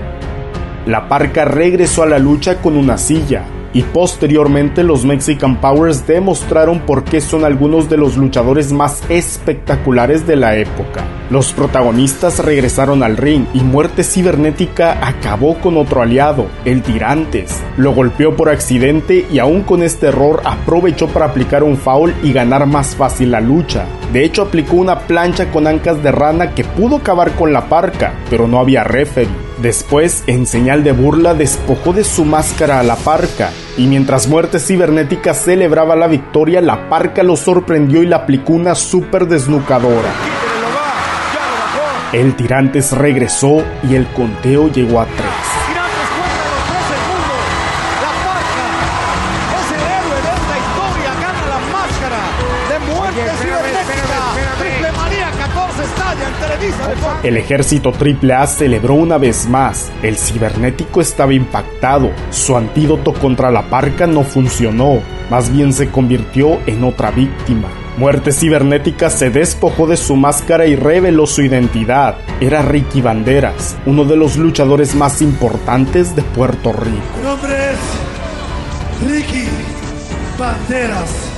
La 0.87 1.09
parca 1.09 1.45
regresó 1.45 2.03
a 2.03 2.07
la 2.07 2.19
lucha 2.19 2.63
con 2.63 2.77
una 2.77 2.97
silla, 2.97 3.45
y 3.73 3.83
posteriormente 3.83 4.83
los 4.83 5.05
Mexican 5.05 5.61
Powers 5.61 6.07
demostraron 6.07 6.81
por 6.81 7.05
qué 7.05 7.21
son 7.21 7.45
algunos 7.45 7.89
de 7.89 7.97
los 7.97 8.17
luchadores 8.17 8.73
más 8.73 9.03
espectaculares 9.09 10.27
de 10.27 10.37
la 10.37 10.57
época. 10.57 11.05
Los 11.31 11.53
protagonistas 11.53 12.45
regresaron 12.45 13.03
al 13.03 13.17
ring 13.17 13.45
y 13.55 13.61
Muerte 13.61 14.03
Cibernética 14.03 15.07
acabó 15.07 15.59
con 15.59 15.77
otro 15.77 16.03
aliado, 16.03 16.47
el 16.65 16.83
Tirantes. 16.83 17.63
Lo 17.77 17.95
golpeó 17.95 18.35
por 18.35 18.49
accidente 18.49 19.27
y 19.31 19.39
aún 19.39 19.63
con 19.63 19.83
este 19.83 20.09
error 20.09 20.41
aprovechó 20.45 21.07
para 21.09 21.27
aplicar 21.27 21.63
un 21.63 21.77
foul 21.77 22.15
y 22.23 22.33
ganar 22.33 22.67
más 22.67 22.97
fácil 22.97 23.31
la 23.31 23.41
lucha. 23.41 23.85
De 24.13 24.25
hecho 24.25 24.43
aplicó 24.43 24.77
una 24.77 25.01
plancha 25.01 25.53
con 25.53 25.69
ancas 25.69 26.03
de 26.03 26.11
rana 26.11 26.55
que 26.55 26.65
pudo 26.65 26.97
acabar 26.97 27.31
con 27.33 27.53
la 27.53 27.69
parca, 27.69 28.15
pero 28.29 28.49
no 28.49 28.59
había 28.59 28.83
referee. 28.83 29.50
Después, 29.63 30.25
en 30.27 30.47
señal 30.47 30.85
de 30.85 30.93
burla, 30.93 31.35
despojó 31.35 31.93
de 31.93 32.03
su 32.03 32.25
máscara 32.25 32.81
a 32.81 32.83
la 32.83 32.97
parca, 32.97 33.51
y 33.77 33.87
mientras 33.87 34.27
Muerte 34.27 34.59
Cibernética 34.59 35.35
celebraba 35.35 35.97
la 35.97 36.07
victoria, 36.07 36.63
la 36.63 36.89
parca 36.89 37.23
lo 37.23 37.37
sorprendió 37.37 38.03
y 38.03 38.07
le 38.07 38.15
aplicó 38.15 38.55
una 38.55 38.75
super 38.75 39.29
desnucadora. 39.29 40.11
El 42.15 42.35
Tirantes 42.37 42.93
regresó 42.93 43.63
y 43.89 43.97
el 43.97 44.07
conteo 44.09 44.73
llegó 44.73 44.99
a 45.01 45.05
tres. 45.05 45.50
El 57.23 57.37
ejército 57.37 57.93
AAA 57.93 58.47
celebró 58.47 58.95
una 58.95 59.19
vez 59.19 59.47
más. 59.47 59.91
El 60.03 60.17
cibernético 60.17 61.01
estaba 61.01 61.33
impactado. 61.33 62.11
Su 62.31 62.57
antídoto 62.57 63.13
contra 63.13 63.51
la 63.51 63.69
parca 63.69 64.07
no 64.07 64.23
funcionó. 64.23 65.01
Más 65.31 65.53
bien 65.53 65.73
se 65.73 65.91
convirtió 65.91 66.59
en 66.67 66.85
otra 66.85 67.11
víctima. 67.11 67.69
Muerte 67.97 68.33
Cibernética 68.33 69.11
se 69.11 69.31
despojó 69.31 69.87
de 69.87 69.97
su 69.97 70.17
máscara 70.17 70.67
y 70.67 70.75
reveló 70.75 71.27
su 71.27 71.43
identidad. 71.43 72.17
Era 72.41 72.63
Ricky 72.63 73.03
Banderas, 73.03 73.77
uno 73.85 74.05
de 74.05 74.17
los 74.17 74.37
luchadores 74.37 74.95
más 74.95 75.21
importantes 75.21 76.17
de 76.17 76.23
Puerto 76.23 76.73
Rico. 76.73 77.03
Nombre 77.23 77.53
es 77.53 79.13
Ricky 79.13 79.49
Banderas. 80.39 81.30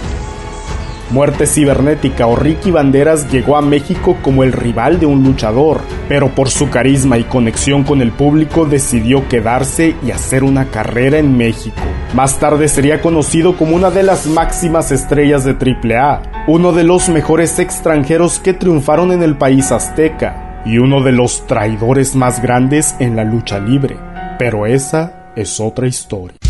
Muerte 1.12 1.46
Cibernética 1.46 2.26
o 2.26 2.36
Ricky 2.36 2.70
Banderas 2.70 3.30
llegó 3.30 3.58
a 3.58 3.60
México 3.60 4.16
como 4.22 4.44
el 4.44 4.52
rival 4.52 4.98
de 4.98 5.04
un 5.04 5.22
luchador, 5.22 5.82
pero 6.08 6.34
por 6.34 6.48
su 6.48 6.70
carisma 6.70 7.18
y 7.18 7.24
conexión 7.24 7.84
con 7.84 8.00
el 8.00 8.12
público 8.12 8.64
decidió 8.64 9.28
quedarse 9.28 9.94
y 10.02 10.10
hacer 10.10 10.42
una 10.42 10.70
carrera 10.70 11.18
en 11.18 11.36
México. 11.36 11.76
Más 12.14 12.38
tarde 12.38 12.66
sería 12.66 13.02
conocido 13.02 13.58
como 13.58 13.76
una 13.76 13.90
de 13.90 14.04
las 14.04 14.26
máximas 14.26 14.90
estrellas 14.90 15.44
de 15.44 15.52
AAA, 15.52 16.22
uno 16.46 16.72
de 16.72 16.84
los 16.84 17.10
mejores 17.10 17.58
extranjeros 17.58 18.38
que 18.38 18.54
triunfaron 18.54 19.12
en 19.12 19.22
el 19.22 19.36
país 19.36 19.70
azteca 19.70 20.62
y 20.64 20.78
uno 20.78 21.02
de 21.02 21.12
los 21.12 21.46
traidores 21.46 22.16
más 22.16 22.40
grandes 22.40 22.94
en 23.00 23.16
la 23.16 23.24
lucha 23.24 23.58
libre. 23.58 23.98
Pero 24.38 24.64
esa 24.64 25.30
es 25.36 25.60
otra 25.60 25.86
historia. 25.86 26.41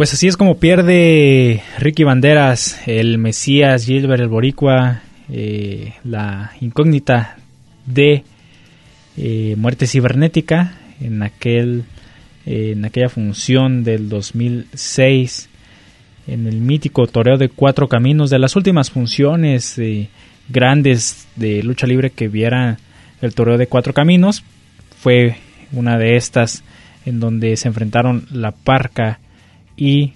Pues 0.00 0.14
así 0.14 0.28
es 0.28 0.38
como 0.38 0.56
pierde 0.56 1.62
Ricky 1.78 2.04
Banderas, 2.04 2.80
el 2.86 3.18
Mesías, 3.18 3.84
Gilbert, 3.84 4.22
el 4.22 4.28
Boricua, 4.28 5.02
eh, 5.28 5.92
la 6.04 6.52
incógnita 6.62 7.36
de 7.84 8.24
eh, 9.18 9.56
muerte 9.58 9.86
cibernética 9.86 10.72
en 11.02 11.22
aquel 11.22 11.84
eh, 12.46 12.70
en 12.72 12.86
aquella 12.86 13.10
función 13.10 13.84
del 13.84 14.08
2006 14.08 15.50
en 16.28 16.46
el 16.46 16.62
mítico 16.62 17.06
toreo 17.06 17.36
de 17.36 17.50
cuatro 17.50 17.86
caminos 17.86 18.30
de 18.30 18.38
las 18.38 18.56
últimas 18.56 18.90
funciones 18.90 19.78
grandes 20.48 21.28
de 21.36 21.62
lucha 21.62 21.86
libre 21.86 22.08
que 22.08 22.28
viera 22.28 22.78
el 23.20 23.34
toreo 23.34 23.58
de 23.58 23.66
cuatro 23.66 23.92
caminos. 23.92 24.44
Fue 24.98 25.36
una 25.72 25.98
de 25.98 26.16
estas 26.16 26.64
en 27.04 27.20
donde 27.20 27.54
se 27.58 27.68
enfrentaron 27.68 28.24
la 28.30 28.52
parca 28.52 29.20
y 29.80 30.12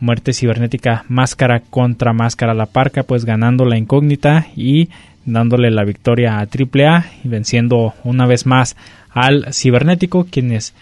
muerte 0.00 0.32
cibernética 0.32 1.04
máscara 1.08 1.60
contra 1.60 2.12
máscara 2.12 2.54
la 2.54 2.66
parca, 2.66 3.02
pues 3.02 3.24
ganando 3.24 3.64
la 3.64 3.76
incógnita 3.76 4.46
y 4.56 4.88
dándole 5.24 5.70
la 5.70 5.84
victoria 5.84 6.38
a 6.38 6.46
AAA 6.46 7.06
y 7.24 7.28
venciendo 7.28 7.94
una 8.04 8.26
vez 8.26 8.46
más 8.46 8.76
al 9.10 9.52
cibernético, 9.52 10.26
quienes 10.30 10.72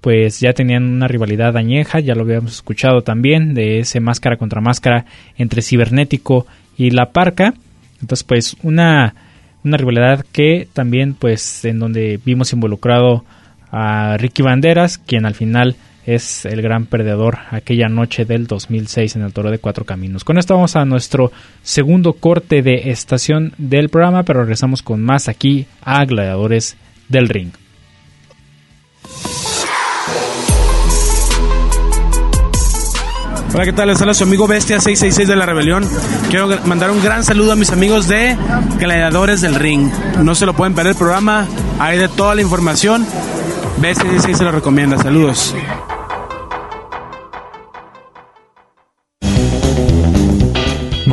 pues 0.00 0.40
ya 0.40 0.52
tenían 0.52 0.84
una 0.84 1.08
rivalidad 1.08 1.56
añeja, 1.56 2.00
ya 2.00 2.14
lo 2.14 2.22
habíamos 2.22 2.52
escuchado 2.52 3.02
también, 3.02 3.54
de 3.54 3.80
ese 3.80 4.00
máscara 4.00 4.36
contra 4.36 4.60
máscara 4.60 5.04
entre 5.36 5.62
cibernético 5.62 6.46
y 6.76 6.90
la 6.90 7.10
parca. 7.10 7.54
Entonces 8.00 8.24
pues 8.24 8.56
una, 8.62 9.14
una 9.64 9.76
rivalidad 9.76 10.24
que 10.32 10.68
también 10.72 11.14
pues 11.14 11.64
en 11.64 11.78
donde 11.78 12.20
vimos 12.24 12.52
involucrado 12.52 13.24
a 13.70 14.16
Ricky 14.16 14.42
Banderas, 14.42 14.98
quien 14.98 15.26
al 15.26 15.34
final 15.34 15.76
es 16.06 16.44
el 16.44 16.62
gran 16.62 16.86
perdedor 16.86 17.38
aquella 17.50 17.88
noche 17.88 18.24
del 18.24 18.46
2006 18.46 19.16
en 19.16 19.22
el 19.22 19.32
Toro 19.32 19.50
de 19.50 19.58
Cuatro 19.58 19.84
Caminos. 19.84 20.24
Con 20.24 20.38
esto 20.38 20.54
vamos 20.54 20.76
a 20.76 20.84
nuestro 20.84 21.32
segundo 21.62 22.14
corte 22.14 22.62
de 22.62 22.90
estación 22.90 23.52
del 23.58 23.88
programa, 23.88 24.22
pero 24.22 24.40
regresamos 24.40 24.82
con 24.82 25.02
más 25.02 25.28
aquí 25.28 25.66
a 25.82 26.04
Gladiadores 26.04 26.76
del 27.08 27.28
Ring. 27.28 27.50
Hola, 33.52 33.64
¿qué 33.64 33.72
tal? 33.72 33.88
Les 33.88 34.00
habla 34.00 34.12
su 34.12 34.24
amigo 34.24 34.46
Bestia 34.46 34.80
666 34.80 35.28
de 35.28 35.34
la 35.34 35.46
Rebelión. 35.46 35.88
Quiero 36.28 36.48
mandar 36.66 36.90
un 36.90 37.02
gran 37.02 37.24
saludo 37.24 37.52
a 37.52 37.56
mis 37.56 37.70
amigos 37.70 38.06
de 38.06 38.36
Gladiadores 38.78 39.40
del 39.40 39.54
Ring. 39.54 39.90
No 40.22 40.34
se 40.34 40.46
lo 40.46 40.54
pueden 40.54 40.74
perder 40.74 40.92
el 40.92 40.98
programa, 40.98 41.46
hay 41.78 41.98
de 41.98 42.08
toda 42.08 42.34
la 42.34 42.42
información. 42.42 43.06
Bestia 43.78 44.04
666 44.04 44.38
se 44.38 44.44
lo 44.44 44.52
recomienda. 44.52 44.98
Saludos. 44.98 45.54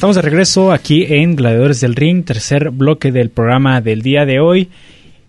Estamos 0.00 0.16
de 0.16 0.22
regreso 0.22 0.72
aquí 0.72 1.04
en 1.10 1.36
Gladiadores 1.36 1.82
del 1.82 1.94
Ring, 1.94 2.24
tercer 2.24 2.70
bloque 2.70 3.12
del 3.12 3.28
programa 3.28 3.82
del 3.82 4.00
día 4.00 4.24
de 4.24 4.40
hoy. 4.40 4.70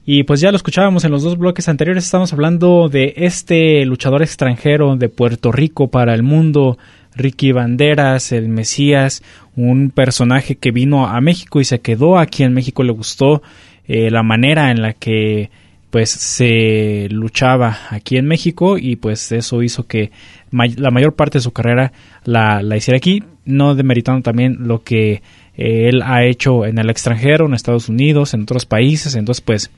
Y 0.05 0.23
pues 0.23 0.39
ya 0.39 0.49
lo 0.49 0.55
escuchábamos 0.55 1.03
en 1.03 1.11
los 1.11 1.23
dos 1.23 1.37
bloques 1.37 1.67
anteriores, 1.67 2.05
estamos 2.05 2.31
hablando 2.31 2.87
de 2.87 3.13
este 3.17 3.83
luchador 3.85 4.21
extranjero 4.21 4.95
de 4.95 5.09
Puerto 5.09 5.51
Rico 5.51 5.89
para 5.89 6.13
el 6.13 6.23
mundo, 6.23 6.77
Ricky 7.17 7.51
Banderas, 7.51 8.31
el 8.31 8.47
Mesías, 8.47 9.23
un 9.57 9.89
personaje 9.89 10.55
que 10.55 10.71
vino 10.71 11.05
a 11.05 11.19
México 11.19 11.59
y 11.59 11.65
se 11.65 11.81
quedó 11.81 12.17
aquí 12.17 12.43
en 12.43 12.53
México, 12.53 12.83
le 12.83 12.93
gustó 12.93 13.41
eh, 13.89 14.09
la 14.09 14.23
manera 14.23 14.71
en 14.71 14.81
la 14.81 14.93
que 14.93 15.49
pues 15.89 16.09
se 16.11 17.09
luchaba 17.11 17.77
aquí 17.89 18.15
en 18.15 18.25
México 18.25 18.77
y 18.77 18.95
pues 18.95 19.33
eso 19.33 19.61
hizo 19.63 19.85
que 19.85 20.11
la 20.49 20.91
mayor 20.91 21.15
parte 21.15 21.39
de 21.39 21.43
su 21.43 21.51
carrera 21.51 21.91
la, 22.23 22.63
la 22.63 22.77
hiciera 22.77 22.95
aquí, 22.95 23.21
no 23.45 23.75
demeritando 23.75 24.21
también 24.21 24.67
lo 24.67 24.83
que 24.83 25.21
eh, 25.57 25.89
él 25.89 26.01
ha 26.03 26.23
hecho 26.25 26.65
en 26.65 26.77
el 26.77 26.89
extranjero, 26.89 27.45
en 27.45 27.53
Estados 27.53 27.89
Unidos, 27.89 28.33
en 28.33 28.43
otros 28.43 28.65
países, 28.65 29.15
entonces 29.15 29.41
pues 29.41 29.71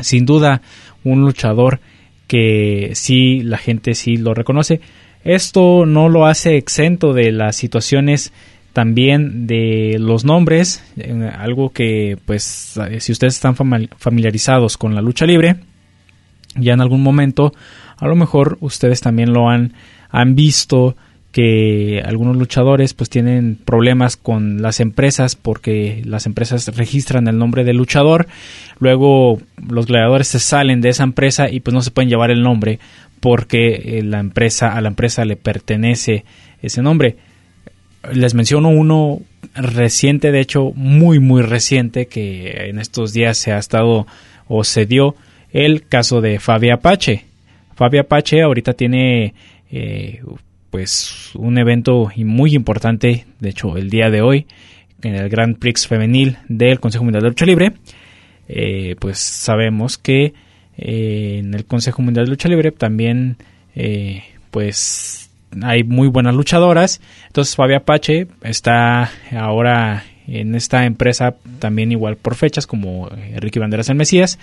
sin 0.00 0.26
duda 0.26 0.62
un 1.04 1.22
luchador 1.22 1.80
que 2.26 2.90
sí 2.94 3.40
la 3.42 3.58
gente 3.58 3.94
sí 3.94 4.16
lo 4.16 4.34
reconoce. 4.34 4.80
Esto 5.24 5.86
no 5.86 6.08
lo 6.08 6.26
hace 6.26 6.56
exento 6.56 7.12
de 7.12 7.32
las 7.32 7.56
situaciones 7.56 8.32
también 8.72 9.46
de 9.46 9.96
los 9.98 10.24
nombres, 10.24 10.84
algo 11.36 11.70
que 11.70 12.16
pues 12.26 12.78
si 12.98 13.12
ustedes 13.12 13.34
están 13.34 13.56
familiarizados 13.56 14.76
con 14.76 14.94
la 14.94 15.02
lucha 15.02 15.26
libre, 15.26 15.56
ya 16.54 16.74
en 16.74 16.80
algún 16.80 17.02
momento 17.02 17.52
a 17.96 18.06
lo 18.06 18.14
mejor 18.14 18.56
ustedes 18.60 19.00
también 19.00 19.32
lo 19.32 19.48
han, 19.48 19.72
han 20.10 20.36
visto 20.36 20.96
que 21.38 22.02
algunos 22.04 22.36
luchadores 22.36 22.94
pues 22.94 23.10
tienen 23.10 23.56
problemas 23.64 24.16
con 24.16 24.60
las 24.60 24.80
empresas 24.80 25.36
porque 25.36 26.02
las 26.04 26.26
empresas 26.26 26.76
registran 26.76 27.28
el 27.28 27.38
nombre 27.38 27.62
del 27.62 27.76
luchador, 27.76 28.26
luego 28.80 29.40
los 29.70 29.86
gladiadores 29.86 30.26
se 30.26 30.40
salen 30.40 30.80
de 30.80 30.88
esa 30.88 31.04
empresa 31.04 31.48
y 31.48 31.60
pues 31.60 31.74
no 31.74 31.80
se 31.80 31.92
pueden 31.92 32.08
llevar 32.08 32.32
el 32.32 32.42
nombre 32.42 32.80
porque 33.20 33.98
eh, 33.98 34.02
la 34.02 34.18
empresa 34.18 34.74
a 34.74 34.80
la 34.80 34.88
empresa 34.88 35.24
le 35.24 35.36
pertenece 35.36 36.24
ese 36.60 36.82
nombre 36.82 37.18
les 38.12 38.34
menciono 38.34 38.70
uno 38.70 39.20
reciente, 39.54 40.32
de 40.32 40.40
hecho 40.40 40.72
muy 40.74 41.20
muy 41.20 41.42
reciente, 41.42 42.06
que 42.06 42.68
en 42.68 42.80
estos 42.80 43.12
días 43.12 43.38
se 43.38 43.52
ha 43.52 43.58
estado 43.58 44.08
o 44.48 44.64
se 44.64 44.86
dio 44.86 45.14
el 45.52 45.86
caso 45.86 46.20
de 46.20 46.40
Fabia 46.40 46.74
Apache. 46.74 47.26
Fabia 47.76 48.00
Apache 48.00 48.42
ahorita 48.42 48.72
tiene 48.72 49.34
eh, 49.70 50.20
pues 50.70 51.30
un 51.34 51.58
evento 51.58 52.10
muy 52.16 52.54
importante, 52.54 53.26
de 53.40 53.48
hecho 53.48 53.76
el 53.76 53.90
día 53.90 54.10
de 54.10 54.22
hoy, 54.22 54.46
en 55.02 55.14
el 55.14 55.28
Grand 55.28 55.58
Prix 55.58 55.86
femenil 55.86 56.38
del 56.48 56.80
Consejo 56.80 57.04
Mundial 57.04 57.22
de 57.22 57.28
Lucha 57.30 57.46
Libre. 57.46 57.72
Eh, 58.48 58.96
pues 58.98 59.18
sabemos 59.18 59.98
que 59.98 60.34
eh, 60.76 61.36
en 61.38 61.54
el 61.54 61.64
Consejo 61.64 62.02
Mundial 62.02 62.26
de 62.26 62.30
Lucha 62.30 62.48
Libre 62.48 62.72
también 62.72 63.36
pues 64.50 65.30
hay 65.62 65.84
muy 65.84 66.08
buenas 66.08 66.34
luchadoras. 66.34 67.00
Entonces 67.28 67.54
Fabia 67.54 67.78
Apache 67.78 68.26
está 68.42 69.10
ahora 69.30 70.04
en 70.26 70.54
esta 70.54 70.84
empresa 70.84 71.36
también 71.58 71.92
igual 71.92 72.16
por 72.16 72.34
fechas 72.34 72.66
como 72.66 73.08
Ricky 73.36 73.58
Banderas 73.58 73.88
el 73.88 73.96
Mesías. 73.96 74.38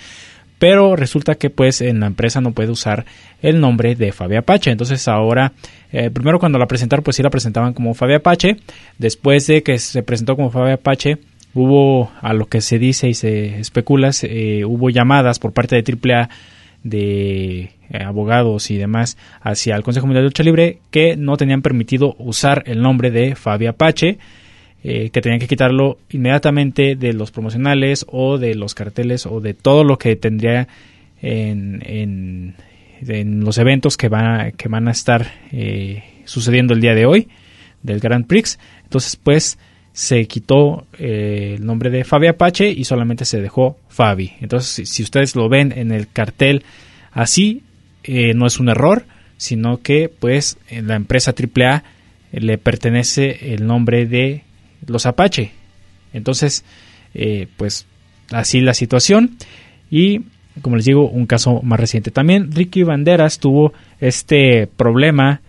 Pero 0.58 0.96
resulta 0.96 1.34
que 1.34 1.50
pues 1.50 1.80
en 1.80 2.00
la 2.00 2.06
empresa 2.06 2.40
no 2.40 2.52
puede 2.52 2.70
usar 2.70 3.04
el 3.42 3.60
nombre 3.60 3.94
de 3.94 4.12
Fabia 4.12 4.40
Apache. 4.40 4.70
Entonces 4.70 5.06
ahora, 5.08 5.52
eh, 5.92 6.10
primero 6.10 6.38
cuando 6.38 6.58
la 6.58 6.66
presentaron 6.66 7.02
pues 7.02 7.16
sí 7.16 7.22
la 7.22 7.30
presentaban 7.30 7.74
como 7.74 7.94
Fabia 7.94 8.16
Apache. 8.16 8.56
Después 8.98 9.46
de 9.46 9.62
que 9.62 9.78
se 9.78 10.02
presentó 10.02 10.36
como 10.36 10.50
Fabia 10.50 10.74
Apache, 10.74 11.18
hubo 11.54 12.10
a 12.20 12.32
lo 12.32 12.46
que 12.46 12.60
se 12.60 12.78
dice 12.78 13.08
y 13.08 13.14
se 13.14 13.58
especula, 13.60 14.10
eh, 14.22 14.64
hubo 14.64 14.90
llamadas 14.90 15.38
por 15.38 15.52
parte 15.52 15.80
de 15.80 15.82
AAA 15.82 16.28
de 16.82 17.70
eh, 17.90 18.02
abogados 18.04 18.70
y 18.70 18.76
demás 18.76 19.16
hacia 19.40 19.74
el 19.76 19.82
Consejo 19.82 20.06
Mundial 20.06 20.24
de 20.24 20.28
Lucha 20.28 20.42
Libre 20.42 20.78
que 20.90 21.16
no 21.16 21.36
tenían 21.36 21.62
permitido 21.62 22.14
usar 22.18 22.62
el 22.66 22.80
nombre 22.80 23.10
de 23.10 23.34
Fabia 23.34 23.70
Apache, 23.70 24.18
eh, 24.84 25.10
que 25.10 25.20
tenían 25.20 25.40
que 25.40 25.48
quitarlo 25.48 25.98
inmediatamente 26.10 26.94
de 26.96 27.12
los 27.12 27.30
promocionales 27.30 28.06
o 28.08 28.38
de 28.38 28.54
los 28.54 28.74
carteles 28.74 29.26
o 29.26 29.40
de 29.40 29.54
todo 29.54 29.84
lo 29.84 29.98
que 29.98 30.14
tendría 30.16 30.68
en, 31.20 31.82
en, 31.84 32.54
los 33.44 33.58
eventos 33.58 33.96
que, 33.96 34.08
van 34.08 34.52
que 34.52 34.68
van 34.68 34.88
a 34.88 34.92
estar 34.92 35.26
eh, 35.52 36.04
sucediendo 36.24 36.72
el 36.72 36.80
día 36.80 36.94
de 36.94 37.06
hoy 37.06 37.28
del 37.82 38.00
Grand 38.00 38.26
Prix. 38.26 38.58
Entonces, 38.84 39.16
pues 39.16 39.58
se 39.92 40.26
quitó 40.26 40.86
el 40.98 41.64
nombre 41.64 41.90
de 41.90 42.04
Fabia 42.04 42.30
Apache 42.30 42.70
y 42.70 42.84
solamente 42.84 43.24
se 43.24 43.40
dejó 43.40 43.78
Fabi. 43.88 44.32
Entonces, 44.40 44.88
si 44.88 45.02
ustedes 45.02 45.34
lo 45.34 45.48
ven 45.48 45.72
en 45.74 45.90
el 45.90 46.08
cartel 46.08 46.64
así, 47.12 47.62
eh, 48.04 48.34
no 48.34 48.46
es 48.46 48.60
un 48.60 48.68
error, 48.68 49.04
sino 49.36 49.82
que 49.82 50.08
pues 50.08 50.58
la 50.70 50.96
empresa 50.96 51.34
AAA 51.34 51.82
le 52.32 52.58
pertenece 52.58 53.54
el 53.54 53.66
nombre 53.66 54.06
de 54.06 54.45
los 54.86 55.06
Apache. 55.06 55.52
Entonces, 56.12 56.64
eh, 57.14 57.46
pues 57.56 57.86
así 58.30 58.60
la 58.60 58.74
situación. 58.74 59.36
Y 59.90 60.22
como 60.62 60.76
les 60.76 60.86
digo, 60.86 61.08
un 61.08 61.26
caso 61.26 61.60
más 61.62 61.78
reciente. 61.78 62.10
También 62.10 62.52
Ricky 62.52 62.82
Banderas 62.82 63.38
tuvo 63.38 63.72
este 64.00 64.66
problema 64.66 65.40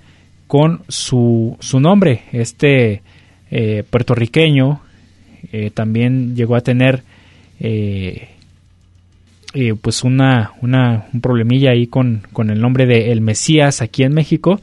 con 0.48 0.82
su, 0.88 1.58
su 1.60 1.80
nombre. 1.80 2.24
Este 2.34 3.02
eh, 3.50 3.84
puertorriqueño 3.90 4.82
eh, 5.52 5.72
también 5.74 6.36
llegó 6.36 6.56
a 6.56 6.62
tener 6.62 7.04
pues 9.82 10.04
una, 10.04 10.52
una, 10.62 11.08
un 11.12 11.22
problemilla 11.22 11.72
ahí 11.72 11.88
con, 11.88 12.22
con, 12.32 12.52
el 12.52 12.62
nombre 12.62 12.86
de 12.86 13.12
El 13.12 13.22
Mesías 13.22 13.82
aquí 13.82 14.04
en 14.04 14.14
México, 14.14 14.62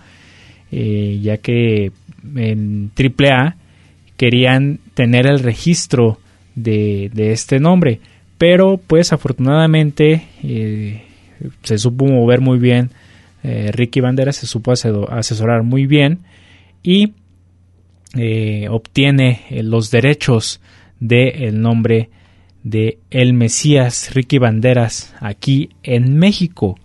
ya 0.70 1.39
que 1.39 1.91
en 2.37 2.93
AAA 2.97 3.57
querían 4.17 4.81
tener 4.95 5.27
el 5.27 5.41
registro 5.41 6.19
de, 6.55 7.11
este 7.17 7.61
nombre. 7.61 8.01
Pero 8.39 8.79
pues 8.79 9.12
afortunadamente 9.12 10.27
eh, 10.43 11.03
se 11.62 11.79
supo 11.79 12.07
mover 12.07 12.41
muy 12.41 12.59
bien. 12.59 12.91
Eh, 13.43 13.71
Ricky 13.73 14.01
Bandera 14.01 14.33
se 14.33 14.47
supo 14.47 14.73
asesorar 14.73 15.62
muy 15.62 15.87
bien 15.87 16.21
y 16.83 17.12
eh, 18.17 18.69
obtiene 18.71 19.43
los 19.62 19.91
derechos 19.91 20.61
del 21.01 21.61
nombre 21.61 22.11
de 22.62 22.99
El 23.11 23.35
Mesías 23.35 24.15
Ricky 24.15 24.39
Banderas 24.39 25.15
aquí 25.21 25.71
en 25.83 26.17
México. 26.17 26.79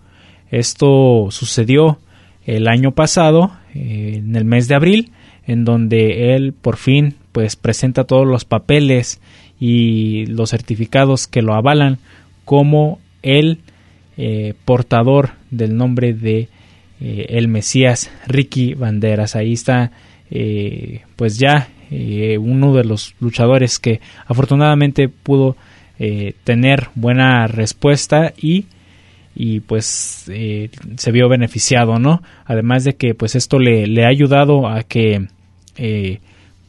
Esto 0.50 1.28
sucedió 1.30 1.98
el 2.44 2.68
año 2.68 2.92
pasado, 2.92 3.52
en 3.72 4.34
el 4.34 4.44
mes 4.44 4.66
de 4.66 4.74
abril, 4.74 5.12
en 5.50 5.64
donde 5.64 6.36
él 6.36 6.52
por 6.52 6.76
fin 6.76 7.16
pues 7.32 7.56
presenta 7.56 8.04
todos 8.04 8.24
los 8.24 8.44
papeles 8.44 9.20
y 9.58 10.26
los 10.26 10.50
certificados 10.50 11.26
que 11.26 11.42
lo 11.42 11.54
avalan 11.54 11.98
como 12.44 13.00
el 13.24 13.58
eh, 14.16 14.54
portador 14.64 15.30
del 15.50 15.76
nombre 15.76 16.14
de 16.14 16.48
eh, 17.00 17.26
el 17.30 17.48
Mesías 17.48 18.12
Ricky 18.28 18.74
Banderas. 18.74 19.34
Ahí 19.34 19.54
está 19.54 19.90
eh, 20.30 21.02
pues 21.16 21.38
ya 21.38 21.68
uno 22.38 22.72
de 22.72 22.84
los 22.84 23.16
luchadores 23.18 23.80
que 23.80 24.00
afortunadamente 24.24 25.08
pudo 25.08 25.56
tener 26.44 26.86
buena 26.94 27.48
respuesta 27.48 28.32
y 28.40 28.66
y 29.34 29.58
pues 29.58 30.30
se 30.96 31.10
vio 31.10 31.28
beneficiado 31.28 31.98
no 31.98 32.22
además 32.44 32.84
de 32.84 32.94
que 32.94 33.16
pues 33.16 33.34
esto 33.34 33.58
le, 33.58 33.88
le 33.88 34.04
ha 34.04 34.08
ayudado 34.08 34.68
a 34.68 34.84
que 34.84 35.26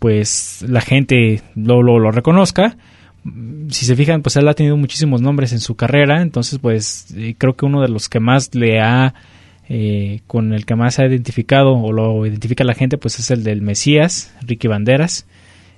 pues 0.02 0.66
la 0.68 0.82
gente 0.82 1.44
lo, 1.56 1.84
lo, 1.84 2.10
reconozca. 2.10 2.76
Si 3.70 3.86
se 3.86 3.96
fijan, 3.96 4.24
pues 4.24 4.36
él 4.36 4.48
ha 4.48 4.56
tenido 4.56 4.76
muchísimos 4.76 5.22
nombres 5.22 5.54
en 5.54 5.60
su 5.60 5.76
carrera, 5.76 6.24
entonces 6.24 6.58
pues 6.58 7.14
eh, 7.16 7.36
creo 7.38 7.56
que 7.56 7.68
uno 7.68 7.84
de 7.84 7.88
los 7.88 8.10
que 8.10 8.20
más 8.20 8.56
le 8.56 8.80
ha, 8.80 9.14
eh, 9.70 10.22
con 10.26 10.54
el 10.54 10.66
que 10.66 10.74
más 10.74 10.96
se 10.96 11.04
ha 11.04 11.06
identificado 11.06 11.74
o 11.74 11.94
lo 11.94 12.26
identifica 12.26 12.64
la 12.64 12.74
gente, 12.74 12.98
pues 12.98 13.20
es 13.20 13.30
el 13.30 13.44
del 13.44 13.62
Mesías, 13.62 14.34
Ricky 14.42 14.68
Banderas. 14.68 15.28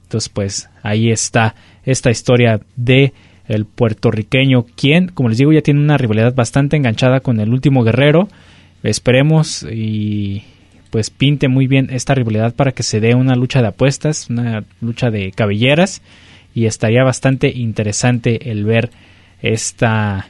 Entonces 0.04 0.30
pues 0.30 0.70
ahí 0.84 1.12
está 1.12 1.56
esta 1.84 2.10
historia 2.10 2.62
de 2.78 3.12
el 3.50 3.66
puertorriqueño, 3.66 4.64
quien, 4.78 5.10
como 5.10 5.28
les 5.28 5.38
digo, 5.38 5.52
ya 5.52 5.62
tiene 5.62 5.82
una 5.82 5.98
rivalidad 5.98 6.34
bastante 6.34 6.78
enganchada 6.78 7.20
con 7.20 7.42
el 7.42 7.50
último 7.50 7.84
guerrero. 7.84 8.30
Esperemos 8.84 9.64
y 9.70 10.44
pues 10.94 11.10
pinte 11.10 11.48
muy 11.48 11.66
bien 11.66 11.88
esta 11.90 12.14
rivalidad 12.14 12.54
para 12.54 12.72
que 12.72 12.84
se 12.84 13.00
dé 13.00 13.16
una 13.16 13.34
lucha 13.34 13.64
de 13.64 13.70
apuestas, 13.70 14.30
una 14.30 14.64
lucha 14.80 15.10
de 15.10 15.32
cabelleras 15.32 16.04
y 16.54 16.68
estaría 16.68 17.04
bastante 17.04 17.50
interesante 17.50 18.52
el 18.52 18.64
ver 18.64 18.92
esta 19.42 20.28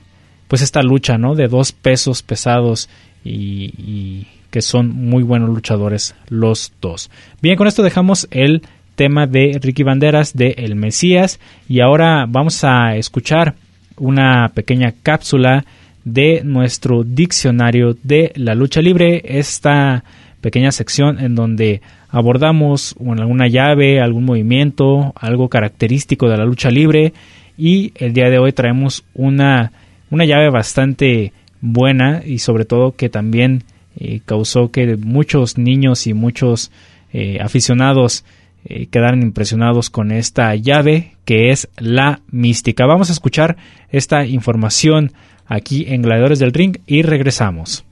pues 0.47 0.61
esta 0.61 0.81
lucha, 0.81 1.17
¿no? 1.17 1.35
De 1.35 1.49
dos 1.49 1.73
pesos 1.73 2.23
pesados 2.23 2.89
y, 3.25 4.25
que 4.51 4.61
son 4.61 4.87
muy 4.87 5.21
buenos 5.23 5.49
luchadores 5.49 6.15
los 6.29 6.71
dos. 6.79 7.11
Bien, 7.41 7.57
con 7.57 7.67
esto 7.67 7.83
dejamos 7.83 8.29
el 8.31 8.61
tema 8.95 9.27
de 9.27 9.59
Ricky 9.61 9.83
Banderas 9.83 10.33
de 10.33 10.55
El 10.57 10.77
Mesías 10.77 11.41
y 11.67 11.81
ahora 11.81 12.25
vamos 12.25 12.63
a 12.63 12.95
escuchar 12.95 13.55
una 13.97 14.49
pequeña 14.53 14.93
cápsula 15.03 15.65
de 16.05 16.41
nuestro 16.45 17.03
diccionario 17.03 17.97
de 18.01 18.31
la 18.35 18.55
lucha 18.55 18.81
libre. 18.81 19.21
Esta 19.25 20.05
pequeña 20.43 20.71
sección 20.73 21.19
en 21.19 21.35
donde 21.35 21.81
abordamos 22.09 22.95
alguna 23.17 23.47
llave, 23.47 24.01
algún 24.01 24.25
movimiento, 24.25 25.13
algo 25.15 25.47
característico 25.47 26.29
de 26.29 26.37
la 26.37 26.45
lucha 26.45 26.69
libre 26.69 27.13
y 27.57 27.93
el 27.95 28.13
día 28.13 28.29
de 28.29 28.39
hoy 28.39 28.51
traemos 28.51 29.05
una, 29.15 29.71
una 30.11 30.25
llave 30.25 30.49
bastante 30.49 31.31
buena 31.61 32.21
y 32.25 32.39
sobre 32.39 32.65
todo 32.65 32.95
que 32.95 33.09
también 33.09 33.63
eh, 33.95 34.19
causó 34.25 34.69
que 34.69 34.97
muchos 34.97 35.57
niños 35.57 36.07
y 36.07 36.13
muchos 36.13 36.71
eh, 37.13 37.39
aficionados 37.41 38.25
eh, 38.65 38.87
quedaran 38.87 39.21
impresionados 39.21 39.89
con 39.89 40.11
esta 40.11 40.53
llave 40.55 41.13
que 41.23 41.51
es 41.51 41.69
la 41.77 42.19
mística. 42.29 42.85
Vamos 42.85 43.09
a 43.09 43.13
escuchar 43.13 43.55
esta 43.91 44.25
información 44.25 45.13
aquí 45.47 45.85
en 45.87 46.01
Gladiadores 46.01 46.39
del 46.39 46.53
Ring 46.53 46.77
y 46.85 47.01
regresamos. 47.01 47.85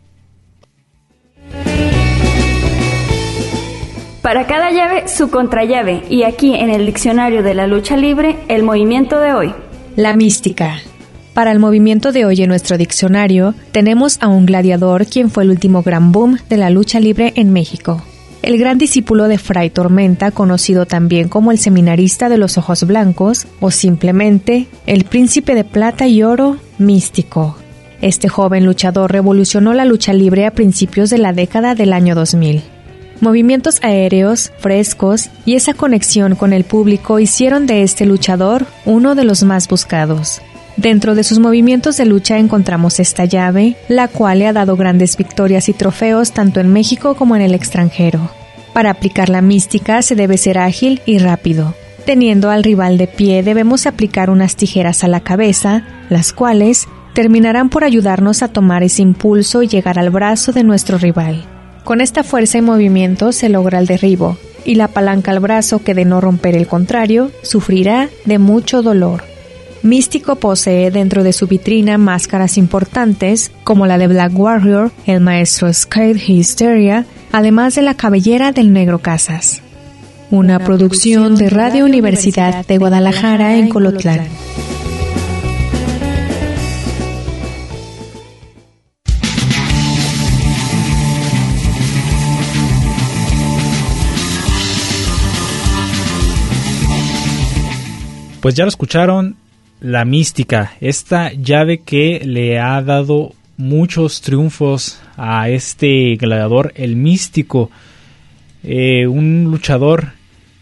Para 4.21 4.45
cada 4.45 4.69
llave, 4.69 5.07
su 5.07 5.31
contrallave, 5.31 6.03
y 6.07 6.23
aquí 6.23 6.53
en 6.53 6.69
el 6.69 6.85
diccionario 6.85 7.41
de 7.41 7.55
la 7.55 7.65
lucha 7.65 7.97
libre, 7.97 8.37
el 8.49 8.61
movimiento 8.61 9.19
de 9.19 9.33
hoy. 9.33 9.53
La 9.95 10.15
mística. 10.15 10.77
Para 11.33 11.51
el 11.51 11.57
movimiento 11.57 12.11
de 12.11 12.25
hoy 12.25 12.43
en 12.43 12.49
nuestro 12.49 12.77
diccionario, 12.77 13.55
tenemos 13.71 14.19
a 14.21 14.27
un 14.27 14.45
gladiador 14.45 15.07
quien 15.07 15.31
fue 15.31 15.43
el 15.43 15.49
último 15.49 15.81
gran 15.81 16.11
boom 16.11 16.37
de 16.49 16.57
la 16.57 16.69
lucha 16.69 16.99
libre 16.99 17.33
en 17.35 17.51
México. 17.51 18.03
El 18.43 18.59
gran 18.59 18.77
discípulo 18.77 19.27
de 19.27 19.39
Fray 19.39 19.71
Tormenta, 19.71 20.29
conocido 20.29 20.85
también 20.85 21.27
como 21.27 21.51
el 21.51 21.57
seminarista 21.57 22.29
de 22.29 22.37
los 22.37 22.59
ojos 22.59 22.85
blancos, 22.85 23.47
o 23.59 23.71
simplemente 23.71 24.67
el 24.85 25.05
príncipe 25.05 25.55
de 25.55 25.63
plata 25.63 26.05
y 26.05 26.21
oro 26.21 26.57
místico. 26.77 27.57
Este 28.01 28.29
joven 28.29 28.65
luchador 28.65 29.11
revolucionó 29.11 29.73
la 29.73 29.85
lucha 29.85 30.13
libre 30.13 30.45
a 30.45 30.51
principios 30.51 31.09
de 31.09 31.17
la 31.17 31.33
década 31.33 31.73
del 31.73 31.91
año 31.91 32.13
2000. 32.13 32.61
Movimientos 33.21 33.77
aéreos, 33.83 34.51
frescos 34.57 35.29
y 35.45 35.53
esa 35.53 35.75
conexión 35.75 36.35
con 36.35 36.53
el 36.53 36.63
público 36.63 37.19
hicieron 37.19 37.67
de 37.67 37.83
este 37.83 38.07
luchador 38.07 38.65
uno 38.83 39.13
de 39.13 39.25
los 39.25 39.43
más 39.43 39.67
buscados. 39.67 40.41
Dentro 40.75 41.13
de 41.13 41.23
sus 41.23 41.37
movimientos 41.37 41.97
de 41.97 42.05
lucha 42.05 42.39
encontramos 42.39 42.99
esta 42.99 43.25
llave, 43.25 43.75
la 43.87 44.07
cual 44.07 44.39
le 44.39 44.47
ha 44.47 44.53
dado 44.53 44.75
grandes 44.75 45.17
victorias 45.17 45.69
y 45.69 45.73
trofeos 45.73 46.31
tanto 46.31 46.59
en 46.59 46.73
México 46.73 47.13
como 47.13 47.35
en 47.35 47.43
el 47.43 47.53
extranjero. 47.53 48.31
Para 48.73 48.89
aplicar 48.89 49.29
la 49.29 49.41
mística 49.41 50.01
se 50.01 50.15
debe 50.15 50.39
ser 50.39 50.57
ágil 50.57 50.99
y 51.05 51.19
rápido. 51.19 51.75
Teniendo 52.07 52.49
al 52.49 52.63
rival 52.63 52.97
de 52.97 53.05
pie 53.05 53.43
debemos 53.43 53.85
aplicar 53.85 54.31
unas 54.31 54.55
tijeras 54.55 55.03
a 55.03 55.07
la 55.07 55.19
cabeza, 55.19 55.83
las 56.09 56.33
cuales 56.33 56.87
terminarán 57.13 57.69
por 57.69 57.83
ayudarnos 57.83 58.41
a 58.41 58.47
tomar 58.47 58.81
ese 58.81 59.03
impulso 59.03 59.61
y 59.61 59.67
llegar 59.67 59.99
al 59.99 60.09
brazo 60.09 60.53
de 60.53 60.63
nuestro 60.63 60.97
rival. 60.97 61.45
Con 61.91 61.99
esta 61.99 62.23
fuerza 62.23 62.57
y 62.57 62.61
movimiento 62.61 63.33
se 63.33 63.49
logra 63.49 63.77
el 63.77 63.85
derribo, 63.85 64.37
y 64.63 64.75
la 64.75 64.87
palanca 64.87 65.31
al 65.31 65.41
brazo 65.41 65.83
que 65.83 65.93
de 65.93 66.05
no 66.05 66.21
romper 66.21 66.55
el 66.55 66.65
contrario, 66.65 67.31
sufrirá 67.41 68.07
de 68.23 68.39
mucho 68.39 68.81
dolor. 68.81 69.25
Místico 69.83 70.37
posee 70.37 70.89
dentro 70.89 71.21
de 71.25 71.33
su 71.33 71.47
vitrina 71.47 71.97
máscaras 71.97 72.57
importantes 72.57 73.51
como 73.65 73.87
la 73.87 73.97
de 73.97 74.07
Black 74.07 74.31
Warrior, 74.33 74.93
el 75.05 75.19
maestro 75.19 75.73
Skate 75.73 76.29
Hysteria, 76.29 77.05
además 77.33 77.75
de 77.75 77.81
la 77.81 77.95
cabellera 77.95 78.53
del 78.53 78.71
negro 78.71 78.99
Casas. 78.99 79.61
Una, 80.29 80.59
producción 80.59 81.35
de 81.35 81.49
Radio 81.49 81.83
Universidad 81.83 82.65
de 82.65 82.77
Guadalajara 82.77 83.57
en 83.57 83.67
Colotlán. 83.67 84.29
Pues 98.41 98.55
ya 98.55 98.63
lo 98.63 98.69
escucharon, 98.69 99.35
la 99.81 100.03
mística, 100.03 100.73
esta 100.81 101.31
llave 101.31 101.81
que 101.81 102.21
le 102.25 102.59
ha 102.59 102.81
dado 102.81 103.35
muchos 103.55 104.21
triunfos 104.21 104.99
a 105.15 105.47
este 105.49 106.15
gladiador, 106.15 106.73
el 106.75 106.95
místico, 106.95 107.69
eh, 108.63 109.05
un 109.05 109.43
luchador 109.43 110.13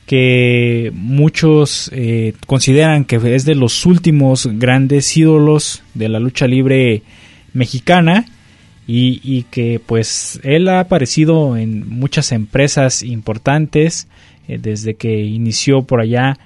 que 0.06 0.92
muchos 0.94 1.90
eh, 1.94 2.34
consideran 2.48 3.06
que 3.06 3.16
es 3.34 3.46
de 3.46 3.56
los 3.56 3.86
últimos 3.86 4.50
grandes 4.52 5.16
ídolos 5.16 5.82
de 5.94 6.10
la 6.10 6.20
lucha 6.20 6.48
libre 6.48 7.04
mexicana 7.54 8.26
y, 8.88 9.44
que 9.52 9.80
pues 9.86 10.42
él 10.44 10.68
ha 10.68 10.82
aparecido 10.82 11.56
en 11.56 11.88
muchas 11.88 12.34
empresas 12.34 13.04
importantes 13.04 14.10
eh, 14.50 14.58
desde 14.60 14.96
que 14.96 15.22
inició 15.22 15.84
por 15.84 16.02
allá 16.02 16.38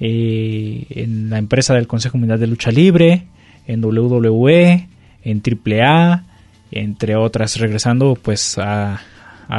eh, 0.00 0.86
en 0.90 1.30
la 1.30 1.38
empresa 1.38 1.74
del 1.74 1.86
Consejo 1.86 2.18
Mundial 2.18 2.40
de 2.40 2.46
Lucha 2.46 2.70
Libre, 2.70 3.24
en 3.66 3.84
WWE, 3.84 4.88
en 5.24 5.42
AAA, 5.42 6.24
entre 6.70 7.16
otras, 7.16 7.58
regresando 7.58 8.16
pues 8.20 8.58
a, 8.58 9.00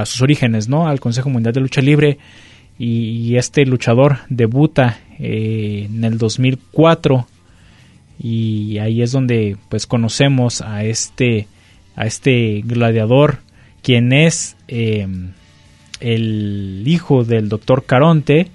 sus 0.06 0.22
orígenes, 0.22 0.68
¿no? 0.68 0.88
Al 0.88 1.00
Consejo 1.00 1.30
Mundial 1.30 1.54
de 1.54 1.62
Lucha 1.62 1.82
Libre. 1.82 2.18
Y, 2.80 3.36
este 3.38 3.66
luchador 3.66 4.20
debuta 4.30 5.00
eh, 5.20 5.88
en 5.90 6.04
el 6.04 6.18
2004 6.20 7.26
y 8.20 8.78
ahí 8.80 9.02
es 9.02 9.12
donde 9.12 9.58
pues 9.70 9.86
conocemos 9.86 10.62
a 10.62 10.84
este 10.84 11.48
a 11.96 12.06
este 12.06 12.62
gladiador, 12.64 13.40
quien 13.82 14.14
es 14.14 14.56
em, 14.68 15.32
el 16.00 16.84
hijo 16.86 17.24
del 17.24 17.50
doctor 17.50 17.86
Caronte, 17.86 18.52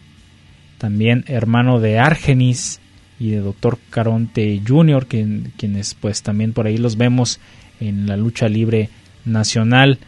también 0.82 1.24
hermano 1.28 1.78
de 1.78 2.00
Argenis 2.00 2.80
y 3.20 3.30
de 3.30 3.38
doctor 3.38 3.78
Caronte 3.88 4.60
Jr., 4.66 5.06
quien, 5.06 5.52
quienes 5.56 5.94
pues 5.94 6.24
también 6.24 6.52
por 6.52 6.66
ahí 6.66 6.76
los 6.76 6.96
vemos 6.96 7.38
en 7.78 8.08
la 8.08 8.16
lucha 8.16 8.48
libre 8.48 8.88
nacional. 9.24 10.00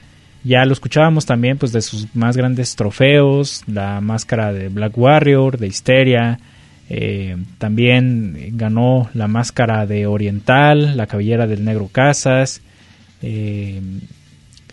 Ya 0.42 0.64
lo 0.64 0.72
escuchábamos 0.72 1.26
también 1.26 1.58
pues 1.58 1.70
de 1.70 1.80
sus 1.80 2.12
más 2.16 2.36
grandes 2.36 2.74
trofeos, 2.74 3.62
la 3.68 4.00
máscara 4.00 4.52
de 4.52 4.68
Black 4.68 4.98
Warrior, 4.98 5.58
de 5.58 5.68
Histeria, 5.68 6.40
eh, 6.90 7.36
también 7.58 8.36
ganó 8.56 9.08
la 9.14 9.28
máscara 9.28 9.86
de 9.86 10.08
Oriental, 10.08 10.96
la 10.96 11.06
cabellera 11.06 11.46
del 11.46 11.64
Negro 11.64 11.88
Casas, 11.92 12.62
eh, 13.22 13.80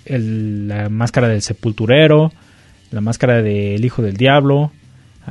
la 0.07 0.89
máscara 0.89 1.27
del 1.27 1.43
sepulturero, 1.43 2.33
la 2.89 3.01
máscara 3.01 3.43
del 3.43 3.85
hijo 3.85 4.01
del 4.01 4.17
diablo, 4.17 4.71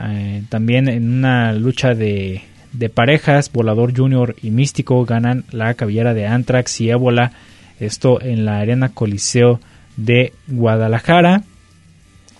eh, 0.09 0.43
también 0.49 0.89
en 0.89 1.13
una 1.13 1.53
lucha 1.53 1.95
de, 1.95 2.43
parejas, 2.95 3.51
Volador 3.53 3.97
Junior 3.97 4.37
y 4.43 4.51
Místico 4.51 5.05
ganan 5.05 5.45
la 5.51 5.75
cabellera 5.75 6.15
de 6.15 6.27
Antrax 6.27 6.81
y 6.81 6.91
Ébola, 6.91 7.33
esto 7.79 8.21
en 8.21 8.45
la 8.45 8.59
Arena 8.59 8.91
Coliseo 8.91 9.61
de 9.97 10.33
Guadalajara. 10.47 11.43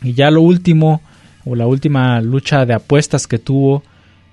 Y 0.03 0.15
ya 0.15 0.31
lo 0.31 0.43
último, 0.43 1.03
o 1.45 1.55
la 1.57 1.67
última 1.67 2.21
lucha 2.21 2.65
de 2.67 2.75
apuestas 2.75 3.27
que 3.27 3.39
tuvo 3.39 3.83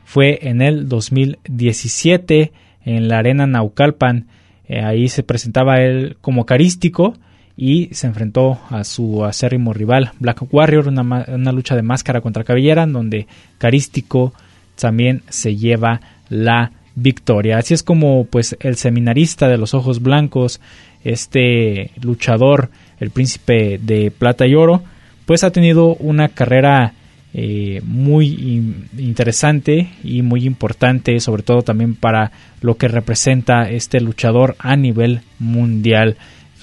fue 0.06 0.40
en 0.44 0.62
el 0.62 0.88
2017 0.88 2.52
en 2.86 3.08
la 3.10 3.20
Arena 3.20 3.46
Naucalpan 3.48 4.28
eh, 4.68 4.82
ahí 4.82 5.08
se 5.08 5.24
presentaba 5.24 5.82
él 5.82 6.18
como 6.22 6.46
carístico 6.46 7.16
y 7.58 7.90
se 7.92 8.06
enfrentó 8.06 8.60
a 8.70 8.84
su 8.84 9.26
acérrimo 9.26 9.74
rival 9.74 10.12
Black 10.20 10.42
Warrior, 10.54 10.88
una, 10.88 11.26
una 11.28 11.52
lucha 11.52 11.76
de 11.76 11.82
máscara 11.82 12.22
contra 12.22 12.44
cabellera, 12.44 12.84
en 12.84 12.94
donde 12.94 13.28
carístico 13.58 14.34
también 14.76 15.24
se 15.28 15.56
lleva 15.56 16.00
la 16.30 16.72
victoria. 16.96 17.58
Así 17.58 17.74
es 17.74 17.84
como 17.84 18.26
pues 18.26 18.56
el 18.60 18.76
seminarista 18.76 19.48
de 19.48 19.58
los 19.58 19.74
ojos 19.74 20.02
blancos, 20.02 20.62
este 21.04 21.92
luchador, 22.02 22.70
el 23.00 23.10
príncipe 23.10 23.80
de 23.82 24.12
plata 24.12 24.46
y 24.46 24.56
oro, 24.56 24.84
pues 25.26 25.44
ha 25.44 25.52
tenido 25.52 25.96
una 25.96 26.30
carrera 26.30 26.94
eh, 27.34 27.82
muy 27.84 28.64
interesante 28.98 29.90
y 30.04 30.22
muy 30.22 30.46
importante, 30.46 31.20
sobre 31.20 31.44
todo 31.44 31.62
también 31.62 31.96
para 31.96 32.32
lo 32.62 32.78
que 32.78 32.88
representa 32.88 33.70
este 33.70 34.00
luchador 34.00 34.56
a 34.60 34.76
nivel 34.76 35.22
mundial. 35.38 36.18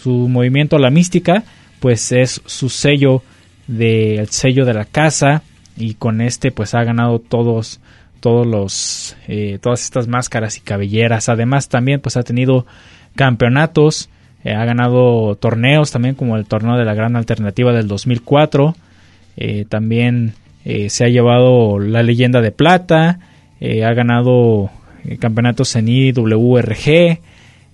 Su 0.04 0.28
movimiento 0.28 0.78
La 0.78 0.90
Mística, 0.90 1.42
pues 1.80 2.12
es 2.12 2.40
su 2.46 2.68
sello 2.68 3.22
del 3.66 4.20
el 4.20 4.28
sello 4.28 4.64
de 4.64 4.74
la 4.74 4.84
casa 4.84 5.42
y 5.76 5.94
con 5.94 6.20
este 6.20 6.52
pues 6.52 6.74
ha 6.74 6.84
ganado 6.84 7.18
todos 7.18 7.80
todos 8.20 8.46
los 8.46 9.16
eh, 9.26 9.58
todas 9.60 9.82
estas 9.82 10.06
máscaras 10.06 10.56
y 10.58 10.60
cabelleras. 10.60 11.28
Además 11.28 11.68
también 11.68 12.00
pues 12.00 12.16
ha 12.16 12.22
tenido 12.22 12.66
campeonatos 13.16 14.08
eh, 14.44 14.54
ha 14.54 14.64
ganado 14.64 15.34
torneos 15.36 15.90
también 15.90 16.14
como 16.14 16.36
el 16.36 16.44
torneo 16.44 16.76
de 16.76 16.84
la 16.84 16.94
gran 16.94 17.16
alternativa 17.16 17.72
del 17.72 17.88
2004 17.88 18.76
también 19.68 20.34
eh, 20.64 20.88
se 20.88 21.04
ha 21.04 21.08
llevado 21.08 21.78
la 21.78 22.02
leyenda 22.02 22.40
de 22.40 22.50
plata, 22.50 23.18
eh, 23.60 23.84
ha 23.84 23.92
ganado 23.92 24.70
eh, 25.04 25.18
campeonatos 25.18 25.76
en 25.76 25.88
IWRG, 25.88 27.20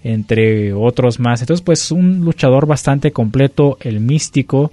entre 0.03 0.73
otros 0.73 1.21
más. 1.21 1.41
Entonces, 1.41 1.63
pues 1.63 1.91
un 1.91 2.25
luchador 2.25 2.67
bastante 2.67 3.13
completo, 3.13 3.79
el 3.81 4.01
místico, 4.01 4.73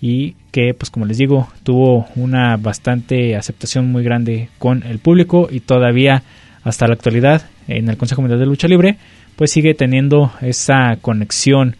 y 0.00 0.34
que, 0.52 0.74
pues 0.74 0.90
como 0.90 1.06
les 1.06 1.18
digo, 1.18 1.48
tuvo 1.62 2.06
una 2.14 2.56
bastante 2.56 3.36
aceptación 3.36 3.90
muy 3.90 4.04
grande 4.04 4.48
con 4.58 4.82
el 4.84 4.98
público 4.98 5.48
y 5.50 5.60
todavía 5.60 6.22
hasta 6.62 6.86
la 6.86 6.94
actualidad 6.94 7.42
en 7.66 7.88
el 7.88 7.96
Consejo 7.96 8.22
Mundial 8.22 8.40
de 8.40 8.46
Lucha 8.46 8.68
Libre, 8.68 8.96
pues 9.36 9.50
sigue 9.50 9.74
teniendo 9.74 10.32
esa 10.40 10.96
conexión 11.00 11.76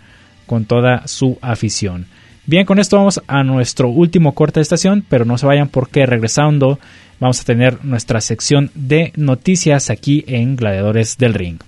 con 0.47 0.65
toda 0.65 1.07
su 1.07 1.39
afición. 1.41 2.07
Bien, 2.47 2.65
con 2.65 2.79
esto 2.79 2.97
vamos 2.97 3.21
a 3.27 3.45
nuestro 3.45 3.89
último 3.91 4.35
corte 4.35 4.61
de 4.61 4.63
estación, 4.63 5.05
pero 5.09 5.25
no 5.25 5.37
se 5.37 5.47
vayan 5.47 5.69
porque 5.69 6.07
regresando 6.07 6.79
vamos 7.21 7.41
a 7.41 7.45
tener 7.45 7.85
nuestra 7.85 8.21
sección 8.21 8.71
de 8.75 9.13
noticias 9.17 9.91
aquí 9.91 10.25
en 10.27 10.57
Gladiadores 10.57 11.19
del 11.19 11.35
Ring. 11.35 11.68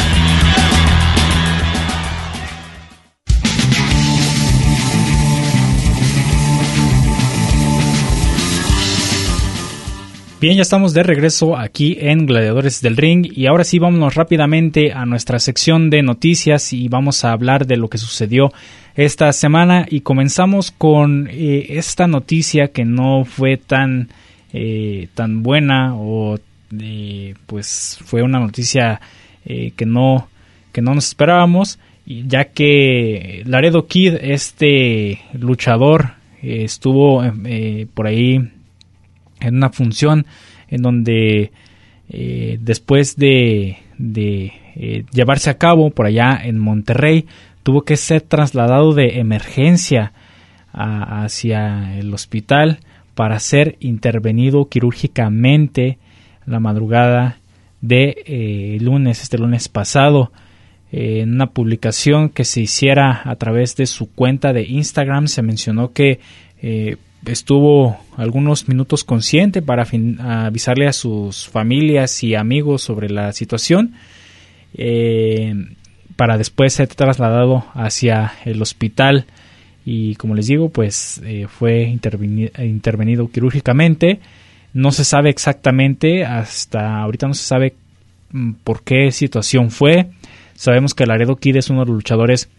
Bien, 10.41 10.55
ya 10.55 10.63
estamos 10.63 10.95
de 10.95 11.03
regreso 11.03 11.55
aquí 11.55 11.97
en 11.99 12.25
Gladiadores 12.25 12.81
del 12.81 12.97
Ring 12.97 13.31
y 13.31 13.45
ahora 13.45 13.63
sí 13.63 13.77
vámonos 13.77 14.15
rápidamente 14.15 14.91
a 14.91 15.05
nuestra 15.05 15.37
sección 15.37 15.91
de 15.91 16.01
noticias 16.01 16.73
y 16.73 16.87
vamos 16.87 17.23
a 17.23 17.31
hablar 17.31 17.67
de 17.67 17.77
lo 17.77 17.89
que 17.89 17.99
sucedió 17.99 18.51
esta 18.95 19.31
semana 19.33 19.85
y 19.87 20.01
comenzamos 20.01 20.71
con 20.71 21.27
eh, 21.29 21.77
esta 21.77 22.07
noticia 22.07 22.69
que 22.69 22.85
no 22.85 23.23
fue 23.23 23.57
tan 23.57 24.09
eh, 24.51 25.09
tan 25.13 25.43
buena 25.43 25.93
o 25.95 26.39
eh, 26.75 27.35
pues 27.45 27.99
fue 28.03 28.23
una 28.23 28.39
noticia 28.39 28.99
eh, 29.45 29.73
que 29.75 29.85
no 29.85 30.27
que 30.71 30.81
no 30.81 30.95
nos 30.95 31.09
esperábamos 31.09 31.77
ya 32.07 32.45
que 32.45 33.43
Laredo 33.45 33.85
Kid 33.85 34.15
este 34.19 35.21
luchador 35.33 36.13
estuvo 36.41 37.23
por 37.93 38.07
ahí 38.07 38.49
en 39.41 39.57
una 39.57 39.69
función 39.69 40.25
en 40.69 40.81
donde 40.81 41.51
después 42.07 43.15
de, 43.15 43.77
de 43.97 45.05
llevarse 45.13 45.49
a 45.49 45.57
cabo 45.57 45.91
por 45.91 46.05
allá 46.05 46.39
en 46.43 46.59
Monterrey 46.59 47.25
tuvo 47.63 47.83
que 47.83 47.97
ser 47.97 48.21
trasladado 48.21 48.93
de 48.93 49.19
emergencia 49.19 50.13
hacia 50.73 51.97
el 51.97 52.13
hospital 52.13 52.79
para 53.15 53.39
ser 53.39 53.75
intervenido 53.79 54.67
quirúrgicamente 54.69 55.97
la 56.45 56.59
madrugada 56.59 57.37
de 57.81 58.23
eh, 58.25 58.77
lunes, 58.81 59.21
este 59.21 59.37
lunes 59.37 59.67
pasado. 59.67 60.31
en 60.91 61.33
una 61.33 61.47
publicación 61.47 62.29
que 62.29 62.45
se 62.45 62.61
hiciera 62.61 63.21
a 63.23 63.35
través 63.35 63.75
de 63.75 63.85
su 63.85 64.11
cuenta 64.11 64.53
de 64.53 64.63
Instagram 64.63 65.27
se 65.27 65.41
mencionó 65.41 65.93
que 65.93 66.19
eh, 66.61 66.97
estuvo 67.25 67.97
algunos 68.17 68.67
minutos 68.67 69.03
consciente 69.03 69.61
para 69.61 69.85
avisarle 70.19 70.87
a 70.87 70.93
sus 70.93 71.47
familias 71.47 72.23
y 72.23 72.35
amigos 72.35 72.81
sobre 72.81 73.09
la 73.09 73.31
situación 73.33 73.93
eh, 74.73 75.53
para 76.15 76.37
después 76.37 76.73
ser 76.73 76.87
trasladado 76.87 77.65
hacia 77.73 78.33
el 78.45 78.61
hospital 78.61 79.25
y 79.85 80.15
como 80.15 80.35
les 80.35 80.47
digo, 80.47 80.69
pues 80.69 81.21
eh, 81.25 81.47
fue 81.49 81.83
intervenido, 81.83 83.31
quirúrgicamente. 83.31 84.19
No 84.73 84.91
se 84.91 85.03
sabe 85.03 85.29
exactamente, 85.29 86.23
hasta 86.23 86.99
ahorita 87.01 87.27
no 87.27 87.33
se 87.33 87.43
sabe 87.43 87.73
mm, 88.31 88.51
por 88.63 88.83
qué 88.83 89.11
situación 89.11 89.71
fue. 89.71 90.11
Sabemos 90.55 90.93
que 90.93 91.07
Laredo 91.07 91.37
Kid 91.37 91.57
es 91.57 91.69
uno 91.69 91.81
de 91.81 91.87
los 91.87 91.95
luchadores 91.95 92.49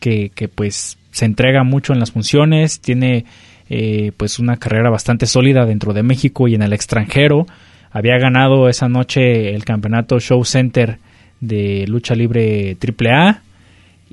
que, 0.00 0.30
que 0.34 0.48
pues 0.48 0.96
se 1.12 1.26
entrega 1.26 1.62
mucho 1.64 1.92
en 1.92 2.00
las 2.00 2.12
funciones, 2.12 2.80
tiene 2.80 3.26
eh, 3.72 4.10
pues 4.16 4.40
una 4.40 4.56
carrera 4.56 4.90
bastante 4.90 5.26
sólida 5.26 5.64
dentro 5.64 5.92
de 5.92 6.02
México 6.02 6.48
y 6.48 6.56
en 6.56 6.62
el 6.62 6.72
extranjero. 6.72 7.46
había 7.92 8.18
ganado 8.18 8.68
esa 8.68 8.88
noche 8.88 9.54
el 9.54 9.64
campeonato 9.64 10.18
Show 10.18 10.44
Center 10.44 10.98
de 11.40 11.86
lucha 11.86 12.16
libre 12.16 12.76
AAA 12.76 13.42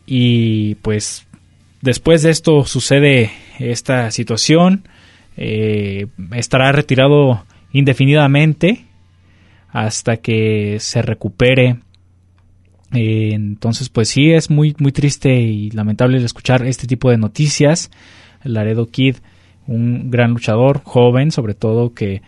y 0.06 0.76
pues 0.76 1.26
después 1.82 2.22
de 2.22 2.30
esto 2.30 2.66
sucede 2.66 3.32
esta 3.58 4.12
situación. 4.12 4.84
Eh, 5.38 6.06
estará 6.34 6.72
retirado 6.72 7.44
indefinidamente 7.74 8.86
hasta 9.72 10.18
que 10.18 10.78
se 10.80 11.02
recupere. 11.02 11.78
Eh, 12.94 13.32
entonces 13.34 13.90
pues 13.90 14.10
sí 14.10 14.32
es 14.32 14.52
muy 14.52 14.76
muy 14.78 14.92
triste 14.92 15.34
y 15.34 15.72
lamentable 15.72 16.24
escuchar 16.24 16.64
este 16.68 16.86
tipo 16.86 17.10
de 17.10 17.18
noticias. 17.18 17.90
Laredo 18.44 18.86
Kid 18.86 19.16
un 19.68 20.10
gran 20.10 20.32
luchador 20.32 20.82
joven 20.84 21.32
sobre 21.32 21.54
todo 21.54 21.94
que 21.94 22.22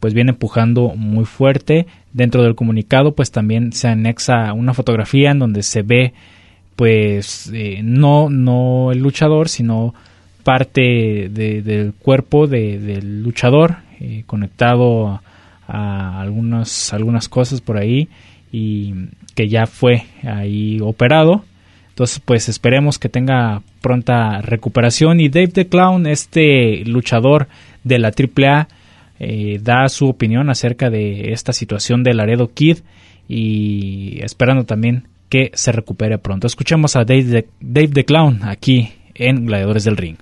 pues 0.00 0.14
viene 0.14 0.30
empujando 0.30 0.94
muy 0.96 1.24
fuerte. 1.24 1.86
Dentro 2.12 2.42
del 2.42 2.54
comunicado 2.54 3.14
pues 3.14 3.30
también 3.30 3.72
se 3.72 3.88
anexa 3.88 4.52
una 4.52 4.74
fotografía 4.74 5.30
en 5.30 5.38
donde 5.38 5.62
se 5.62 5.82
ve 5.82 6.14
pues 6.76 7.50
eh, 7.54 7.80
no, 7.82 8.28
no 8.30 8.92
el 8.92 8.98
luchador 8.98 9.48
sino 9.48 9.94
parte 10.44 11.28
del 11.28 11.92
cuerpo 11.94 12.46
del 12.46 13.22
luchador 13.22 13.78
eh, 13.98 14.22
conectado 14.26 15.20
a, 15.66 16.20
algunas, 16.20 16.92
algunas 16.92 17.28
cosas 17.28 17.60
por 17.60 17.76
ahí 17.78 18.08
y 18.52 18.94
que 19.34 19.48
ya 19.48 19.66
fue 19.66 20.04
ahí 20.22 20.78
operado. 20.80 21.44
Entonces, 21.96 22.20
pues 22.22 22.50
esperemos 22.50 22.98
que 22.98 23.08
tenga 23.08 23.62
pronta 23.80 24.42
recuperación. 24.42 25.18
Y 25.18 25.30
Dave 25.30 25.48
the 25.48 25.66
Clown, 25.66 26.06
este 26.06 26.84
luchador 26.84 27.48
de 27.84 27.98
la 27.98 28.08
AAA, 28.08 28.68
eh, 29.18 29.58
da 29.62 29.88
su 29.88 30.06
opinión 30.06 30.50
acerca 30.50 30.90
de 30.90 31.32
esta 31.32 31.54
situación 31.54 32.02
de 32.02 32.12
Laredo 32.12 32.52
Kid 32.52 32.80
y 33.28 34.18
esperando 34.22 34.64
también 34.64 35.08
que 35.30 35.50
se 35.54 35.72
recupere 35.72 36.18
pronto. 36.18 36.46
Escuchemos 36.46 36.96
a 36.96 37.06
Dave 37.06 37.46
the, 37.62 38.04
Clown 38.04 38.44
aquí 38.44 38.92
en 39.14 39.46
Gladiadores 39.46 39.84
del 39.84 39.96
Ring. 39.96 40.18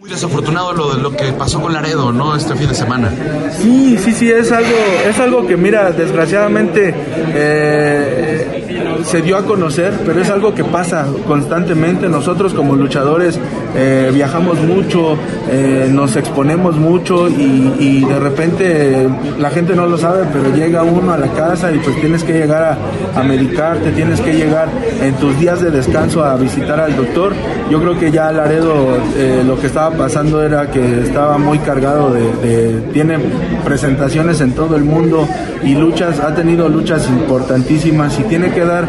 Muy 0.00 0.08
desafortunado 0.08 0.72
lo, 0.72 0.94
lo 0.94 1.14
que 1.14 1.32
pasó 1.32 1.60
con 1.60 1.74
Laredo, 1.74 2.12
¿no? 2.12 2.34
Este 2.34 2.56
fin 2.56 2.68
de 2.68 2.74
semana. 2.74 3.12
Sí, 3.58 3.98
sí, 3.98 4.12
sí, 4.12 4.30
es 4.30 4.50
algo, 4.50 4.74
es 5.06 5.20
algo 5.20 5.46
que, 5.46 5.58
mira, 5.58 5.92
desgraciadamente 5.92 6.94
eh, 7.34 8.61
se 9.04 9.22
dio 9.22 9.36
a 9.36 9.44
conocer, 9.44 9.92
pero 10.04 10.20
es 10.20 10.30
algo 10.30 10.54
que 10.54 10.64
pasa 10.64 11.06
constantemente. 11.26 12.08
Nosotros 12.08 12.54
como 12.54 12.76
luchadores 12.76 13.38
eh, 13.74 14.10
viajamos 14.12 14.60
mucho, 14.60 15.16
eh, 15.50 15.88
nos 15.90 16.16
exponemos 16.16 16.76
mucho 16.76 17.28
y, 17.28 18.02
de 18.02 18.18
repente 18.18 19.08
la 19.38 19.50
gente 19.50 19.74
no 19.74 19.86
lo 19.86 19.96
sabe, 19.96 20.26
pero 20.32 20.54
llega 20.54 20.82
uno 20.82 21.12
a 21.12 21.18
la 21.18 21.28
casa 21.28 21.72
y 21.72 21.78
pues 21.78 21.98
tienes 22.00 22.24
que 22.24 22.32
llegar 22.32 22.78
a, 23.14 23.20
a 23.20 23.22
medicarte, 23.22 23.90
tienes 23.92 24.20
que 24.20 24.34
llegar 24.34 24.68
en 25.00 25.14
tus 25.14 25.38
días 25.38 25.60
de 25.60 25.70
descanso 25.70 26.24
a 26.24 26.36
visitar 26.36 26.80
al 26.80 26.96
doctor. 26.96 27.32
Yo 27.72 27.80
creo 27.80 27.98
que 27.98 28.10
ya 28.10 28.30
Laredo 28.30 28.98
eh, 29.16 29.42
lo 29.46 29.58
que 29.58 29.68
estaba 29.68 29.96
pasando 29.96 30.44
era 30.44 30.70
que 30.70 31.04
estaba 31.04 31.38
muy 31.38 31.58
cargado 31.60 32.12
de, 32.12 32.30
de, 32.46 32.80
tiene 32.92 33.16
presentaciones 33.64 34.42
en 34.42 34.52
todo 34.52 34.76
el 34.76 34.84
mundo 34.84 35.26
y 35.64 35.74
luchas, 35.74 36.20
ha 36.20 36.34
tenido 36.34 36.68
luchas 36.68 37.08
importantísimas 37.08 38.20
y 38.20 38.24
tiene 38.24 38.52
que 38.52 38.66
dar 38.66 38.84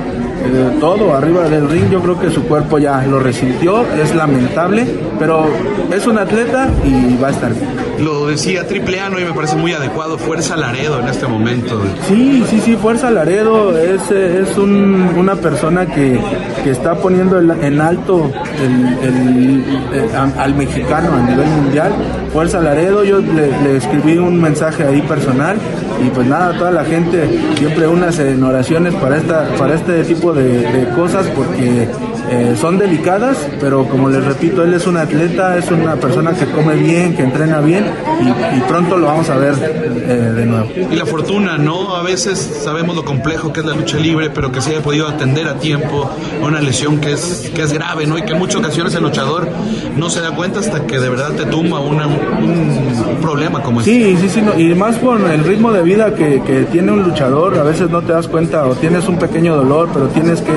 eh, 0.46 0.78
todo 0.80 1.14
arriba 1.14 1.48
del 1.50 1.70
ring. 1.70 1.90
Yo 1.90 2.02
creo 2.02 2.20
que 2.20 2.30
su 2.30 2.44
cuerpo 2.44 2.78
ya 2.80 3.02
lo 3.04 3.20
resintió, 3.20 3.86
es 3.94 4.14
lamentable, 4.16 4.86
pero 5.20 5.46
es 5.92 6.06
un 6.08 6.18
atleta 6.18 6.70
y 6.84 7.18
va 7.22 7.30
a 7.30 7.32
estar 7.32 7.54
bien. 7.54 7.84
Lo 8.00 8.28
decía 8.28 8.68
Triple 8.68 9.00
A, 9.00 9.10
¿no? 9.10 9.20
Y 9.20 9.24
me 9.24 9.34
parece 9.34 9.56
muy 9.56 9.72
adecuado. 9.72 10.18
Fuerza 10.18 10.58
Laredo 10.58 11.00
en 11.00 11.08
este 11.08 11.28
momento. 11.28 11.82
Sí, 12.08 12.44
sí, 12.50 12.60
sí, 12.60 12.76
Fuerza 12.76 13.12
Laredo 13.12 13.78
es, 13.78 14.10
es 14.12 14.58
una 14.58 15.36
persona 15.36 15.86
que, 15.86 16.20
que, 16.64 16.72
está 16.72 16.96
poniendo 16.96 17.40
en 17.40 17.82
alto 17.82 18.32
el, 18.62 19.64
al 20.38 20.56
mexicano 20.56 21.14
a 21.16 21.30
nivel 21.30 21.48
mundial. 21.48 21.92
Fuerza 22.34 22.60
Laredo, 22.60 23.04
yo 23.04 23.20
le, 23.20 23.78
escribí 23.78 24.18
un 24.18 24.42
mensaje 24.42 24.84
ahí 24.84 25.02
personal 25.04 25.58
y 26.04 26.10
pues 26.10 26.28
nada, 26.28 26.58
toda 26.58 26.72
la 26.72 26.84
gente 26.86 27.28
siempre 27.58 27.88
unas 27.88 28.20
en 28.20 28.44
oraciones 28.44 28.94
para, 28.96 29.18
esta, 29.18 29.48
para 29.58 29.76
este 29.76 30.04
tipo 30.04 30.34
de 30.34 30.90
cosas 30.96 31.28
porque 31.36 31.88
eh, 32.34 32.56
son 32.60 32.80
delicadas, 32.80 33.38
pero 33.60 33.88
como 33.88 34.10
les 34.10 34.24
repito, 34.26 34.64
él 34.64 34.74
es 34.74 34.88
un 34.88 34.98
atleta, 34.98 35.56
es 35.56 35.70
una 35.70 35.98
persona 35.98 36.34
que 36.34 36.48
come 36.48 36.76
bien, 36.76 37.16
que 37.16 37.22
entrena 37.22 37.60
bien 37.60 37.86
y, 38.56 38.60
pronto 38.62 38.98
lo 38.98 39.06
vamos 39.06 39.30
a 39.30 39.38
ver 39.38 39.54
eh, 39.62 40.32
de 40.36 40.46
nuevo. 40.46 40.68
Y 40.92 40.96
la 40.96 41.06
fortuna, 41.06 41.60
¿no? 41.60 41.96
A 41.96 42.02
veces 42.02 42.40
sabemos 42.64 42.96
lo 42.96 43.06
complejo 43.06 43.54
que 43.54 43.60
es 43.60 43.66
la 43.68 43.76
lucha 43.76 43.98
libre, 43.98 44.32
pero 44.32 44.52
que 44.52 44.62
se 44.62 44.72
haya 44.72 44.82
podido 44.82 45.08
atender 45.08 45.48
a 45.48 45.60
tiempo 45.60 46.10
una 46.42 46.60
lesión 46.60 47.00
que 47.00 47.12
es, 47.12 47.52
que 47.54 47.62
es 47.62 47.72
grave, 47.72 48.08
¿no? 48.08 48.18
Y 48.18 48.24
que 48.24 48.34
en 48.34 48.40
muchas 48.40 48.56
ocasiones 48.56 48.96
el 48.96 49.04
luchador 49.04 49.48
no 49.96 50.10
se 50.10 50.22
da 50.22 50.32
cuenta 50.32 50.60
hasta 50.60 50.88
que 50.88 51.00
de 51.00 51.10
verdad 51.10 51.34
te 51.34 51.46
tumba 51.46 51.82
un, 51.82 52.02
problema 53.22 53.62
como 53.62 53.82
este. 53.82 53.92
Sí, 53.92 54.18
sí, 54.22 54.30
sí, 54.30 54.62
y 54.62 54.74
más 54.74 54.98
con 54.98 55.30
el 55.30 55.44
ritmo 55.44 55.72
de 55.72 55.84
vida 55.84 56.16
que, 56.16 56.42
que 56.42 56.64
tiene 56.72 56.92
un 56.92 57.04
luchador, 57.04 57.60
a 57.60 57.64
veces 57.64 57.92
no 57.92 58.02
te 58.02 58.12
das 58.12 58.28
cuenta 58.28 58.66
o 58.66 58.74
tienes 58.74 59.08
un 59.08 59.18
pequeño 59.18 59.56
dolor, 59.56 59.90
pero 59.94 60.08
tienes 60.08 60.42
que 60.42 60.52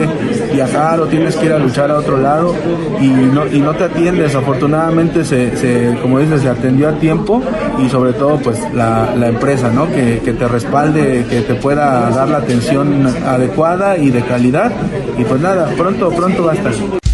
viajar 0.55 1.01
o 1.01 1.07
tienes 1.07 1.37
que 1.37 1.47
ir 1.47 1.53
a 1.53 1.59
luchar 1.67 1.91
a 1.91 1.99
otro 1.99 2.17
lado 2.17 2.55
y 3.01 3.09
no, 3.09 3.47
y 3.47 3.61
no 3.61 3.75
te 3.75 3.85
atiendes. 3.85 4.35
Afortunadamente, 4.35 5.25
se, 5.25 5.57
se, 5.57 5.99
como 6.01 6.21
dices, 6.21 6.43
se 6.43 6.49
atendió 6.49 6.89
a 6.89 6.93
tiempo 6.93 7.43
y 7.79 7.89
sobre 7.89 8.13
todo 8.13 8.39
pues 8.39 8.61
la, 8.73 9.15
la 9.17 9.29
empresa, 9.29 9.71
¿no? 9.71 9.87
Que, 9.91 10.21
que, 10.25 10.33
te 10.33 10.47
respalde, 10.47 11.27
que 11.29 11.41
te 11.41 11.55
pueda 11.55 12.11
dar 12.11 12.29
la 12.29 12.39
atención 12.39 13.07
adecuada 13.27 13.97
y 13.99 14.11
de 14.11 14.23
calidad. 14.23 14.71
Y 15.19 15.25
pues 15.25 15.41
nada, 15.41 15.71
pronto, 15.77 16.11
pronto 16.11 16.45
va 16.45 16.53
a 16.53 16.55
estar. 16.55 17.06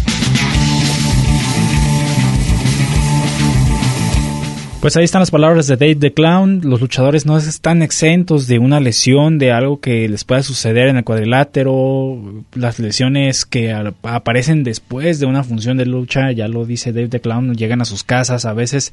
Pues 4.83 4.97
ahí 4.97 5.05
están 5.05 5.21
las 5.21 5.31
palabras 5.31 5.67
de 5.67 5.77
Dave 5.77 5.95
the 5.95 6.11
Clown. 6.11 6.59
Los 6.65 6.81
luchadores 6.81 7.25
no 7.25 7.37
están 7.37 7.81
exentos 7.81 8.47
de 8.47 8.59
una 8.59 8.81
lesión, 8.81 9.39
de 9.39 9.53
algo 9.53 9.79
que 9.79 10.09
les 10.09 10.25
pueda 10.25 10.43
suceder 10.43 10.89
en 10.89 10.97
el 10.97 11.05
cuadrilátero. 11.05 12.43
Las 12.53 12.79
lesiones 12.79 13.45
que 13.45 13.71
aparecen 13.71 14.65
después 14.65 15.21
de 15.21 15.25
una 15.25 15.45
función 15.45 15.77
de 15.77 15.85
lucha, 15.85 16.33
ya 16.33 16.49
lo 16.49 16.65
dice 16.65 16.91
Dave 16.91 17.07
the 17.07 17.21
Clown, 17.21 17.55
llegan 17.55 17.79
a 17.79 17.85
sus 17.85 18.03
casas 18.03 18.43
a 18.43 18.51
veces 18.51 18.91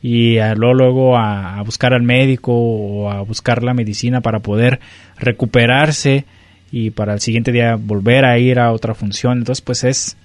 y 0.00 0.36
luego, 0.54 0.74
luego 0.74 1.16
a, 1.18 1.60
buscar 1.62 1.92
al 1.92 2.04
médico 2.04 2.52
o 2.52 3.10
a 3.10 3.22
buscar 3.22 3.64
la 3.64 3.74
medicina 3.74 4.20
para 4.20 4.38
poder 4.38 4.78
recuperarse 5.18 6.24
y 6.70 6.90
para 6.90 7.14
el 7.14 7.20
siguiente 7.20 7.50
día 7.50 7.74
volver 7.74 8.26
a 8.26 8.38
ir 8.38 8.60
a 8.60 8.70
otra 8.70 8.94
función. 8.94 9.38
Entonces, 9.38 9.60
pues 9.60 9.82
es, 9.82 10.16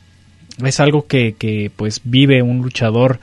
es 0.63 0.79
algo 0.79 1.07
que, 1.07 1.33
que 1.33 1.71
pues 1.75 2.01
vive 2.03 2.43
un 2.43 2.61
luchador 2.61 3.19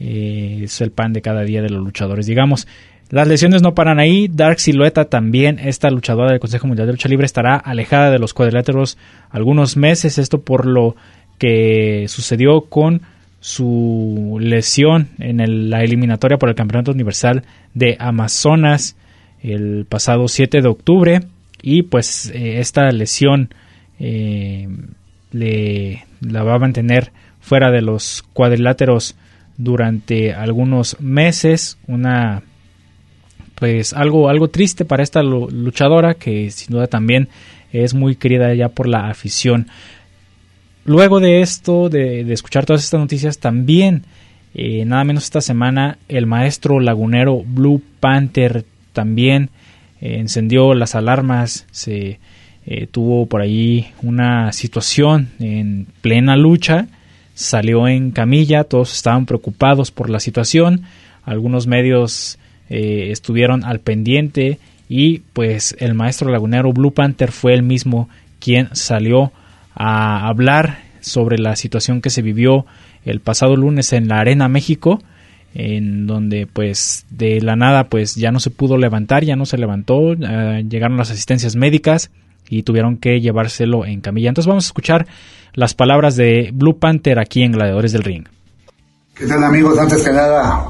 eh, 0.00 0.60
es 0.64 0.80
el 0.80 0.90
pan 0.90 1.12
de 1.12 1.22
cada 1.22 1.42
día 1.42 1.62
de 1.62 1.70
los 1.70 1.82
luchadores, 1.82 2.26
digamos. 2.26 2.66
Las 3.10 3.26
lesiones 3.26 3.62
no 3.62 3.74
paran 3.74 3.98
ahí. 3.98 4.28
Dark 4.28 4.60
Silueta 4.60 5.06
también, 5.06 5.58
esta 5.58 5.90
luchadora 5.90 6.30
del 6.30 6.40
Consejo 6.40 6.66
Mundial 6.66 6.86
de 6.86 6.92
Lucha 6.92 7.08
Libre, 7.08 7.24
estará 7.24 7.56
alejada 7.56 8.10
de 8.10 8.18
los 8.18 8.34
cuadriláteros 8.34 8.98
algunos 9.30 9.76
meses. 9.76 10.18
Esto 10.18 10.42
por 10.42 10.66
lo 10.66 10.94
que 11.38 12.06
sucedió 12.08 12.62
con 12.62 13.02
su 13.40 14.38
lesión 14.40 15.08
en 15.18 15.70
la 15.70 15.82
eliminatoria 15.82 16.38
por 16.38 16.48
el 16.48 16.54
Campeonato 16.54 16.90
Universal 16.90 17.44
de 17.72 17.96
Amazonas 17.98 18.96
el 19.42 19.86
pasado 19.88 20.28
7 20.28 20.60
de 20.60 20.68
octubre. 20.68 21.20
Y 21.62 21.82
pues 21.82 22.30
eh, 22.34 22.60
esta 22.60 22.90
lesión 22.90 23.50
eh, 23.98 24.68
le, 25.32 26.04
la 26.20 26.42
va 26.42 26.54
a 26.54 26.58
mantener 26.58 27.10
fuera 27.40 27.70
de 27.70 27.82
los 27.82 28.22
cuadriláteros 28.32 29.16
durante 29.58 30.32
algunos 30.32 30.98
meses, 31.00 31.76
una 31.86 32.42
pues 33.56 33.92
algo 33.92 34.28
algo 34.28 34.48
triste 34.48 34.84
para 34.84 35.02
esta 35.02 35.22
luchadora 35.22 36.14
que 36.14 36.50
sin 36.52 36.68
duda 36.74 36.86
también 36.86 37.28
es 37.72 37.92
muy 37.92 38.14
querida 38.14 38.54
ya 38.54 38.70
por 38.70 38.88
la 38.88 39.10
afición. 39.10 39.66
Luego 40.84 41.20
de 41.20 41.42
esto, 41.42 41.90
de, 41.90 42.20
escuchar 42.32 42.64
todas 42.64 42.82
estas 42.82 43.00
noticias, 43.00 43.38
también 43.38 44.04
eh, 44.54 44.84
nada 44.86 45.04
menos 45.04 45.24
esta 45.24 45.42
semana 45.42 45.98
el 46.08 46.24
maestro 46.24 46.80
lagunero 46.80 47.42
Blue 47.44 47.82
Panther 48.00 48.64
también 48.94 49.50
eh, 50.00 50.16
encendió 50.18 50.72
las 50.72 50.94
alarmas, 50.94 51.66
se 51.72 52.20
eh, 52.64 52.86
tuvo 52.86 53.26
por 53.26 53.42
ahí 53.42 53.88
una 54.02 54.52
situación 54.52 55.30
en 55.40 55.88
plena 56.00 56.36
lucha 56.36 56.86
salió 57.38 57.86
en 57.86 58.10
camilla, 58.10 58.64
todos 58.64 58.92
estaban 58.92 59.24
preocupados 59.24 59.92
por 59.92 60.10
la 60.10 60.18
situación, 60.18 60.82
algunos 61.24 61.68
medios 61.68 62.36
eh, 62.68 63.10
estuvieron 63.12 63.62
al 63.62 63.78
pendiente 63.78 64.58
y 64.88 65.20
pues 65.34 65.76
el 65.78 65.94
maestro 65.94 66.32
lagunero 66.32 66.72
Blue 66.72 66.92
Panther 66.92 67.30
fue 67.30 67.54
el 67.54 67.62
mismo 67.62 68.08
quien 68.40 68.68
salió 68.72 69.30
a 69.76 70.26
hablar 70.26 70.80
sobre 70.98 71.38
la 71.38 71.54
situación 71.54 72.00
que 72.00 72.10
se 72.10 72.22
vivió 72.22 72.66
el 73.04 73.20
pasado 73.20 73.54
lunes 73.54 73.92
en 73.92 74.08
la 74.08 74.18
Arena 74.18 74.48
México 74.48 75.00
en 75.54 76.08
donde 76.08 76.48
pues 76.48 77.06
de 77.08 77.40
la 77.40 77.54
nada 77.54 77.84
pues 77.84 78.16
ya 78.16 78.32
no 78.32 78.40
se 78.40 78.50
pudo 78.50 78.78
levantar, 78.78 79.22
ya 79.22 79.36
no 79.36 79.46
se 79.46 79.58
levantó, 79.58 80.14
eh, 80.14 80.64
llegaron 80.68 80.96
las 80.96 81.12
asistencias 81.12 81.54
médicas 81.54 82.10
y 82.48 82.62
tuvieron 82.62 82.96
que 82.96 83.20
llevárselo 83.20 83.84
en 83.84 84.00
camilla. 84.00 84.28
Entonces 84.28 84.48
vamos 84.48 84.64
a 84.64 84.68
escuchar 84.68 85.06
las 85.54 85.74
palabras 85.74 86.16
de 86.16 86.50
Blue 86.52 86.78
Panther 86.78 87.18
aquí 87.18 87.42
en 87.42 87.52
Gladiadores 87.52 87.92
del 87.92 88.04
Ring. 88.04 88.24
¿Qué 89.14 89.26
tal 89.26 89.42
amigos? 89.42 89.78
Antes 89.78 90.02
que 90.02 90.12
nada, 90.12 90.68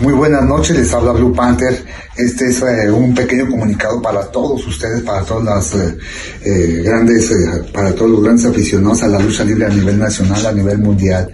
muy 0.00 0.12
buenas 0.12 0.44
noches, 0.44 0.76
les 0.76 0.94
habla 0.94 1.10
Blue 1.12 1.32
Panther. 1.32 1.84
Este 2.16 2.46
es 2.46 2.62
eh, 2.62 2.90
un 2.90 3.14
pequeño 3.14 3.48
comunicado 3.48 4.00
para 4.00 4.30
todos 4.30 4.64
ustedes, 4.66 5.02
para 5.02 5.22
todas 5.22 5.44
las 5.44 5.74
eh, 5.74 5.98
eh, 6.44 6.82
grandes, 6.84 7.32
para 7.72 7.92
todos 7.92 8.10
los 8.12 8.22
grandes 8.22 8.46
aficionados 8.46 9.02
a 9.02 9.08
la 9.08 9.18
lucha 9.18 9.44
libre 9.44 9.66
a 9.66 9.70
nivel 9.70 9.98
nacional, 9.98 10.46
a 10.46 10.52
nivel 10.52 10.78
mundial. 10.78 11.32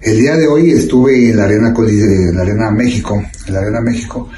El 0.00 0.16
día 0.16 0.36
de 0.36 0.46
hoy 0.46 0.70
estuve 0.70 1.30
en 1.30 1.36
la 1.36 1.44
Arena, 1.44 1.74
en 1.76 2.36
la 2.36 2.42
Arena 2.42 2.70
México, 2.70 3.20
en 3.48 3.52
la 3.52 3.60
Arena 3.60 3.80
México, 3.80 4.30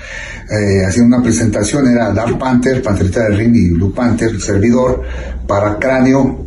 haciendo 0.86 1.16
una 1.16 1.22
presentación, 1.22 1.86
era 1.86 2.12
Dark 2.12 2.36
Panther, 2.38 2.82
Panterita 2.82 3.24
del 3.24 3.36
Ring 3.36 3.55
y 3.55 3.70
Blue 3.70 3.94
Panther, 3.94 4.40
servidor, 4.40 5.03
para 5.46 5.78
Cráneo, 5.78 6.44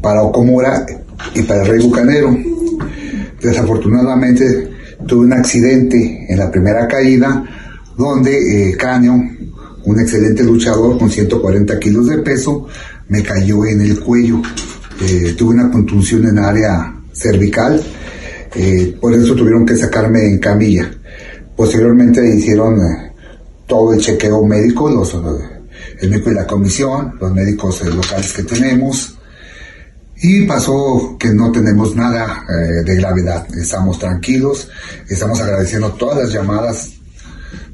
para 0.00 0.22
Okomura 0.22 0.86
y 1.34 1.42
para 1.42 1.62
el 1.62 1.68
Rey 1.68 1.82
Bucanero. 1.82 2.36
Desafortunadamente 3.42 4.70
tuve 5.06 5.26
un 5.26 5.32
accidente 5.32 6.26
en 6.28 6.38
la 6.38 6.50
primera 6.50 6.88
caída 6.88 7.44
donde 7.96 8.70
eh, 8.70 8.76
Cráneo, 8.76 9.14
un 9.14 10.00
excelente 10.00 10.42
luchador 10.42 10.98
con 10.98 11.10
140 11.10 11.78
kilos 11.78 12.08
de 12.08 12.18
peso, 12.18 12.66
me 13.08 13.22
cayó 13.22 13.64
en 13.64 13.80
el 13.80 14.00
cuello. 14.00 14.42
Eh, 15.00 15.34
tuve 15.36 15.54
una 15.54 15.70
contusión 15.70 16.26
en 16.26 16.38
área 16.38 16.94
cervical, 17.12 17.82
eh, 18.54 18.96
por 19.00 19.14
eso 19.14 19.34
tuvieron 19.34 19.64
que 19.64 19.76
sacarme 19.76 20.26
en 20.26 20.38
camilla. 20.38 20.90
Posteriormente 21.56 22.36
hicieron 22.36 22.78
todo 23.66 23.94
el 23.94 24.00
chequeo 24.00 24.44
médico, 24.44 24.90
los, 24.90 25.14
el 26.00 26.10
médico 26.10 26.30
de 26.30 26.36
la 26.36 26.46
comisión, 26.46 27.14
los 27.20 27.32
médicos 27.32 27.82
locales 27.84 28.32
que 28.32 28.42
tenemos, 28.42 29.16
y 30.18 30.46
pasó 30.46 31.16
que 31.18 31.28
no 31.30 31.52
tenemos 31.52 31.94
nada 31.94 32.44
eh, 32.48 32.82
de 32.84 32.96
gravedad, 32.96 33.46
estamos 33.54 33.98
tranquilos, 33.98 34.68
estamos 35.08 35.40
agradeciendo 35.40 35.92
todas 35.92 36.18
las 36.18 36.32
llamadas, 36.32 36.92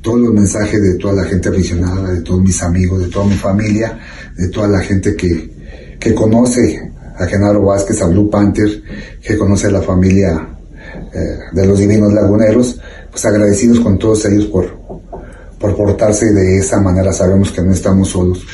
todos 0.00 0.20
los 0.20 0.34
mensajes 0.34 0.82
de 0.82 0.94
toda 0.94 1.22
la 1.22 1.24
gente 1.24 1.48
aficionada, 1.48 2.12
de 2.12 2.20
todos 2.22 2.42
mis 2.42 2.60
amigos, 2.62 3.00
de 3.00 3.08
toda 3.08 3.26
mi 3.26 3.36
familia, 3.36 3.98
de 4.36 4.48
toda 4.48 4.66
la 4.66 4.80
gente 4.80 5.14
que, 5.14 5.96
que 6.00 6.14
conoce 6.14 6.90
a 7.16 7.26
Genaro 7.26 7.62
Vázquez, 7.62 8.02
a 8.02 8.06
Blue 8.06 8.28
Panther, 8.28 8.82
que 9.22 9.38
conoce 9.38 9.68
a 9.68 9.70
la 9.70 9.82
familia 9.82 10.48
eh, 11.14 11.38
de 11.52 11.66
los 11.66 11.78
Divinos 11.78 12.12
Laguneros, 12.12 12.80
pues 13.12 13.24
agradecidos 13.24 13.78
con 13.78 13.96
todos 13.98 14.24
ellos 14.24 14.46
por, 14.46 14.68
por 15.60 15.76
portarse 15.76 16.32
de 16.32 16.58
esa 16.58 16.80
manera, 16.80 17.12
sabemos 17.12 17.52
que 17.52 17.62
no 17.62 17.72
estamos 17.72 18.08
solos 18.08 18.44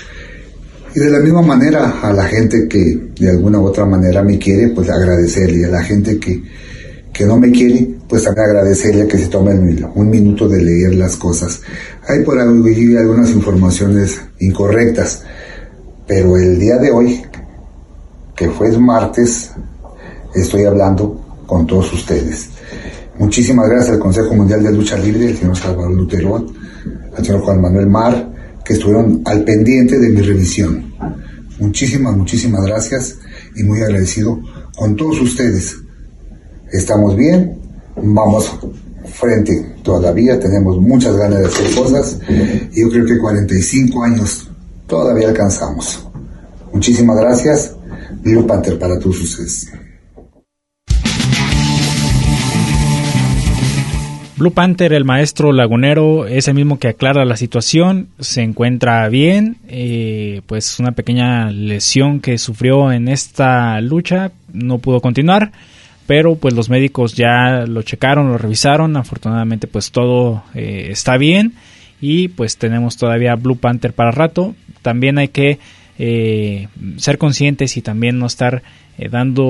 y 0.94 1.00
de 1.00 1.10
la 1.10 1.20
misma 1.20 1.42
manera 1.42 2.00
a 2.02 2.12
la 2.12 2.24
gente 2.24 2.66
que 2.66 3.10
de 3.20 3.30
alguna 3.30 3.60
u 3.60 3.66
otra 3.66 3.84
manera 3.84 4.22
me 4.22 4.38
quiere, 4.38 4.70
pues 4.70 4.88
agradecerle. 4.88 5.60
Y 5.60 5.64
a 5.64 5.68
la 5.68 5.82
gente 5.82 6.18
que, 6.18 6.42
que 7.12 7.24
no 7.26 7.38
me 7.38 7.52
quiere, 7.52 7.88
pues 8.08 8.24
también 8.24 8.46
agradecerle 8.46 9.06
que 9.06 9.18
se 9.18 9.26
tome 9.26 9.54
un 9.94 10.10
minuto 10.10 10.48
de 10.48 10.60
leer 10.60 10.94
las 10.94 11.16
cosas. 11.16 11.60
Hay 12.08 12.24
por 12.24 12.38
ahí 12.38 12.96
algunas 12.96 13.30
informaciones 13.30 14.20
incorrectas, 14.40 15.22
pero 16.06 16.36
el 16.36 16.58
día 16.58 16.78
de 16.78 16.90
hoy, 16.90 17.22
que 18.34 18.48
fue 18.50 18.76
martes, 18.78 19.52
estoy 20.34 20.64
hablando 20.64 21.44
con 21.46 21.66
todos 21.66 21.92
ustedes. 21.92 22.48
Muchísimas 23.18 23.68
gracias 23.68 23.94
al 23.94 23.98
Consejo 23.98 24.32
Mundial 24.34 24.62
de 24.62 24.72
Lucha 24.72 24.96
Libre, 24.96 25.30
el 25.30 25.36
señor 25.36 25.56
Salvador 25.56 25.92
Luterón, 25.92 26.46
al 27.16 27.26
señor 27.26 27.42
Juan 27.42 27.60
Manuel 27.60 27.88
Mar, 27.88 28.32
que 28.64 28.74
estuvieron 28.74 29.22
al 29.24 29.42
pendiente 29.42 29.98
de 29.98 30.08
mi 30.08 30.20
revisión. 30.20 30.94
Muchísimas, 31.58 32.16
muchísimas 32.16 32.64
gracias 32.64 33.16
y 33.56 33.64
muy 33.64 33.80
agradecido 33.80 34.40
con 34.76 34.94
todos 34.94 35.20
ustedes. 35.20 35.76
Estamos 36.70 37.16
bien, 37.16 37.58
vamos 37.96 38.56
frente 39.12 39.74
todavía, 39.82 40.38
tenemos 40.38 40.80
muchas 40.80 41.16
ganas 41.16 41.40
de 41.40 41.46
hacer 41.46 41.74
cosas 41.74 42.18
y 42.72 42.80
yo 42.80 42.88
creo 42.88 43.04
que 43.04 43.18
45 43.18 44.04
años 44.04 44.48
todavía 44.86 45.28
alcanzamos. 45.28 46.06
Muchísimas 46.72 47.18
gracias, 47.18 47.74
Blue 48.22 48.46
Panther 48.46 48.78
para 48.78 48.96
todos 49.00 49.20
ustedes. 49.20 49.66
Blue 54.38 54.52
Panther, 54.52 54.92
el 54.92 55.04
maestro 55.04 55.52
lagunero, 55.52 56.28
es 56.28 56.46
el 56.46 56.54
mismo 56.54 56.78
que 56.78 56.86
aclara 56.86 57.24
la 57.24 57.36
situación, 57.36 58.06
se 58.20 58.42
encuentra 58.42 59.08
bien, 59.08 59.56
eh, 59.66 60.42
pues 60.46 60.78
una 60.78 60.92
pequeña 60.92 61.50
lesión 61.50 62.20
que 62.20 62.38
sufrió 62.38 62.92
en 62.92 63.08
esta 63.08 63.80
lucha, 63.80 64.30
no 64.52 64.78
pudo 64.78 65.00
continuar, 65.00 65.50
pero 66.06 66.36
pues 66.36 66.54
los 66.54 66.70
médicos 66.70 67.14
ya 67.14 67.64
lo 67.66 67.82
checaron, 67.82 68.28
lo 68.28 68.38
revisaron, 68.38 68.96
afortunadamente 68.96 69.66
pues 69.66 69.90
todo 69.90 70.44
eh, 70.54 70.86
está 70.92 71.16
bien 71.16 71.54
y 72.00 72.28
pues 72.28 72.58
tenemos 72.58 72.96
todavía 72.96 73.34
Blue 73.34 73.56
Panther 73.56 73.92
para 73.92 74.12
rato, 74.12 74.54
también 74.82 75.18
hay 75.18 75.28
que 75.28 75.58
eh, 75.98 76.68
ser 76.96 77.18
conscientes 77.18 77.76
y 77.76 77.82
también 77.82 78.18
no 78.18 78.26
estar 78.26 78.62
eh, 78.98 79.08
dando 79.08 79.44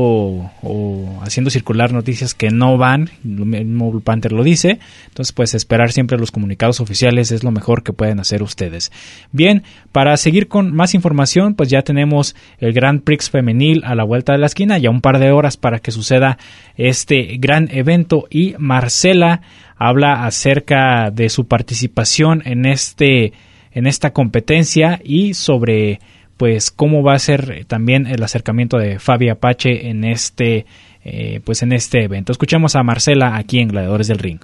o 0.63 1.21
haciendo 1.23 1.51
circular 1.51 1.93
noticias 1.93 2.35
que 2.35 2.51
no 2.51 2.77
van, 2.77 3.11
el 3.25 3.47
mismo 3.47 3.99
Panther 4.01 4.33
lo 4.33 4.43
dice, 4.43 4.79
entonces 5.07 5.33
pues 5.33 5.55
esperar 5.55 5.91
siempre 5.91 6.19
los 6.19 6.31
comunicados 6.31 6.81
oficiales 6.81 7.33
es 7.33 7.45
lo 7.45 7.51
mejor 7.51 7.83
que 7.83 7.93
pueden 7.93 8.21
hacer 8.21 8.43
ustedes. 8.43 8.93
Bien, 9.33 9.63
para 9.91 10.17
seguir 10.17 10.49
con 10.49 10.75
más 10.75 10.95
información, 10.95 11.55
pues 11.55 11.71
ya 11.71 11.83
tenemos 11.83 12.37
el 12.59 12.73
Grand 12.73 13.03
Prix 13.03 13.31
femenil 13.31 13.85
a 13.85 13.95
la 13.95 14.05
vuelta 14.05 14.33
de 14.33 14.39
la 14.39 14.47
esquina, 14.47 14.77
ya 14.77 14.91
un 14.91 15.01
par 15.01 15.19
de 15.19 15.33
horas 15.33 15.57
para 15.57 15.79
que 15.79 15.93
suceda 15.93 16.39
este 16.77 17.37
gran 17.39 17.69
evento 17.71 18.27
y 18.31 18.55
Marcela 18.59 19.41
habla 19.77 20.27
acerca 20.27 21.11
de 21.11 21.29
su 21.29 21.47
participación 21.47 22.43
en 22.45 22.67
este 22.67 23.33
en 23.73 23.87
esta 23.87 24.13
competencia 24.13 25.01
y 25.05 25.35
sobre 25.35 26.01
pues 26.39 26.71
cómo 26.71 27.03
va 27.03 27.13
a 27.13 27.19
ser 27.19 27.67
también 27.67 28.07
el 28.07 28.23
acercamiento 28.23 28.79
de 28.79 28.99
Fabi 28.99 29.29
Apache 29.29 29.91
en 29.91 30.05
este 30.05 30.65
eh, 31.05 31.41
pues 31.45 31.63
en 31.63 31.73
este 31.73 32.05
evento. 32.05 32.33
Escuchemos 32.33 32.77
a 32.77 32.83
Marcela 32.83 33.37
aquí 33.37 33.61
en 33.61 33.69
Gladiadores 33.69 34.09
del 34.09 34.19
Ring. 34.19 34.41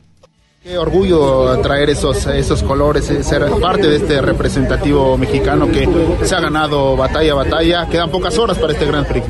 Qué 0.62 0.78
orgullo 0.78 1.58
traer 1.60 1.90
esos, 1.90 2.26
esos 2.26 2.62
colores, 2.62 3.10
eh, 3.10 3.22
ser 3.22 3.44
parte 3.60 3.86
de 3.86 3.96
este 3.96 4.22
representativo 4.22 5.18
mexicano 5.18 5.68
que 5.68 5.86
se 6.22 6.34
ha 6.34 6.40
ganado 6.40 6.96
batalla 6.96 7.32
a 7.32 7.34
batalla. 7.34 7.88
Quedan 7.90 8.10
pocas 8.10 8.38
horas 8.38 8.58
para 8.58 8.72
este 8.72 8.86
Gran 8.86 9.04
Prix. 9.04 9.26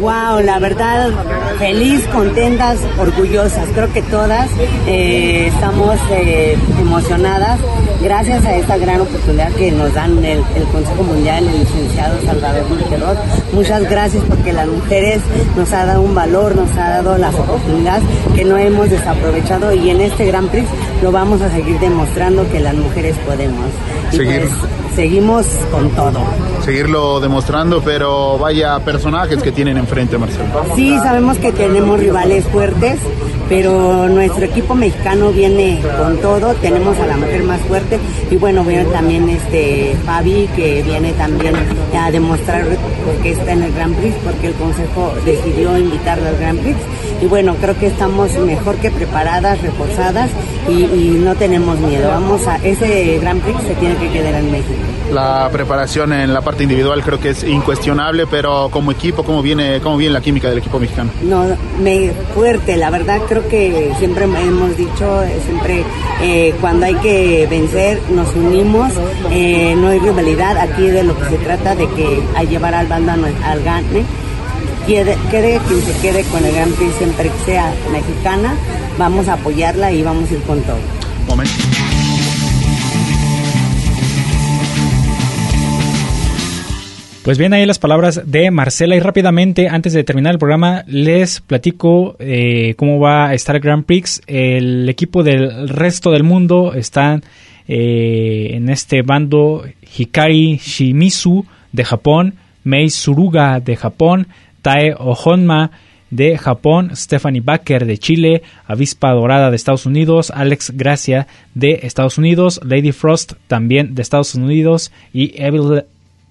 Wow, 0.00 0.40
la 0.40 0.58
verdad, 0.58 1.10
feliz, 1.58 2.06
contentas, 2.12 2.78
orgullosas. 2.98 3.68
Creo 3.74 3.92
que 3.92 4.02
todas 4.02 4.48
eh, 4.86 5.48
estamos 5.48 5.96
eh, 6.10 6.56
emocionadas 6.80 7.58
gracias 8.02 8.44
a 8.44 8.56
esta 8.56 8.76
gran 8.78 9.00
oportunidad 9.00 9.52
que 9.52 9.70
nos 9.70 9.92
dan 9.94 10.24
el, 10.24 10.42
Consejo 10.72 11.02
Mundial, 11.04 11.46
el 11.46 11.60
licenciado 11.60 12.20
Salvador 12.24 12.68
Monterrot. 12.68 13.18
Muchas 13.52 13.88
gracias 13.88 14.24
porque 14.28 14.52
las 14.52 14.66
mujeres 14.66 15.20
nos 15.56 15.72
ha 15.72 15.86
dado 15.86 16.02
un 16.02 16.14
valor, 16.14 16.56
nos 16.56 16.70
ha 16.76 16.90
dado 16.90 17.18
las 17.18 17.34
oportunidades 17.34 18.02
que 18.34 18.44
no 18.44 18.56
hemos 18.56 18.90
desaprovechado 18.90 19.72
y 19.72 19.90
en 19.90 20.00
este 20.00 20.26
Gran 20.26 20.48
Prix 20.48 20.66
lo 21.02 21.12
vamos 21.12 21.40
a 21.42 21.50
seguir 21.50 21.78
demostrando 21.78 22.48
que 22.50 22.60
las 22.60 22.74
mujeres 22.74 23.16
podemos. 23.26 23.66
Seguir. 24.10 24.40
Pues, 24.40 24.81
seguimos 24.94 25.46
con 25.70 25.90
todo. 25.90 26.20
Seguirlo 26.64 27.20
demostrando, 27.20 27.82
pero 27.82 28.38
vaya 28.38 28.78
personajes 28.80 29.42
que 29.42 29.52
tienen 29.52 29.76
enfrente, 29.76 30.18
Marcelo. 30.18 30.44
Sí, 30.76 30.96
sabemos 30.98 31.38
que 31.38 31.52
tenemos 31.52 31.98
rivales 31.98 32.44
fuertes, 32.46 32.98
pero 33.48 34.08
nuestro 34.08 34.44
equipo 34.44 34.74
mexicano 34.74 35.30
viene 35.30 35.80
con 35.98 36.18
todo, 36.18 36.54
tenemos 36.54 36.98
a 36.98 37.06
la 37.06 37.16
mujer 37.16 37.42
más 37.44 37.60
fuerte 37.62 37.98
y 38.30 38.36
bueno, 38.36 38.64
veo 38.64 38.86
también 38.86 39.28
este 39.28 39.96
Fabi 40.04 40.48
que 40.54 40.82
viene 40.82 41.12
también 41.12 41.54
a 41.98 42.10
demostrar 42.10 42.64
que 43.22 43.30
está 43.30 43.52
en 43.52 43.62
el 43.62 43.72
Grand 43.72 43.96
Prix, 43.96 44.14
porque 44.24 44.48
el 44.48 44.54
Consejo 44.54 45.12
decidió 45.24 45.76
invitarlo 45.78 46.28
al 46.28 46.36
Grand 46.36 46.60
Prix 46.60 46.76
y 47.22 47.26
bueno, 47.26 47.54
creo 47.60 47.78
que 47.78 47.86
estamos 47.86 48.36
mejor 48.38 48.76
que 48.76 48.90
preparadas, 48.90 49.62
reforzadas 49.62 50.28
y, 50.68 50.72
y 50.72 51.20
no 51.24 51.34
tenemos 51.36 51.78
miedo. 51.78 52.08
Vamos 52.08 52.46
a 52.48 52.56
ese 52.56 53.18
Grand 53.20 53.40
Prix 53.40 53.60
se 53.62 53.74
tiene 53.74 53.94
que 53.96 54.08
quedar 54.10 54.34
en 54.34 54.50
México. 54.50 54.74
La 55.12 55.48
preparación 55.52 56.12
en 56.12 56.32
la 56.32 56.40
parte 56.40 56.62
individual 56.62 57.02
creo 57.02 57.20
que 57.20 57.30
es 57.30 57.44
incuestionable, 57.44 58.26
pero 58.26 58.70
como 58.70 58.90
equipo, 58.90 59.22
¿cómo 59.22 59.42
viene, 59.42 59.78
cómo 59.80 59.98
viene 59.98 60.14
la 60.14 60.20
química 60.20 60.48
del 60.48 60.58
equipo 60.58 60.80
mexicano? 60.80 61.10
No, 61.22 61.44
me 61.80 62.10
fuerte, 62.34 62.76
la 62.76 62.90
verdad 62.90 63.20
creo 63.28 63.46
que 63.46 63.92
siempre 63.98 64.24
hemos 64.24 64.76
dicho, 64.76 65.22
siempre 65.44 65.84
eh, 66.22 66.54
cuando 66.60 66.86
hay 66.86 66.94
que 66.96 67.46
vencer 67.48 68.00
nos 68.10 68.34
unimos, 68.34 68.92
eh, 69.30 69.74
no 69.76 69.88
hay 69.88 69.98
rivalidad, 69.98 70.56
aquí 70.56 70.86
de 70.86 71.04
lo 71.04 71.16
que 71.18 71.24
se 71.26 71.36
trata 71.36 71.74
de 71.74 71.88
que 71.90 72.22
a 72.34 72.44
llevar 72.44 72.74
al 72.74 72.86
bando 72.86 73.12
al 73.12 73.62
gane 73.62 74.04
quede, 74.86 75.16
quede 75.30 75.60
quien 75.68 75.80
se 75.82 76.00
quede 76.00 76.24
con 76.24 76.44
el 76.44 76.54
Gran 76.54 76.72
Prix, 76.72 76.94
siempre 76.96 77.28
que 77.28 77.44
sea 77.44 77.72
mexicana, 77.90 78.54
vamos 78.98 79.28
a 79.28 79.34
apoyarla 79.34 79.92
y 79.92 80.02
vamos 80.02 80.30
a 80.30 80.34
ir 80.34 80.40
con 80.42 80.60
todo. 80.62 80.78
Pues 87.22 87.38
bien, 87.38 87.52
ahí 87.52 87.64
las 87.66 87.78
palabras 87.78 88.22
de 88.26 88.50
Marcela 88.50 88.96
y 88.96 89.00
rápidamente, 89.00 89.68
antes 89.68 89.92
de 89.92 90.02
terminar 90.02 90.32
el 90.32 90.40
programa, 90.40 90.82
les 90.88 91.40
platico 91.40 92.16
eh, 92.18 92.74
cómo 92.76 92.98
va 92.98 93.28
a 93.28 93.34
estar 93.34 93.54
el 93.54 93.62
Grand 93.62 93.84
Prix. 93.84 94.22
El 94.26 94.88
equipo 94.88 95.22
del 95.22 95.68
resto 95.68 96.10
del 96.10 96.24
mundo 96.24 96.74
están 96.74 97.22
eh, 97.68 98.50
en 98.54 98.68
este 98.68 99.02
bando 99.02 99.64
Hikari 99.96 100.56
Shimizu 100.56 101.46
de 101.70 101.84
Japón, 101.84 102.34
Mei 102.64 102.90
Suruga 102.90 103.60
de 103.60 103.76
Japón, 103.76 104.26
Tae 104.62 104.94
Ohonma 104.98 105.70
de 106.10 106.36
Japón, 106.36 106.94
Stephanie 106.94 107.40
Baker 107.40 107.86
de 107.86 107.98
Chile, 107.98 108.42
Avispa 108.66 109.12
Dorada 109.12 109.50
de 109.50 109.56
Estados 109.56 109.86
Unidos, 109.86 110.30
Alex 110.30 110.72
Gracia 110.76 111.26
de 111.54 111.80
Estados 111.84 112.18
Unidos, 112.18 112.60
Lady 112.64 112.92
Frost 112.92 113.32
también 113.46 113.94
de 113.94 114.02
Estados 114.02 114.34
Unidos 114.34 114.92
y 115.12 115.32
Evil, 115.42 115.84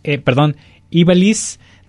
eh, 0.04 0.18
perdón, 0.20 0.56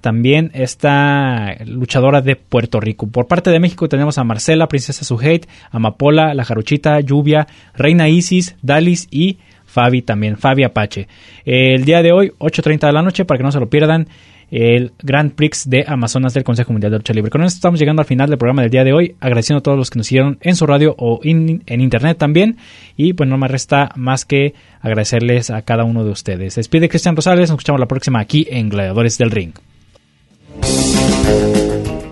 también 0.00 0.50
esta 0.54 1.54
luchadora 1.64 2.22
de 2.22 2.34
Puerto 2.36 2.80
Rico. 2.80 3.06
Por 3.06 3.28
parte 3.28 3.50
de 3.50 3.60
México 3.60 3.88
tenemos 3.88 4.18
a 4.18 4.24
Marcela, 4.24 4.68
Princesa 4.68 5.04
Suheit, 5.04 5.46
Amapola, 5.70 6.34
La 6.34 6.44
Jaruchita, 6.44 6.98
Lluvia, 7.00 7.46
Reina 7.74 8.08
Isis, 8.08 8.56
Dalis 8.62 9.06
y 9.10 9.38
Fabi 9.64 10.02
también, 10.02 10.36
Fabi 10.36 10.64
Apache. 10.64 11.08
El 11.44 11.84
día 11.84 12.02
de 12.02 12.12
hoy, 12.12 12.32
8.30 12.38 12.86
de 12.86 12.92
la 12.92 13.02
noche, 13.02 13.24
para 13.24 13.38
que 13.38 13.44
no 13.44 13.52
se 13.52 13.60
lo 13.60 13.70
pierdan, 13.70 14.08
el 14.52 14.92
Grand 15.02 15.32
Prix 15.32 15.68
de 15.68 15.84
Amazonas 15.88 16.34
del 16.34 16.44
Consejo 16.44 16.72
Mundial 16.72 16.92
de 16.92 16.98
Lucha 16.98 17.14
Libre. 17.14 17.30
Con 17.30 17.42
esto 17.42 17.56
estamos 17.56 17.80
llegando 17.80 18.02
al 18.02 18.06
final 18.06 18.28
del 18.28 18.38
programa 18.38 18.60
del 18.60 18.70
día 18.70 18.84
de 18.84 18.92
hoy, 18.92 19.16
agradeciendo 19.18 19.60
a 19.60 19.62
todos 19.62 19.78
los 19.78 19.90
que 19.90 19.98
nos 19.98 20.06
siguieron 20.06 20.38
en 20.42 20.54
su 20.56 20.66
radio 20.66 20.94
o 20.98 21.20
en 21.24 21.62
internet 21.66 22.18
también. 22.18 22.58
Y 22.94 23.14
pues 23.14 23.28
no 23.28 23.38
me 23.38 23.48
resta 23.48 23.90
más 23.96 24.26
que 24.26 24.54
agradecerles 24.82 25.50
a 25.50 25.62
cada 25.62 25.84
uno 25.84 26.04
de 26.04 26.10
ustedes. 26.10 26.54
despide 26.56 26.90
Cristian 26.90 27.16
Rosales, 27.16 27.48
nos 27.48 27.58
escuchamos 27.58 27.80
la 27.80 27.88
próxima 27.88 28.20
aquí 28.20 28.46
en 28.50 28.68
Gladiadores 28.68 29.16
del 29.16 29.30
Ring. 29.30 29.52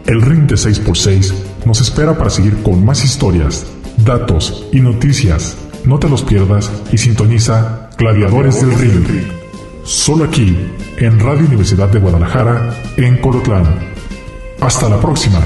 El 0.06 0.22
Ring 0.22 0.46
de 0.46 0.54
6x6 0.54 1.34
nos 1.66 1.80
espera 1.82 2.16
para 2.16 2.30
seguir 2.30 2.62
con 2.62 2.82
más 2.84 3.04
historias, 3.04 3.70
datos 3.98 4.66
y 4.72 4.80
noticias. 4.80 5.58
No 5.84 5.98
te 5.98 6.08
los 6.08 6.22
pierdas 6.22 6.72
y 6.90 6.96
sintoniza 6.96 7.90
Gladiadores 7.98 8.60
del 8.62 8.78
Ring. 8.78 9.39
Solo 9.84 10.24
aquí, 10.24 10.56
en 10.98 11.18
Radio 11.18 11.46
Universidad 11.46 11.88
de 11.88 11.98
Guadalajara, 11.98 12.70
en 12.96 13.18
Colotlán. 13.18 13.64
Hasta 14.60 14.88
la 14.88 15.00
próxima. 15.00 15.40